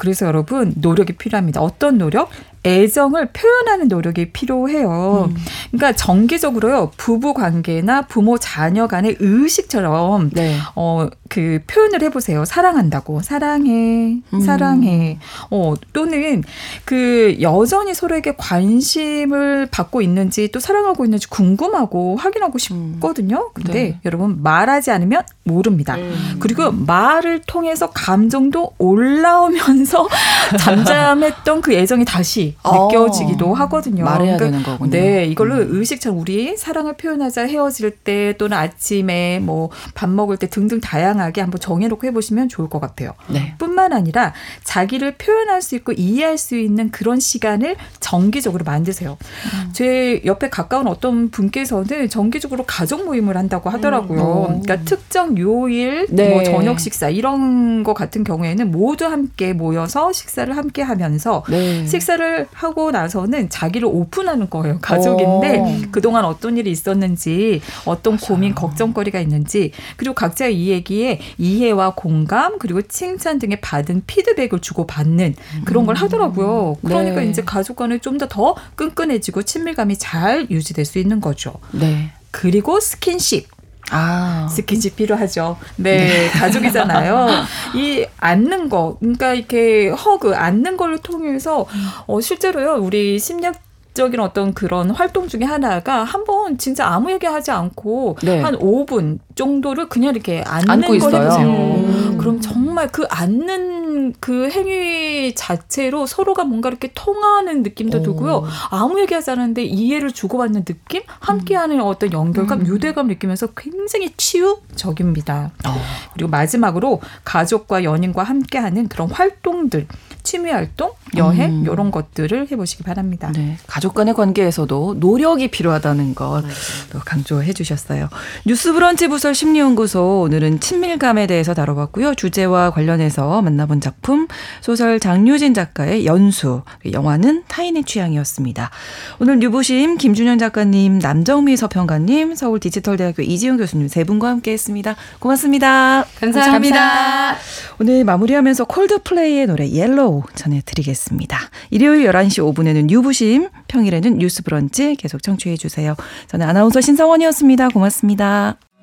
그래서 0.00 0.24
여러분 0.24 0.72
노력이 0.76 1.12
필요합니다. 1.12 1.60
어떤 1.60 1.98
노력? 1.98 2.30
애정을 2.64 3.32
표현하는 3.34 3.88
노력이 3.88 4.32
필요해요. 4.32 5.30
그러니까 5.70 5.92
정기적으로요 5.92 6.92
부부 6.96 7.34
관계나 7.34 8.02
부모 8.06 8.38
자녀 8.38 8.86
간의 8.86 9.16
의식처럼 9.20 10.30
네. 10.30 10.56
어, 10.74 11.06
그 11.30 11.60
표현을 11.66 12.02
해보세요. 12.02 12.44
사랑한다고. 12.44 13.22
사랑해. 13.22 14.18
음. 14.34 14.40
사랑해. 14.40 15.18
어, 15.50 15.74
또는 15.92 16.42
그 16.84 17.38
여전히 17.40 17.94
서로에게 17.94 18.34
관심을 18.36 19.68
받고 19.70 20.02
있는지 20.02 20.50
또 20.50 20.60
사랑하고 20.60 21.04
있는지 21.04 21.28
궁금하고 21.28 22.16
확인하고 22.16 22.58
싶거든요. 22.58 23.50
근데 23.54 23.72
네. 23.72 24.00
여러분 24.04 24.42
말하지 24.42 24.90
않으면 24.90 25.22
모릅니다. 25.44 25.94
음. 25.96 26.36
그리고 26.40 26.72
말을 26.72 27.42
통해서 27.46 27.90
감정도 27.90 28.72
올라오면서 28.78 30.08
잠잠했던 30.58 31.60
그 31.60 31.72
애정이 31.72 32.04
다시 32.04 32.56
어. 32.62 32.88
느껴지기도 32.88 33.54
하거든요. 33.54 34.04
말해야 34.04 34.36
그러니까 34.36 34.44
되는 34.44 34.62
거군요. 34.62 34.90
네, 34.90 35.26
이걸로 35.26 35.54
음. 35.54 35.68
의식처럼 35.70 36.18
우리 36.18 36.56
사랑을 36.56 36.94
표현하자 36.94 37.46
헤어질 37.46 37.92
때 37.92 38.34
또는 38.36 38.56
아침에 38.56 39.38
뭐 39.38 39.70
밥 39.94 40.08
먹을 40.08 40.36
때 40.36 40.48
등등 40.48 40.80
다양한 40.80 41.19
다양하게 41.20 41.40
한번 41.40 41.60
정해놓고 41.60 42.06
해보시면 42.06 42.48
좋을 42.48 42.68
것 42.68 42.80
같아요. 42.80 43.12
네. 43.28 43.54
뿐만 43.58 43.92
아니라 43.92 44.32
자기를 44.64 45.16
표현할 45.16 45.62
수 45.62 45.76
있고 45.76 45.92
이해할 45.92 46.38
수 46.38 46.56
있는 46.56 46.90
그런 46.90 47.20
시간을 47.20 47.76
정기적으로 48.00 48.64
만드세요. 48.64 49.18
음. 49.20 49.72
제 49.72 50.22
옆에 50.24 50.48
가까운 50.48 50.86
어떤 50.86 51.30
분께서는 51.30 52.08
정기적으로 52.08 52.64
가족 52.66 53.04
모임을 53.04 53.36
한다고 53.36 53.70
하더라고요. 53.70 54.46
음. 54.48 54.62
그러니까 54.62 54.84
특정 54.84 55.36
요일, 55.38 56.06
네. 56.10 56.30
뭐 56.30 56.42
저녁 56.42 56.80
식사 56.80 57.10
이런 57.10 57.82
거 57.82 57.94
같은 57.94 58.24
경우에는 58.24 58.70
모두 58.70 59.04
함께 59.04 59.52
모여서 59.52 60.12
식사를 60.12 60.56
함께 60.56 60.82
하면서 60.82 61.44
네. 61.50 61.86
식사를 61.86 62.46
하고 62.52 62.90
나서는 62.90 63.50
자기를 63.50 63.86
오픈하는 63.90 64.48
거예요. 64.48 64.78
가족인데 64.80 65.58
오. 65.58 65.90
그동안 65.90 66.24
어떤 66.24 66.56
일이 66.56 66.70
있었는지, 66.70 67.60
어떤 67.84 68.16
고민, 68.16 68.54
걱정거리가 68.54 69.20
있는지, 69.20 69.72
그리고 69.96 70.14
각자 70.14 70.48
이 70.48 70.68
얘기에 70.68 71.09
이해와 71.38 71.94
공감, 71.96 72.58
그리고 72.58 72.80
칭찬 72.82 73.38
등의 73.38 73.60
받은 73.60 74.02
피드백을 74.06 74.60
주고 74.60 74.86
받는 74.86 75.34
그런 75.64 75.84
걸 75.86 75.96
하더라고요. 75.96 76.76
그러니까 76.84 77.20
네. 77.20 77.26
이제 77.26 77.42
가족 77.42 77.76
간에 77.76 77.98
좀 77.98 78.16
더 78.18 78.26
더 78.30 78.54
끈끈해지고 78.76 79.42
친밀감이 79.42 79.96
잘 79.98 80.46
유지될 80.50 80.84
수 80.84 80.98
있는 80.98 81.20
거죠. 81.20 81.54
네. 81.72 82.12
그리고 82.30 82.78
스킨십. 82.80 83.48
아. 83.90 84.46
스킨십 84.48 84.94
필요하죠. 84.94 85.56
네, 85.76 86.28
가족이잖아요. 86.28 87.26
이 87.74 88.06
앉는 88.18 88.68
거, 88.68 88.96
그러니까 89.00 89.34
이렇게 89.34 89.88
허그, 89.88 90.34
앉는 90.36 90.76
걸 90.76 90.98
통해서 90.98 91.66
어, 92.06 92.20
실제로요, 92.20 92.74
우리 92.76 93.18
심리학 93.18 93.56
적인 93.92 94.20
어떤 94.20 94.54
그런 94.54 94.90
활동 94.90 95.26
중에 95.26 95.42
하나가 95.42 96.04
한번 96.04 96.56
진짜 96.58 96.86
아무 96.86 97.10
얘기하지 97.10 97.50
않고 97.50 98.18
네. 98.22 98.40
한 98.40 98.56
5분 98.56 99.18
정도를 99.40 99.88
그냥 99.88 100.14
이렇게 100.14 100.42
앉고 100.46 100.86
걸 100.86 100.96
있어요. 100.96 101.22
해보세요. 101.22 101.48
음. 101.48 102.18
그럼 102.18 102.42
정말 102.42 102.88
그 102.88 103.06
앉는 103.08 104.14
그 104.20 104.50
행위 104.50 105.34
자체로 105.34 106.06
서로가 106.06 106.44
뭔가 106.44 106.68
이렇게 106.68 106.90
통하는 106.94 107.62
느낌도 107.62 107.98
오. 107.98 108.02
들고요. 108.02 108.44
아무 108.70 109.00
얘기하지 109.00 109.30
않았는데 109.30 109.64
이해를 109.64 110.12
주고받는 110.12 110.64
느낌, 110.66 111.02
함께하는 111.20 111.80
어떤 111.80 112.12
연결감, 112.12 112.66
유대감 112.66 113.06
느끼면서 113.06 113.46
굉장히 113.56 114.12
치유적입니다. 114.18 115.52
어. 115.66 115.82
그리고 116.12 116.28
마지막으로 116.30 117.00
가족과 117.24 117.82
연인과 117.84 118.22
함께하는 118.22 118.88
그런 118.88 119.10
활동들, 119.10 119.86
취미 120.22 120.50
활동, 120.50 120.92
여행 121.16 121.60
음. 121.60 121.64
이런 121.64 121.90
것들을 121.90 122.48
해보시기 122.50 122.82
바랍니다. 122.82 123.32
네. 123.34 123.56
가족 123.66 123.94
간의 123.94 124.12
관계에서도 124.14 124.96
노력이 124.98 125.48
필요하다는 125.48 126.14
것또 126.14 126.98
강조해 127.06 127.52
주셨어요. 127.54 128.08
뉴스 128.44 128.72
브런치 128.74 129.08
부설 129.08 129.29
심리연구소 129.34 130.22
오늘은 130.22 130.60
친밀감에 130.60 131.26
대해서 131.26 131.54
다뤄봤고요. 131.54 132.14
주제와 132.14 132.70
관련해서 132.70 133.42
만나본 133.42 133.80
작품 133.80 134.28
소설 134.60 135.00
장유진 135.00 135.54
작가의 135.54 136.06
연수, 136.06 136.62
영화는 136.90 137.44
타인의 137.48 137.84
취향이었습니다. 137.84 138.70
오늘 139.18 139.38
뉴부심 139.38 139.98
김준현 139.98 140.38
작가님, 140.38 140.98
남정미 140.98 141.56
서평가님, 141.56 142.34
서울 142.34 142.60
디지털대학교 142.60 143.22
이지용 143.22 143.56
교수님 143.56 143.88
세 143.88 144.04
분과 144.04 144.28
함께했습니다. 144.28 144.96
고맙습니다. 145.18 146.04
감사합니다. 146.20 147.36
오늘 147.78 148.04
마무리하면서 148.04 148.64
콜드플레이의 148.64 149.46
노래 149.46 149.68
Yellow 149.68 150.22
전해드리겠습니다. 150.34 151.38
일요일 151.70 152.10
11시 152.10 152.54
5분에는 152.54 152.86
뉴부심, 152.86 153.48
평일에는 153.68 154.18
뉴스 154.18 154.42
브런치 154.42 154.96
계속 154.96 155.22
청취해 155.22 155.56
주세요. 155.56 155.94
저는 156.28 156.48
아나운서 156.48 156.80
신성원이었습니다. 156.80 157.68
고맙습니다. 157.68 158.56